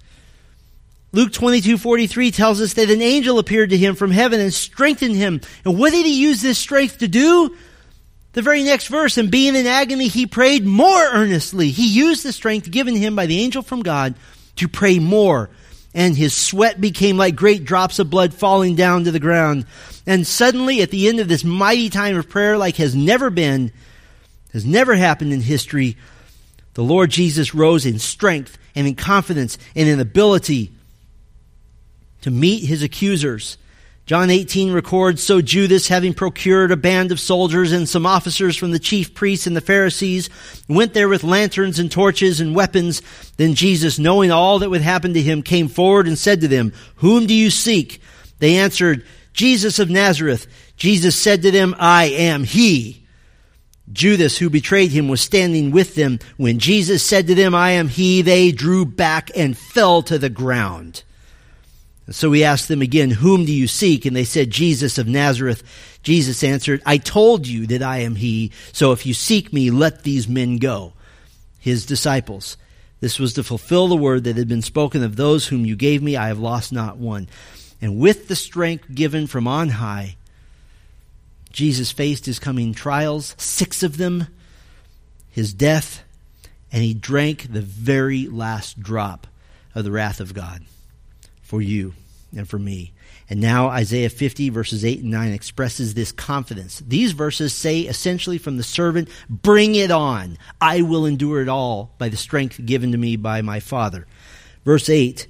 Luke 1.13 1.33
22, 1.33 1.77
43 1.77 2.31
tells 2.31 2.61
us 2.61 2.73
that 2.75 2.91
an 2.91 3.03
angel 3.03 3.39
appeared 3.39 3.71
to 3.71 3.77
him 3.77 3.95
from 3.95 4.11
heaven 4.11 4.41
and 4.41 4.53
strengthened 4.53 5.15
him. 5.15 5.43
And 5.65 5.79
what 5.79 5.93
did 5.93 6.07
he 6.07 6.23
use 6.23 6.41
this 6.41 6.59
strength 6.59 6.99
to 6.99 7.09
do? 7.09 7.55
The 8.33 8.41
very 8.41 8.63
next 8.63 8.87
verse, 8.87 9.19
and 9.19 9.31
being 9.31 9.55
in 9.55 9.67
agony, 9.67 10.09
he 10.09 10.27
prayed 10.27 10.65
more 10.65 11.05
earnestly. 11.13 11.71
He 11.71 11.87
used 11.87 12.25
the 12.25 12.33
strength 12.33 12.71
given 12.71 12.97
him 12.97 13.15
by 13.15 13.27
the 13.27 13.41
angel 13.41 13.61
from 13.61 13.83
God 13.83 14.15
to 14.57 14.69
pray 14.69 14.99
more. 14.99 15.51
And 15.93 16.17
his 16.17 16.35
sweat 16.35 16.81
became 16.81 17.19
like 17.19 17.37
great 17.37 17.65
drops 17.67 17.99
of 17.99 18.09
blood 18.09 18.33
falling 18.33 18.75
down 18.75 19.05
to 19.05 19.11
the 19.11 19.21
ground. 19.21 19.67
And 20.07 20.27
suddenly, 20.27 20.83
at 20.83 20.91
the 20.91 21.09
end 21.09 21.21
of 21.21 21.29
this 21.29 21.45
mighty 21.45 21.89
time 21.89 22.17
of 22.17 22.29
prayer, 22.29 22.59
like 22.59 22.77
has 22.77 22.95
never 22.95 23.31
been, 23.31 23.73
has 24.53 24.65
never 24.65 24.95
happened 24.95 25.33
in 25.33 25.41
history, 25.41 25.97
the 26.75 26.83
Lord 26.83 27.11
Jesus 27.11 27.55
rose 27.55 27.87
in 27.87 27.99
strength 27.99 28.59
and 28.75 28.87
in 28.87 28.95
confidence 28.95 29.59
and 29.77 29.89
in 29.89 30.01
ability 30.01 30.73
to 32.23 32.31
meet 32.31 32.65
his 32.65 32.83
accusers. 32.83 33.59
John 34.05 34.31
18 34.31 34.73
records, 34.73 35.23
So 35.23 35.41
Judas, 35.41 35.87
having 35.87 36.13
procured 36.13 36.73
a 36.73 36.77
band 36.77 37.13
of 37.13 37.21
soldiers 37.21 37.71
and 37.71 37.89
some 37.89 38.05
officers 38.05 38.57
from 38.57 38.73
the 38.73 38.81
chief 38.81 39.15
priests 39.15 39.47
and 39.47 39.57
the 39.57 39.61
Pharisees, 39.61 40.29
went 40.69 40.93
there 40.93 41.09
with 41.09 41.23
lanterns 41.23 41.79
and 41.79 41.91
torches 41.91 42.41
and 42.41 42.55
weapons. 42.55 43.01
Then 43.37 43.55
Jesus, 43.55 44.01
knowing 44.01 44.33
all 44.33 44.59
that 44.59 44.71
would 44.71 44.81
happen 44.81 45.15
to 45.15 45.23
him, 45.23 45.43
came 45.43 45.69
forward 45.69 46.09
and 46.09 46.19
said 46.19 46.41
to 46.41 46.49
them, 46.49 46.73
Whom 46.97 47.27
do 47.27 47.35
you 47.35 47.49
seek? 47.49 48.03
They 48.41 48.57
answered, 48.57 49.05
Jesus 49.33 49.79
of 49.79 49.91
Nazareth. 49.91 50.47
Jesus 50.77 51.17
said 51.17 51.43
to 51.43 51.51
them, 51.51 51.75
I 51.79 52.05
am 52.05 52.45
he. 52.45 53.07
Judas, 53.93 54.39
who 54.39 54.49
betrayed 54.49 54.91
him, 54.91 55.09
was 55.09 55.21
standing 55.21 55.71
with 55.71 55.95
them. 55.95 56.19
When 56.37 56.59
Jesus 56.59 57.03
said 57.03 57.27
to 57.27 57.35
them, 57.35 57.55
I 57.55 57.73
am 57.73 57.89
he, 57.89 58.23
they 58.23 58.53
drew 58.53 58.85
back 58.85 59.31
and 59.37 59.57
fell 59.57 60.03
to 60.03 60.19
the 60.19 60.31
ground. 60.31 61.03
So 62.11 62.33
he 62.33 62.45
asked 62.45 62.69
them 62.69 62.83
again, 62.83 63.11
Whom 63.11 63.45
do 63.45 63.53
you 63.53 63.67
seek? 63.67 64.05
And 64.05 64.15
they 64.15 64.25
said, 64.25 64.51
Jesus 64.51 64.99
of 64.99 65.07
Nazareth. 65.07 65.63
Jesus 66.03 66.43
answered, 66.43 66.83
I 66.85 66.99
told 66.99 67.47
you 67.47 67.67
that 67.69 67.83
I 67.83 67.99
am 67.99 68.17
he. 68.17 68.51
So 68.73 68.93
if 68.93 69.07
you 69.07 69.15
seek 69.15 69.53
me, 69.53 69.71
let 69.71 70.03
these 70.03 70.29
men 70.29 70.59
go. 70.59 70.95
His 71.61 71.87
disciples. 71.87 72.57
This 73.01 73.19
was 73.19 73.35
to 73.35 73.45
fulfill 73.45 73.89
the 73.89 73.97
word 73.97 74.25
that 74.25 74.37
had 74.37 74.49
been 74.49 74.63
spoken 74.63 75.03
of 75.03 75.17
those 75.17 75.47
whom 75.47 75.65
you 75.65 75.77
gave 75.77 76.03
me. 76.03 76.17
I 76.17 76.29
have 76.29 76.39
lost 76.39 76.73
not 76.73 76.99
one. 76.99 77.29
And 77.83 77.99
with 77.99 78.29
the 78.29 78.37
strength 78.37 78.95
given 78.95 79.27
from 79.27 79.47
on 79.47 79.69
high, 79.69 80.17
Jesus 81.51 81.93
faced 81.93 82.25
his 82.25 82.39
coming 82.39 82.73
trials, 82.73 83.35
six 83.37 83.83
of 83.83 83.99
them, 83.99 84.29
his 85.29 85.53
death, 85.53 86.03
and 86.71 86.83
he 86.83 86.95
drank 86.95 87.53
the 87.53 87.61
very 87.61 88.27
last 88.27 88.81
drop 88.81 89.27
of 89.75 89.85
the 89.85 89.91
wrath 89.91 90.21
of 90.21 90.33
God. 90.33 90.63
for 91.53 91.61
you 91.61 91.93
and 92.35 92.49
for 92.49 92.59
me. 92.59 92.93
And 93.29 93.39
now 93.39 93.69
Isaiah 93.69 94.09
50 94.09 94.49
verses 94.49 94.87
8 94.87 95.01
and 95.01 95.11
9 95.11 95.33
expresses 95.33 95.93
this 95.93 96.13
confidence. 96.13 96.83
These 96.87 97.13
verses 97.13 97.53
say 97.53 97.81
essentially 97.81 98.39
from 98.39 98.57
the 98.57 98.63
servant, 98.63 99.11
bring 99.29 99.75
it 99.75 99.91
on. 99.91 100.39
I 100.59 100.81
will 100.81 101.05
endure 101.05 101.43
it 101.43 101.51
all 101.51 101.93
by 101.99 102.09
the 102.09 102.17
strength 102.17 102.65
given 102.65 102.93
to 102.93 102.99
me 102.99 103.17
by 103.17 103.43
my 103.43 103.61
Father. 103.61 104.07
Verse 104.65 104.89
8, 104.89 105.27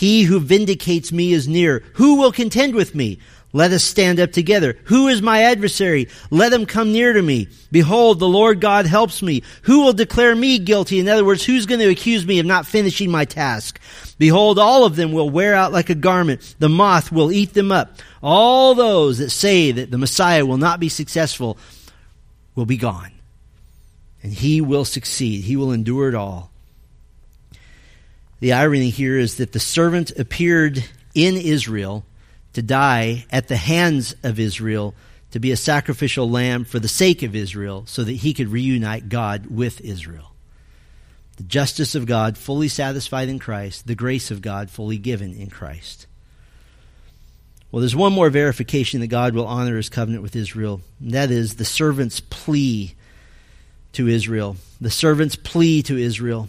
he 0.00 0.22
who 0.22 0.40
vindicates 0.40 1.12
me 1.12 1.34
is 1.34 1.46
near. 1.46 1.82
Who 1.96 2.14
will 2.14 2.32
contend 2.32 2.74
with 2.74 2.94
me? 2.94 3.18
Let 3.52 3.70
us 3.72 3.84
stand 3.84 4.18
up 4.18 4.32
together. 4.32 4.78
Who 4.84 5.08
is 5.08 5.20
my 5.20 5.42
adversary? 5.42 6.08
Let 6.30 6.54
him 6.54 6.64
come 6.64 6.90
near 6.90 7.12
to 7.12 7.20
me. 7.20 7.48
Behold, 7.70 8.18
the 8.18 8.26
Lord 8.26 8.62
God 8.62 8.86
helps 8.86 9.20
me. 9.20 9.42
Who 9.64 9.84
will 9.84 9.92
declare 9.92 10.34
me 10.34 10.58
guilty? 10.58 11.00
In 11.00 11.08
other 11.10 11.22
words, 11.22 11.44
who's 11.44 11.66
going 11.66 11.80
to 11.80 11.90
accuse 11.90 12.24
me 12.24 12.38
of 12.38 12.46
not 12.46 12.64
finishing 12.64 13.10
my 13.10 13.26
task? 13.26 13.78
Behold, 14.16 14.58
all 14.58 14.86
of 14.86 14.96
them 14.96 15.12
will 15.12 15.28
wear 15.28 15.54
out 15.54 15.70
like 15.70 15.90
a 15.90 15.94
garment. 15.94 16.54
The 16.58 16.70
moth 16.70 17.12
will 17.12 17.30
eat 17.30 17.52
them 17.52 17.70
up. 17.70 17.98
All 18.22 18.74
those 18.74 19.18
that 19.18 19.28
say 19.28 19.70
that 19.70 19.90
the 19.90 19.98
Messiah 19.98 20.46
will 20.46 20.56
not 20.56 20.80
be 20.80 20.88
successful 20.88 21.58
will 22.54 22.64
be 22.64 22.78
gone. 22.78 23.12
And 24.22 24.32
he 24.32 24.62
will 24.62 24.86
succeed. 24.86 25.44
He 25.44 25.56
will 25.56 25.72
endure 25.72 26.08
it 26.08 26.14
all. 26.14 26.49
The 28.40 28.54
irony 28.54 28.90
here 28.90 29.18
is 29.18 29.36
that 29.36 29.52
the 29.52 29.60
servant 29.60 30.10
appeared 30.18 30.82
in 31.14 31.36
Israel 31.36 32.04
to 32.54 32.62
die 32.62 33.26
at 33.30 33.48
the 33.48 33.56
hands 33.56 34.14
of 34.22 34.40
Israel 34.40 34.94
to 35.30 35.38
be 35.38 35.52
a 35.52 35.56
sacrificial 35.56 36.28
lamb 36.28 36.64
for 36.64 36.78
the 36.78 36.88
sake 36.88 37.22
of 37.22 37.36
Israel 37.36 37.84
so 37.86 38.02
that 38.02 38.12
he 38.12 38.34
could 38.34 38.48
reunite 38.48 39.08
God 39.08 39.46
with 39.46 39.80
Israel. 39.82 40.32
The 41.36 41.42
justice 41.44 41.94
of 41.94 42.06
God 42.06 42.36
fully 42.36 42.68
satisfied 42.68 43.28
in 43.28 43.38
Christ, 43.38 43.86
the 43.86 43.94
grace 43.94 44.30
of 44.30 44.42
God 44.42 44.70
fully 44.70 44.98
given 44.98 45.32
in 45.34 45.48
Christ. 45.48 46.06
Well, 47.70 47.80
there's 47.80 47.94
one 47.94 48.12
more 48.12 48.30
verification 48.30 49.00
that 49.00 49.06
God 49.06 49.34
will 49.34 49.46
honor 49.46 49.76
his 49.76 49.88
covenant 49.88 50.22
with 50.22 50.34
Israel, 50.34 50.80
and 51.00 51.12
that 51.12 51.30
is 51.30 51.54
the 51.54 51.64
servant's 51.64 52.20
plea 52.20 52.94
to 53.92 54.08
Israel. 54.08 54.56
The 54.80 54.90
servant's 54.90 55.36
plea 55.36 55.82
to 55.84 55.96
Israel. 55.96 56.48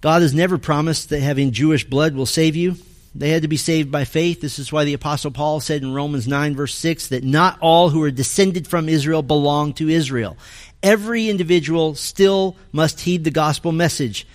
God 0.00 0.22
has 0.22 0.34
never 0.34 0.58
promised 0.58 1.08
that 1.08 1.20
having 1.20 1.52
Jewish 1.52 1.84
blood 1.84 2.14
will 2.14 2.26
save 2.26 2.56
you. 2.56 2.76
They 3.14 3.30
had 3.30 3.42
to 3.42 3.48
be 3.48 3.56
saved 3.56 3.90
by 3.90 4.04
faith. 4.04 4.40
This 4.42 4.58
is 4.58 4.70
why 4.70 4.84
the 4.84 4.92
apostle 4.92 5.30
Paul 5.30 5.60
said 5.60 5.82
in 5.82 5.94
Romans 5.94 6.28
9 6.28 6.54
verse 6.54 6.74
6 6.74 7.08
that 7.08 7.24
not 7.24 7.58
all 7.60 7.88
who 7.88 8.02
are 8.02 8.10
descended 8.10 8.66
from 8.66 8.88
Israel 8.88 9.22
belong 9.22 9.72
to 9.74 9.88
Israel. 9.88 10.36
Every 10.82 11.30
individual 11.30 11.94
still 11.94 12.56
must 12.72 13.00
heed 13.00 13.24
the 13.24 13.30
gospel 13.30 13.72
message. 13.72 14.26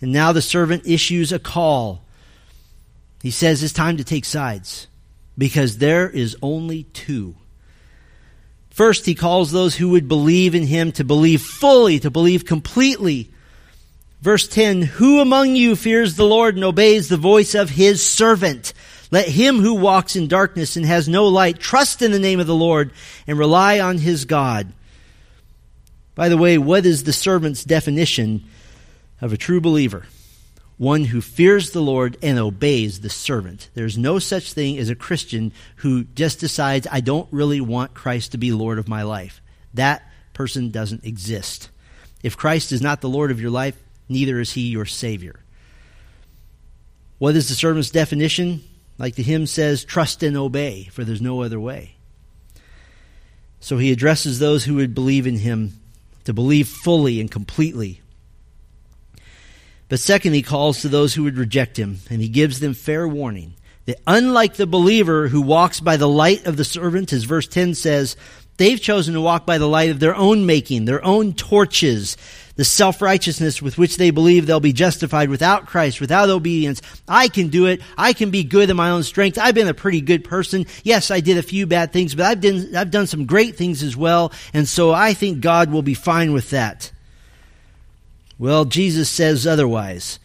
And 0.00 0.12
now 0.12 0.32
the 0.32 0.42
servant 0.42 0.86
issues 0.86 1.32
a 1.32 1.38
call. 1.38 2.02
He 3.22 3.30
says 3.30 3.62
it's 3.62 3.72
time 3.72 3.98
to 3.98 4.04
take 4.04 4.24
sides 4.24 4.88
because 5.38 5.78
there 5.78 6.10
is 6.10 6.36
only 6.42 6.84
two. 6.84 7.36
First, 8.70 9.06
he 9.06 9.14
calls 9.14 9.52
those 9.52 9.76
who 9.76 9.90
would 9.90 10.08
believe 10.08 10.56
in 10.56 10.64
him 10.64 10.90
to 10.92 11.04
believe 11.04 11.40
fully, 11.40 12.00
to 12.00 12.10
believe 12.10 12.44
completely. 12.44 13.30
Verse 14.24 14.48
10 14.48 14.80
Who 14.80 15.20
among 15.20 15.54
you 15.54 15.76
fears 15.76 16.16
the 16.16 16.24
Lord 16.24 16.54
and 16.54 16.64
obeys 16.64 17.10
the 17.10 17.18
voice 17.18 17.54
of 17.54 17.68
his 17.68 18.08
servant? 18.08 18.72
Let 19.10 19.28
him 19.28 19.60
who 19.60 19.74
walks 19.74 20.16
in 20.16 20.28
darkness 20.28 20.76
and 20.76 20.86
has 20.86 21.06
no 21.06 21.26
light 21.28 21.58
trust 21.58 22.00
in 22.00 22.10
the 22.10 22.18
name 22.18 22.40
of 22.40 22.46
the 22.46 22.54
Lord 22.54 22.90
and 23.26 23.38
rely 23.38 23.80
on 23.80 23.98
his 23.98 24.24
God. 24.24 24.72
By 26.14 26.30
the 26.30 26.38
way, 26.38 26.56
what 26.56 26.86
is 26.86 27.04
the 27.04 27.12
servant's 27.12 27.64
definition 27.64 28.44
of 29.20 29.34
a 29.34 29.36
true 29.36 29.60
believer? 29.60 30.06
One 30.78 31.04
who 31.04 31.20
fears 31.20 31.72
the 31.72 31.82
Lord 31.82 32.16
and 32.22 32.38
obeys 32.38 33.00
the 33.00 33.10
servant. 33.10 33.68
There's 33.74 33.98
no 33.98 34.18
such 34.18 34.54
thing 34.54 34.78
as 34.78 34.88
a 34.88 34.94
Christian 34.94 35.52
who 35.76 36.04
just 36.04 36.40
decides, 36.40 36.86
I 36.90 37.00
don't 37.00 37.28
really 37.30 37.60
want 37.60 37.92
Christ 37.92 38.32
to 38.32 38.38
be 38.38 38.52
Lord 38.52 38.78
of 38.78 38.88
my 38.88 39.02
life. 39.02 39.42
That 39.74 40.02
person 40.32 40.70
doesn't 40.70 41.04
exist. 41.04 41.68
If 42.22 42.38
Christ 42.38 42.72
is 42.72 42.80
not 42.80 43.02
the 43.02 43.08
Lord 43.10 43.30
of 43.30 43.38
your 43.38 43.50
life, 43.50 43.78
neither 44.08 44.40
is 44.40 44.52
he 44.52 44.62
your 44.62 44.86
Savior. 44.86 45.40
What 47.18 47.36
is 47.36 47.48
the 47.48 47.54
servant's 47.54 47.90
definition? 47.90 48.62
Like 48.98 49.14
the 49.14 49.22
hymn 49.22 49.46
says, 49.46 49.84
trust 49.84 50.22
and 50.22 50.36
obey, 50.36 50.84
for 50.92 51.04
there's 51.04 51.22
no 51.22 51.42
other 51.42 51.58
way. 51.58 51.96
So 53.60 53.78
he 53.78 53.92
addresses 53.92 54.38
those 54.38 54.64
who 54.64 54.74
would 54.76 54.94
believe 54.94 55.26
in 55.26 55.38
him 55.38 55.80
to 56.24 56.32
believe 56.32 56.68
fully 56.68 57.20
and 57.20 57.30
completely. 57.30 58.00
But 59.88 60.00
second, 60.00 60.32
he 60.34 60.42
calls 60.42 60.82
to 60.82 60.88
those 60.88 61.14
who 61.14 61.24
would 61.24 61.38
reject 61.38 61.78
him, 61.78 61.98
and 62.10 62.20
he 62.20 62.28
gives 62.28 62.60
them 62.60 62.74
fair 62.74 63.06
warning 63.06 63.54
that 63.86 64.00
unlike 64.06 64.54
the 64.54 64.66
believer 64.66 65.28
who 65.28 65.42
walks 65.42 65.80
by 65.80 65.96
the 65.96 66.08
light 66.08 66.46
of 66.46 66.56
the 66.56 66.64
servant, 66.64 67.12
as 67.12 67.24
verse 67.24 67.46
10 67.46 67.74
says, 67.74 68.16
they've 68.56 68.80
chosen 68.80 69.14
to 69.14 69.20
walk 69.20 69.44
by 69.44 69.58
the 69.58 69.68
light 69.68 69.90
of 69.90 70.00
their 70.00 70.14
own 70.14 70.46
making, 70.46 70.84
their 70.84 71.04
own 71.04 71.34
torches, 71.34 72.16
the 72.56 72.64
self 72.64 73.02
righteousness 73.02 73.60
with 73.60 73.78
which 73.78 73.96
they 73.96 74.10
believe 74.10 74.46
they'll 74.46 74.60
be 74.60 74.72
justified 74.72 75.28
without 75.28 75.66
Christ, 75.66 76.00
without 76.00 76.30
obedience. 76.30 76.80
I 77.08 77.28
can 77.28 77.48
do 77.48 77.66
it. 77.66 77.80
I 77.98 78.12
can 78.12 78.30
be 78.30 78.44
good 78.44 78.70
in 78.70 78.76
my 78.76 78.90
own 78.90 79.02
strength. 79.02 79.38
I've 79.38 79.54
been 79.54 79.68
a 79.68 79.74
pretty 79.74 80.00
good 80.00 80.24
person. 80.24 80.66
Yes, 80.82 81.10
I 81.10 81.20
did 81.20 81.38
a 81.38 81.42
few 81.42 81.66
bad 81.66 81.92
things, 81.92 82.14
but 82.14 82.26
I've 82.26 82.40
done, 82.40 82.76
I've 82.76 82.90
done 82.90 83.06
some 83.06 83.26
great 83.26 83.56
things 83.56 83.82
as 83.82 83.96
well. 83.96 84.32
And 84.52 84.68
so 84.68 84.92
I 84.92 85.14
think 85.14 85.40
God 85.40 85.70
will 85.70 85.82
be 85.82 85.94
fine 85.94 86.32
with 86.32 86.50
that. 86.50 86.92
Well, 88.38 88.64
Jesus 88.64 89.08
says 89.08 89.46
otherwise. 89.46 90.18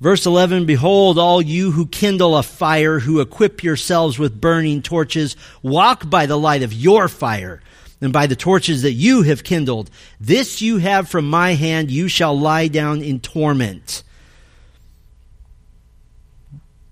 Verse 0.00 0.26
11, 0.26 0.66
Behold, 0.66 1.16
all 1.16 1.40
you 1.40 1.70
who 1.70 1.86
kindle 1.86 2.36
a 2.36 2.42
fire, 2.42 2.98
who 2.98 3.20
equip 3.20 3.62
yourselves 3.62 4.18
with 4.18 4.40
burning 4.40 4.82
torches, 4.82 5.36
walk 5.62 6.10
by 6.10 6.26
the 6.26 6.36
light 6.36 6.62
of 6.62 6.72
your 6.72 7.06
fire 7.06 7.62
and 8.02 8.12
by 8.12 8.26
the 8.26 8.36
torches 8.36 8.82
that 8.82 8.92
you 8.92 9.22
have 9.22 9.44
kindled. 9.44 9.88
This 10.20 10.60
you 10.60 10.78
have 10.78 11.08
from 11.08 11.30
my 11.30 11.54
hand, 11.54 11.90
you 11.90 12.08
shall 12.08 12.38
lie 12.38 12.66
down 12.66 13.00
in 13.00 13.20
torment. 13.20 14.02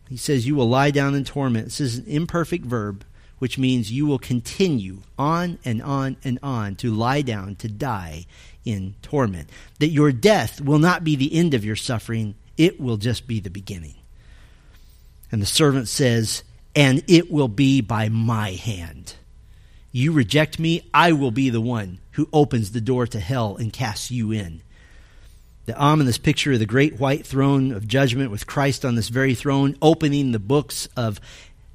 He 0.08 0.16
says, 0.16 0.46
You 0.46 0.54
will 0.54 0.68
lie 0.68 0.92
down 0.92 1.16
in 1.16 1.24
torment. 1.24 1.66
This 1.66 1.80
is 1.80 1.98
an 1.98 2.04
imperfect 2.06 2.64
verb, 2.64 3.04
which 3.40 3.58
means 3.58 3.90
you 3.90 4.06
will 4.06 4.20
continue 4.20 5.02
on 5.18 5.58
and 5.64 5.82
on 5.82 6.16
and 6.22 6.38
on 6.44 6.76
to 6.76 6.94
lie 6.94 7.22
down, 7.22 7.56
to 7.56 7.68
die 7.68 8.26
in 8.64 8.94
torment. 9.02 9.50
That 9.80 9.88
your 9.88 10.12
death 10.12 10.60
will 10.60 10.78
not 10.78 11.02
be 11.02 11.16
the 11.16 11.34
end 11.34 11.54
of 11.54 11.64
your 11.64 11.76
suffering, 11.76 12.36
it 12.56 12.80
will 12.80 12.98
just 12.98 13.26
be 13.26 13.40
the 13.40 13.50
beginning. 13.50 13.96
And 15.32 15.42
the 15.42 15.46
servant 15.46 15.88
says, 15.88 16.44
And 16.76 17.02
it 17.08 17.32
will 17.32 17.48
be 17.48 17.80
by 17.80 18.08
my 18.08 18.52
hand. 18.52 19.16
You 19.92 20.12
reject 20.12 20.58
me, 20.58 20.88
I 20.94 21.12
will 21.12 21.30
be 21.30 21.50
the 21.50 21.60
one 21.60 21.98
who 22.12 22.28
opens 22.32 22.72
the 22.72 22.80
door 22.80 23.06
to 23.08 23.18
hell 23.18 23.56
and 23.56 23.72
casts 23.72 24.10
you 24.10 24.30
in. 24.30 24.62
The 25.66 25.76
ominous 25.76 26.18
picture 26.18 26.52
of 26.52 26.58
the 26.58 26.66
great 26.66 26.98
white 26.98 27.26
throne 27.26 27.72
of 27.72 27.88
judgment 27.88 28.30
with 28.30 28.46
Christ 28.46 28.84
on 28.84 28.94
this 28.94 29.08
very 29.08 29.34
throne, 29.34 29.76
opening 29.82 30.32
the 30.32 30.38
books 30.38 30.88
of 30.96 31.20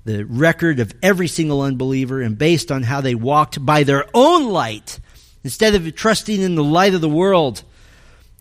the 0.05 0.23
record 0.23 0.79
of 0.79 0.93
every 1.01 1.27
single 1.27 1.61
unbeliever, 1.61 2.21
and 2.21 2.37
based 2.37 2.71
on 2.71 2.83
how 2.83 3.01
they 3.01 3.15
walked 3.15 3.65
by 3.65 3.83
their 3.83 4.05
own 4.13 4.49
light, 4.49 4.99
instead 5.43 5.75
of 5.75 5.95
trusting 5.95 6.41
in 6.41 6.55
the 6.55 6.63
light 6.63 6.93
of 6.93 7.01
the 7.01 7.09
world, 7.09 7.63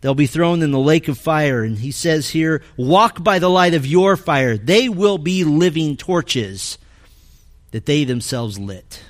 they'll 0.01 0.13
be 0.13 0.27
thrown 0.27 0.61
in 0.61 0.71
the 0.71 0.79
lake 0.79 1.07
of 1.07 1.17
fire. 1.17 1.63
And 1.63 1.79
he 1.79 1.91
says 1.91 2.29
here, 2.29 2.61
walk 2.77 3.23
by 3.23 3.39
the 3.39 3.49
light 3.49 3.73
of 3.73 3.85
your 3.85 4.15
fire. 4.15 4.57
They 4.57 4.89
will 4.89 5.17
be 5.17 5.43
living 5.43 5.97
torches 5.97 6.77
that 7.71 7.85
they 7.85 8.03
themselves 8.03 8.59
lit. 8.59 9.01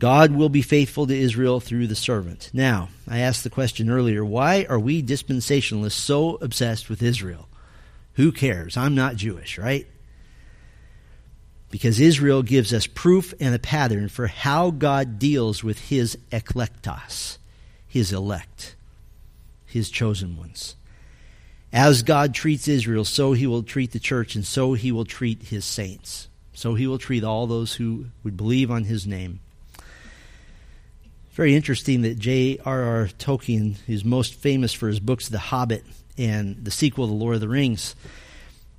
God 0.00 0.32
will 0.32 0.48
be 0.48 0.62
faithful 0.62 1.06
to 1.06 1.16
Israel 1.16 1.60
through 1.60 1.86
the 1.86 1.94
servant. 1.94 2.50
Now, 2.54 2.88
I 3.06 3.18
asked 3.18 3.44
the 3.44 3.50
question 3.50 3.90
earlier 3.90 4.24
why 4.24 4.64
are 4.66 4.78
we 4.78 5.02
dispensationalists 5.02 5.92
so 5.92 6.36
obsessed 6.36 6.88
with 6.88 7.02
Israel? 7.02 7.48
Who 8.14 8.32
cares? 8.32 8.78
I'm 8.78 8.94
not 8.94 9.16
Jewish, 9.16 9.58
right? 9.58 9.86
Because 11.70 12.00
Israel 12.00 12.42
gives 12.42 12.72
us 12.72 12.86
proof 12.86 13.34
and 13.40 13.54
a 13.54 13.58
pattern 13.58 14.08
for 14.08 14.26
how 14.26 14.70
God 14.70 15.18
deals 15.18 15.62
with 15.62 15.78
his 15.78 16.16
eklektos, 16.32 17.36
his 17.86 18.10
elect, 18.10 18.76
his 19.66 19.90
chosen 19.90 20.34
ones. 20.38 20.76
As 21.74 22.02
God 22.02 22.32
treats 22.32 22.68
Israel, 22.68 23.04
so 23.04 23.34
he 23.34 23.46
will 23.46 23.62
treat 23.62 23.92
the 23.92 24.00
church, 24.00 24.34
and 24.34 24.46
so 24.46 24.72
he 24.72 24.90
will 24.92 25.04
treat 25.04 25.42
his 25.42 25.66
saints. 25.66 26.28
So 26.54 26.74
he 26.74 26.86
will 26.86 26.98
treat 26.98 27.22
all 27.22 27.46
those 27.46 27.74
who 27.74 28.06
would 28.24 28.38
believe 28.38 28.70
on 28.70 28.84
his 28.84 29.06
name 29.06 29.40
very 31.32 31.54
interesting 31.54 32.02
that 32.02 32.18
J.R.R. 32.18 33.08
Tolkien 33.18 33.76
is 33.86 34.04
most 34.04 34.34
famous 34.34 34.72
for 34.72 34.88
his 34.88 35.00
books 35.00 35.28
The 35.28 35.38
Hobbit 35.38 35.84
and 36.18 36.64
the 36.64 36.70
sequel 36.70 37.06
The 37.06 37.12
Lord 37.12 37.36
of 37.36 37.40
the 37.40 37.48
Rings. 37.48 37.94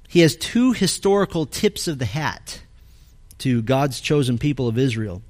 He 0.08 0.20
has 0.20 0.36
two 0.36 0.74
historical 0.74 1.46
tips 1.46 1.88
of 1.88 1.98
the 1.98 2.06
hat 2.06 2.62
to 3.40 3.62
God's 3.62 4.02
chosen 4.02 4.38
people 4.38 4.68
of 4.68 4.78
Israel. 4.78 5.22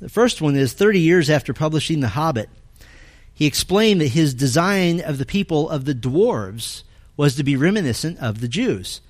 The 0.00 0.08
first 0.08 0.42
one 0.42 0.54
is 0.54 0.74
30 0.74 1.00
years 1.00 1.30
after 1.30 1.54
publishing 1.54 2.00
The 2.00 2.08
Hobbit, 2.08 2.50
he 3.34 3.46
explained 3.46 4.00
that 4.00 4.08
his 4.08 4.32
design 4.32 5.00
of 5.00 5.18
the 5.18 5.26
people 5.26 5.68
of 5.68 5.84
the 5.84 5.94
dwarves 5.94 6.84
was 7.16 7.34
to 7.34 7.42
be 7.42 7.56
reminiscent 7.56 8.18
of 8.20 8.40
the 8.40 8.48
Jews. 8.48 9.00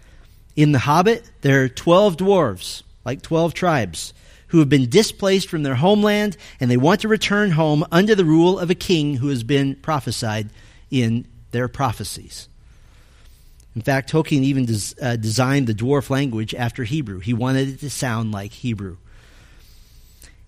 In 0.57 0.73
The 0.73 0.81
Hobbit, 0.81 1.31
there 1.43 1.63
are 1.65 1.69
12 1.69 2.17
dwarves, 2.17 2.83
like 3.05 3.21
12 3.21 3.53
tribes, 3.53 4.15
who 4.55 4.61
have 4.61 4.69
been 4.69 4.89
displaced 4.89 5.49
from 5.49 5.65
their 5.65 5.75
homeland 5.75 6.37
and 6.61 6.71
they 6.71 6.77
want 6.77 7.01
to 7.01 7.09
return 7.09 7.51
home 7.51 7.85
under 7.91 8.15
the 8.15 8.25
rule 8.25 8.57
of 8.57 8.71
a 8.71 8.75
king 8.77 9.17
who 9.17 9.27
has 9.27 9.43
been 9.43 9.75
prophesied 9.75 10.49
in 10.93 11.27
their 11.51 11.67
prophecies. 11.67 12.49
In 13.75 13.83
fact, 13.83 14.13
Tolkien 14.13 14.45
even 14.45 14.65
des, 14.65 14.95
uh, 15.03 15.17
designed 15.17 15.67
the 15.67 15.75
dwarf 15.75 16.09
language 16.09 16.55
after 16.55 16.85
Hebrew. 16.85 17.19
He 17.19 17.35
wanted 17.35 17.69
it 17.69 17.81
to 17.81 17.91
sound 17.91 18.31
like 18.31 18.53
Hebrew. 18.53 18.99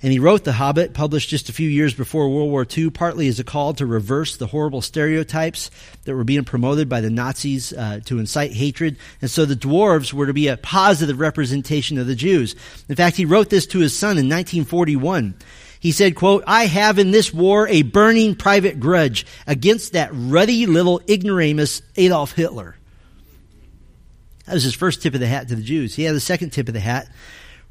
And 0.07 0.13
he 0.13 0.21
wrote 0.21 0.45
The 0.45 0.53
Hobbit, 0.53 0.95
published 0.95 1.31
just 1.31 1.49
a 1.49 1.53
few 1.53 1.69
years 1.69 1.93
before 1.93 2.29
World 2.29 2.49
War 2.49 2.65
II, 2.65 2.91
partly 2.91 3.27
as 3.27 3.41
a 3.41 3.45
call 3.45 3.75
to 3.75 3.87
reverse 3.87 4.37
the 4.37 4.47
horrible 4.47 4.81
stereotypes 4.81 5.69
that 6.05 6.15
were 6.15 6.23
being 6.23 6.45
promoted 6.45 6.89
by 6.89 7.01
the 7.01 7.11
Nazis 7.11 7.73
uh, 7.73 7.99
to 8.05 8.21
incite 8.21 8.53
hatred. 8.53 8.99
And 9.21 9.29
so 9.29 9.45
the 9.45 9.57
dwarves 9.57 10.13
were 10.13 10.27
to 10.27 10.33
be 10.33 10.47
a 10.47 10.59
positive 10.59 11.19
representation 11.19 11.99
of 11.99 12.07
the 12.07 12.15
Jews. 12.15 12.55
In 12.89 12.95
fact, 12.95 13.17
he 13.17 13.25
wrote 13.25 13.51
this 13.51 13.67
to 13.67 13.81
his 13.81 13.97
son 13.99 14.11
in 14.11 14.29
1941. 14.29 15.35
He 15.81 15.91
said, 15.91 16.15
quote, 16.15 16.45
I 16.47 16.67
have 16.67 17.01
in 17.01 17.11
this 17.11 17.35
war 17.35 17.67
a 17.67 17.83
burning 17.83 18.37
private 18.37 18.79
grudge 18.79 19.27
against 19.49 19.95
that 19.95 20.11
ruddy 20.13 20.67
little 20.67 21.01
ignoramus 21.09 21.83
Adolf 21.97 22.31
Hitler. 22.31 22.77
That 24.45 24.55
was 24.55 24.63
his 24.63 24.73
first 24.73 25.03
tip 25.03 25.15
of 25.15 25.21
the 25.21 25.27
hat 25.27 25.49
to 25.49 25.57
the 25.57 25.63
Jews. 25.63 25.97
He 25.97 26.05
had 26.05 26.15
a 26.15 26.21
second 26.21 26.51
tip 26.51 26.69
of 26.69 26.75
the 26.75 26.79
hat 26.81 27.09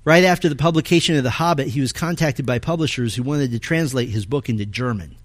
Right 0.06 0.24
after 0.24 0.48
the 0.48 0.56
publication 0.56 1.16
of 1.16 1.24
The 1.24 1.32
Hobbit, 1.32 1.70
he 1.70 1.82
was 1.82 1.92
contacted 1.92 2.46
by 2.46 2.60
publishers 2.60 3.16
who 3.16 3.24
wanted 3.24 3.50
to 3.52 3.60
translate 3.60 4.10
his 4.10 4.28
book 4.28 4.50
into 4.50 4.64
German. 4.64 5.16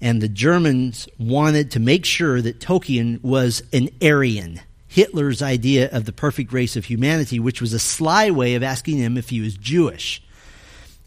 And 0.00 0.20
the 0.20 0.28
Germans 0.28 1.08
wanted 1.20 1.70
to 1.70 1.80
make 1.80 2.04
sure 2.04 2.42
that 2.42 2.58
Tolkien 2.58 3.22
was 3.22 3.62
an 3.72 3.90
Aryan, 4.02 4.60
Hitler's 4.88 5.40
idea 5.40 5.88
of 5.92 6.04
the 6.04 6.12
perfect 6.12 6.52
race 6.52 6.74
of 6.74 6.86
humanity, 6.86 7.38
which 7.38 7.60
was 7.60 7.72
a 7.72 7.78
sly 7.78 8.32
way 8.32 8.56
of 8.56 8.64
asking 8.64 8.96
him 8.96 9.16
if 9.16 9.28
he 9.28 9.40
was 9.40 9.54
Jewish. 9.54 10.20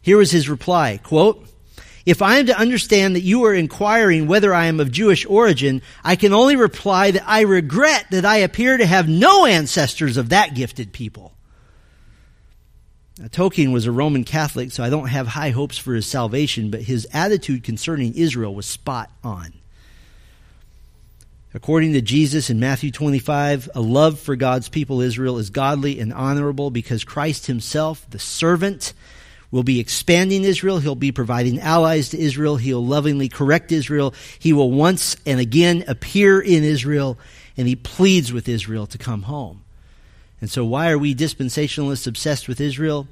Here 0.01 0.15
was 0.15 0.31
his 0.31 0.47
reply, 0.47 1.01
quote, 1.03 1.45
if 2.05 2.21
I 2.21 2.37
am 2.37 2.45
to 2.45 2.57
understand 2.57 3.17
that 3.17 3.21
you 3.23 3.43
are 3.43 3.53
inquiring 3.53 4.27
whether 4.27 4.53
I 4.53 4.67
am 4.67 4.79
of 4.79 4.91
Jewish 4.91 5.25
origin, 5.25 5.81
I 6.01 6.15
can 6.15 6.31
only 6.31 6.55
reply 6.55 7.11
that 7.11 7.27
I 7.27 7.41
regret 7.41 8.05
that 8.11 8.23
I 8.23 8.37
appear 8.37 8.77
to 8.77 8.85
have 8.85 9.09
no 9.09 9.45
ancestors 9.45 10.15
of 10.15 10.29
that 10.29 10.53
gifted 10.53 10.93
people. 10.93 11.33
Now, 13.19 13.27
Tolkien 13.27 13.71
was 13.71 13.85
a 13.85 13.91
Roman 13.91 14.23
Catholic, 14.23 14.71
so 14.71 14.83
I 14.83 14.89
don't 14.89 15.07
have 15.07 15.27
high 15.27 15.51
hopes 15.51 15.77
for 15.77 15.93
his 15.93 16.07
salvation, 16.07 16.71
but 16.71 16.81
his 16.81 17.07
attitude 17.13 17.63
concerning 17.63 18.15
Israel 18.15 18.55
was 18.55 18.65
spot 18.65 19.11
on. 19.23 19.53
According 21.55 21.93
to 21.93 22.01
Jesus 22.01 22.49
in 22.49 22.59
Matthew 22.59 22.89
25, 22.89 23.69
a 23.75 23.81
love 23.81 24.19
for 24.19 24.35
God's 24.35 24.69
people 24.69 25.01
Israel 25.01 25.37
is 25.37 25.51
godly 25.51 25.99
and 25.99 26.11
honorable 26.11 26.71
because 26.71 27.03
Christ 27.03 27.45
himself, 27.45 28.09
the 28.09 28.17
servant, 28.17 28.93
will 29.51 29.61
be 29.61 29.79
expanding 29.79 30.43
Israel. 30.43 30.79
He'll 30.79 30.95
be 30.95 31.11
providing 31.11 31.59
allies 31.59 32.09
to 32.09 32.19
Israel. 32.19 32.57
He'll 32.57 32.83
lovingly 32.83 33.29
correct 33.29 33.71
Israel. 33.71 34.15
He 34.39 34.51
will 34.51 34.71
once 34.71 35.15
and 35.27 35.39
again 35.39 35.83
appear 35.87 36.41
in 36.41 36.63
Israel, 36.63 37.19
and 37.55 37.67
he 37.67 37.75
pleads 37.75 38.33
with 38.33 38.49
Israel 38.49 38.87
to 38.87 38.97
come 38.97 39.21
home. 39.21 39.62
And 40.43 40.51
so, 40.51 40.65
why 40.65 40.91
are 40.91 40.97
we 40.97 41.15
dispensationalists 41.15 42.05
obsessed 42.05 42.49
with 42.49 42.59
Israel? 42.59 43.07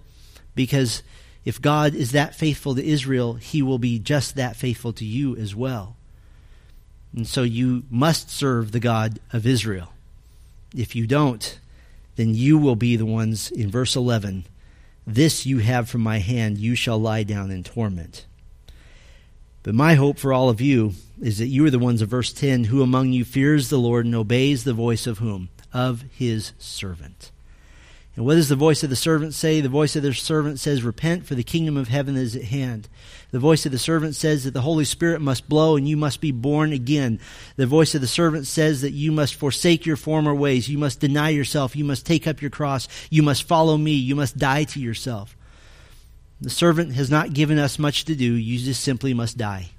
Because 0.54 1.02
if 1.46 1.62
God 1.62 1.96
is 1.96 2.12
that 2.12 2.36
faithful 2.36 2.76
to 2.76 2.86
Israel, 2.86 3.36
he 3.36 3.62
will 3.62 3.78
be 3.78 4.00
just 4.00 4.36
that 4.36 4.58
faithful 4.58 4.92
to 4.92 5.06
you 5.06 5.38
as 5.38 5.56
well. 5.56 5.96
And 7.16 7.26
so, 7.26 7.44
you 7.44 7.84
must 7.90 8.30
serve 8.30 8.74
the 8.74 8.82
God 8.82 9.22
of 9.32 9.48
Israel. 9.48 9.94
If 10.76 10.94
you 10.94 11.08
don't, 11.08 11.58
then 12.18 12.36
you 12.36 12.58
will 12.58 12.76
be 12.76 12.98
the 12.98 13.06
ones 13.06 13.50
in 13.50 13.72
verse 13.72 13.96
11 13.96 14.44
This 15.08 15.46
you 15.46 15.60
have 15.60 15.88
from 15.88 16.02
my 16.02 16.20
hand, 16.20 16.58
you 16.58 16.76
shall 16.76 17.00
lie 17.00 17.24
down 17.24 17.50
in 17.50 17.64
torment. 17.64 18.26
But 19.64 19.74
my 19.74 19.94
hope 19.94 20.20
for 20.20 20.34
all 20.34 20.50
of 20.50 20.60
you 20.60 20.96
is 21.22 21.38
that 21.38 21.48
you 21.48 21.66
are 21.66 21.72
the 21.72 21.80
ones 21.80 22.02
of 22.02 22.10
verse 22.10 22.34
10 22.34 22.66
who 22.66 22.82
among 22.82 23.14
you 23.14 23.24
fears 23.24 23.70
the 23.70 23.80
Lord 23.80 24.06
and 24.06 24.16
obeys 24.16 24.66
the 24.66 24.74
voice 24.74 25.08
of 25.08 25.20
whom? 25.20 25.48
Of 25.74 26.04
his 26.18 26.54
servant. 26.58 27.32
And 28.16 28.26
what 28.26 28.36
does 28.36 28.50
the 28.50 28.58
voice 28.58 28.84
of 28.84 28.90
the 28.90 28.96
servant 28.96 29.34
say? 29.34 29.62
The 29.62 29.70
voice 29.70 29.96
of 29.96 30.04
the 30.04 30.14
servant 30.14 30.60
says, 30.60 30.84
Repent, 30.84 31.26
for 31.26 31.36
the 31.36 31.44
kingdom 31.44 31.78
of 31.78 31.88
heaven 31.88 32.18
is 32.18 32.36
at 32.36 32.44
hand. 32.44 32.90
The 33.32 33.40
voice 33.40 33.66
of 33.66 33.72
the 33.72 33.80
servant 33.80 34.16
says 34.16 34.44
that 34.44 34.54
the 34.54 34.62
Holy 34.62 34.84
Spirit 34.84 35.22
must 35.22 35.48
blow 35.48 35.78
and 35.78 35.88
you 35.88 35.96
must 35.96 36.20
be 36.20 36.32
born 36.32 36.74
again. 36.74 37.22
The 37.56 37.66
voice 37.66 37.96
of 37.96 38.02
the 38.02 38.08
servant 38.08 38.48
says 38.48 38.82
that 38.82 38.92
you 38.92 39.14
must 39.14 39.36
forsake 39.36 39.86
your 39.86 39.96
former 39.96 40.36
ways. 40.36 40.68
You 40.68 40.78
must 40.78 41.00
deny 41.00 41.30
yourself. 41.30 41.74
You 41.74 41.86
must 41.86 42.06
take 42.06 42.28
up 42.28 42.42
your 42.42 42.52
cross. 42.52 42.90
You 43.10 43.24
must 43.24 43.44
follow 43.44 43.78
me. 43.78 43.94
You 43.94 44.18
must 44.18 44.38
die 44.38 44.66
to 44.66 44.80
yourself. 44.82 45.38
The 46.42 46.50
servant 46.50 46.94
has 46.94 47.10
not 47.10 47.34
given 47.34 47.58
us 47.58 47.80
much 47.80 48.04
to 48.06 48.16
do. 48.16 48.34
You 48.34 48.60
just 48.60 48.84
simply 48.84 49.14
must 49.14 49.38
die. 49.38 49.70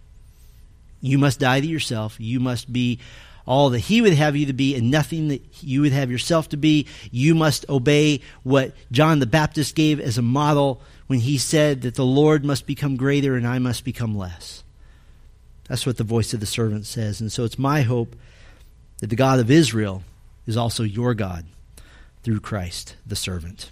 You 1.02 1.18
must 1.18 1.40
die 1.40 1.60
to 1.60 1.66
yourself. 1.66 2.16
You 2.18 2.40
must 2.40 2.72
be 2.72 2.98
all 3.46 3.70
that 3.70 3.80
he 3.80 4.00
would 4.00 4.14
have 4.14 4.36
you 4.36 4.46
to 4.46 4.52
be 4.52 4.74
and 4.76 4.90
nothing 4.90 5.28
that 5.28 5.42
you 5.62 5.80
would 5.82 5.92
have 5.92 6.10
yourself 6.10 6.48
to 6.50 6.56
be. 6.56 6.86
You 7.10 7.34
must 7.34 7.68
obey 7.68 8.20
what 8.42 8.72
John 8.90 9.18
the 9.18 9.26
Baptist 9.26 9.74
gave 9.74 10.00
as 10.00 10.18
a 10.18 10.22
model 10.22 10.80
when 11.06 11.20
he 11.20 11.38
said 11.38 11.82
that 11.82 11.94
the 11.94 12.04
Lord 12.04 12.44
must 12.44 12.66
become 12.66 12.96
greater 12.96 13.36
and 13.36 13.46
I 13.46 13.58
must 13.58 13.84
become 13.84 14.16
less. 14.16 14.62
That's 15.68 15.86
what 15.86 15.96
the 15.96 16.04
voice 16.04 16.34
of 16.34 16.40
the 16.40 16.46
servant 16.46 16.86
says. 16.86 17.20
And 17.20 17.30
so 17.30 17.44
it's 17.44 17.58
my 17.58 17.82
hope 17.82 18.16
that 19.00 19.08
the 19.08 19.16
God 19.16 19.40
of 19.40 19.50
Israel 19.50 20.02
is 20.46 20.56
also 20.56 20.82
your 20.82 21.14
God 21.14 21.44
through 22.22 22.40
Christ 22.40 22.96
the 23.06 23.16
servant. 23.16 23.70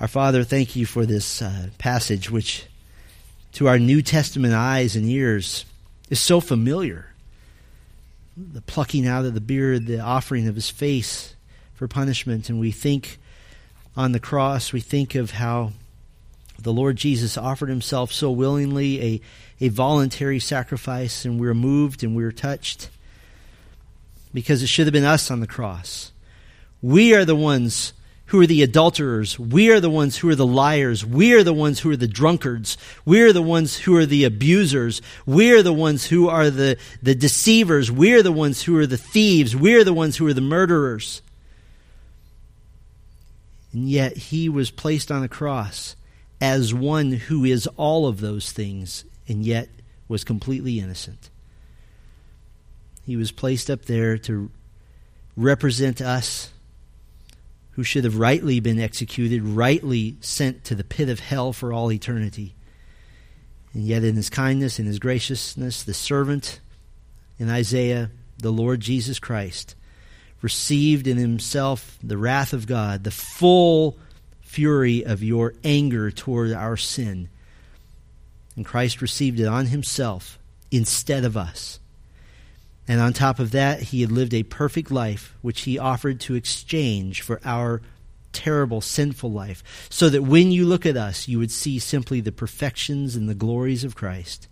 Our 0.00 0.08
Father, 0.08 0.44
thank 0.44 0.76
you 0.76 0.86
for 0.86 1.06
this 1.06 1.40
uh, 1.40 1.68
passage, 1.78 2.30
which 2.30 2.66
to 3.52 3.68
our 3.68 3.78
New 3.78 4.02
Testament 4.02 4.52
eyes 4.52 4.94
and 4.94 5.06
ears 5.06 5.64
is 6.10 6.20
so 6.20 6.40
familiar 6.40 7.06
the 8.36 8.60
plucking 8.60 9.06
out 9.06 9.24
of 9.24 9.34
the 9.34 9.40
beard, 9.40 9.86
the 9.86 10.00
offering 10.00 10.46
of 10.46 10.54
his 10.54 10.68
face 10.68 11.34
for 11.74 11.88
punishment. 11.88 12.50
And 12.50 12.60
we 12.60 12.70
think 12.70 13.18
on 13.96 14.12
the 14.12 14.20
cross, 14.20 14.72
we 14.72 14.80
think 14.80 15.14
of 15.14 15.32
how 15.32 15.72
the 16.58 16.72
Lord 16.72 16.96
Jesus 16.96 17.38
offered 17.38 17.68
himself 17.68 18.12
so 18.12 18.30
willingly, 18.30 19.02
a, 19.02 19.20
a 19.60 19.68
voluntary 19.68 20.38
sacrifice, 20.38 21.24
and 21.24 21.38
we 21.38 21.46
are 21.48 21.54
moved 21.54 22.02
and 22.02 22.14
we 22.14 22.24
are 22.24 22.32
touched 22.32 22.90
because 24.34 24.62
it 24.62 24.66
should 24.66 24.86
have 24.86 24.92
been 24.92 25.04
us 25.04 25.30
on 25.30 25.40
the 25.40 25.46
cross. 25.46 26.12
We 26.82 27.14
are 27.14 27.24
the 27.24 27.36
ones 27.36 27.92
who 28.26 28.40
are 28.40 28.46
the 28.46 28.62
adulterers. 28.62 29.38
We 29.38 29.70
are 29.70 29.80
the 29.80 29.90
ones 29.90 30.18
who 30.18 30.28
are 30.28 30.34
the 30.34 30.46
liars. 30.46 31.06
We 31.06 31.32
are 31.34 31.44
the 31.44 31.52
ones 31.52 31.80
who 31.80 31.90
are 31.90 31.96
the 31.96 32.08
drunkards. 32.08 32.76
We 33.04 33.22
are 33.22 33.32
the 33.32 33.42
ones 33.42 33.78
who 33.78 33.96
are 33.96 34.06
the 34.06 34.24
abusers. 34.24 35.00
We 35.24 35.52
are 35.52 35.62
the 35.62 35.72
ones 35.72 36.06
who 36.06 36.28
are 36.28 36.50
the, 36.50 36.76
the 37.02 37.14
deceivers. 37.14 37.90
We 37.90 38.14
are 38.14 38.22
the 38.22 38.32
ones 38.32 38.62
who 38.62 38.76
are 38.78 38.86
the 38.86 38.96
thieves. 38.96 39.54
We 39.54 39.74
are 39.74 39.84
the 39.84 39.94
ones 39.94 40.16
who 40.16 40.26
are 40.26 40.32
the 40.32 40.40
murderers. 40.40 41.22
And 43.72 43.88
yet 43.88 44.16
he 44.16 44.48
was 44.48 44.70
placed 44.70 45.12
on 45.12 45.22
a 45.22 45.28
cross 45.28 45.94
as 46.40 46.74
one 46.74 47.12
who 47.12 47.44
is 47.44 47.68
all 47.76 48.08
of 48.08 48.20
those 48.20 48.50
things 48.50 49.04
and 49.28 49.44
yet 49.44 49.68
was 50.08 50.24
completely 50.24 50.80
innocent. 50.80 51.30
He 53.04 53.16
was 53.16 53.30
placed 53.30 53.70
up 53.70 53.84
there 53.84 54.18
to 54.18 54.50
represent 55.36 56.00
us 56.00 56.50
who 57.76 57.84
should 57.84 58.04
have 58.04 58.16
rightly 58.18 58.58
been 58.58 58.80
executed, 58.80 59.42
rightly 59.42 60.16
sent 60.22 60.64
to 60.64 60.74
the 60.74 60.82
pit 60.82 61.10
of 61.10 61.20
hell 61.20 61.52
for 61.52 61.74
all 61.74 61.92
eternity. 61.92 62.54
And 63.74 63.84
yet, 63.84 64.02
in 64.02 64.16
his 64.16 64.30
kindness 64.30 64.78
and 64.78 64.88
his 64.88 64.98
graciousness, 64.98 65.82
the 65.82 65.92
servant 65.92 66.60
in 67.38 67.50
Isaiah, 67.50 68.10
the 68.38 68.50
Lord 68.50 68.80
Jesus 68.80 69.18
Christ, 69.18 69.74
received 70.40 71.06
in 71.06 71.18
himself 71.18 71.98
the 72.02 72.16
wrath 72.16 72.54
of 72.54 72.66
God, 72.66 73.04
the 73.04 73.10
full 73.10 73.98
fury 74.40 75.04
of 75.04 75.22
your 75.22 75.52
anger 75.62 76.10
toward 76.10 76.52
our 76.52 76.78
sin. 76.78 77.28
And 78.56 78.64
Christ 78.64 79.02
received 79.02 79.38
it 79.38 79.46
on 79.46 79.66
himself 79.66 80.38
instead 80.70 81.26
of 81.26 81.36
us. 81.36 81.78
And 82.88 83.00
on 83.00 83.12
top 83.12 83.38
of 83.38 83.50
that, 83.50 83.82
he 83.82 84.00
had 84.00 84.12
lived 84.12 84.32
a 84.32 84.44
perfect 84.44 84.90
life, 84.90 85.34
which 85.42 85.62
he 85.62 85.78
offered 85.78 86.20
to 86.20 86.34
exchange 86.34 87.22
for 87.22 87.40
our 87.44 87.82
terrible, 88.32 88.80
sinful 88.80 89.32
life, 89.32 89.88
so 89.90 90.08
that 90.08 90.22
when 90.22 90.52
you 90.52 90.66
look 90.66 90.86
at 90.86 90.96
us, 90.96 91.26
you 91.26 91.38
would 91.38 91.50
see 91.50 91.78
simply 91.78 92.20
the 92.20 92.30
perfections 92.30 93.16
and 93.16 93.28
the 93.28 93.34
glories 93.34 93.82
of 93.82 93.96
Christ. 93.96 94.46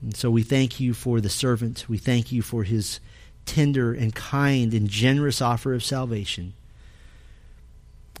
And 0.00 0.16
so 0.16 0.30
we 0.30 0.42
thank 0.42 0.80
you 0.80 0.92
for 0.92 1.20
the 1.20 1.28
servant. 1.28 1.86
We 1.88 1.98
thank 1.98 2.32
you 2.32 2.42
for 2.42 2.64
his 2.64 3.00
tender 3.46 3.92
and 3.92 4.14
kind 4.14 4.74
and 4.74 4.88
generous 4.88 5.40
offer 5.40 5.72
of 5.74 5.84
salvation. 5.84 6.54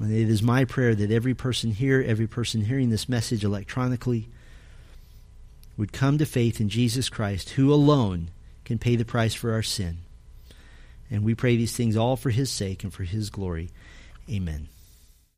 And 0.00 0.12
it 0.12 0.28
is 0.28 0.42
my 0.42 0.64
prayer 0.64 0.94
that 0.94 1.10
every 1.10 1.34
person 1.34 1.70
here, 1.70 2.02
every 2.06 2.26
person 2.26 2.62
hearing 2.62 2.90
this 2.90 3.08
message 3.08 3.44
electronically, 3.44 4.28
would 5.76 5.92
come 5.92 6.18
to 6.18 6.26
faith 6.26 6.60
in 6.60 6.68
Jesus 6.68 7.08
Christ, 7.08 7.50
who 7.50 7.72
alone 7.72 8.30
can 8.64 8.78
pay 8.78 8.96
the 8.96 9.04
price 9.04 9.34
for 9.34 9.52
our 9.52 9.62
sin. 9.62 9.98
And 11.10 11.24
we 11.24 11.34
pray 11.34 11.56
these 11.56 11.76
things 11.76 11.96
all 11.96 12.16
for 12.16 12.30
his 12.30 12.50
sake 12.50 12.82
and 12.82 12.92
for 12.92 13.04
his 13.04 13.30
glory. 13.30 13.70
Amen. 14.30 14.68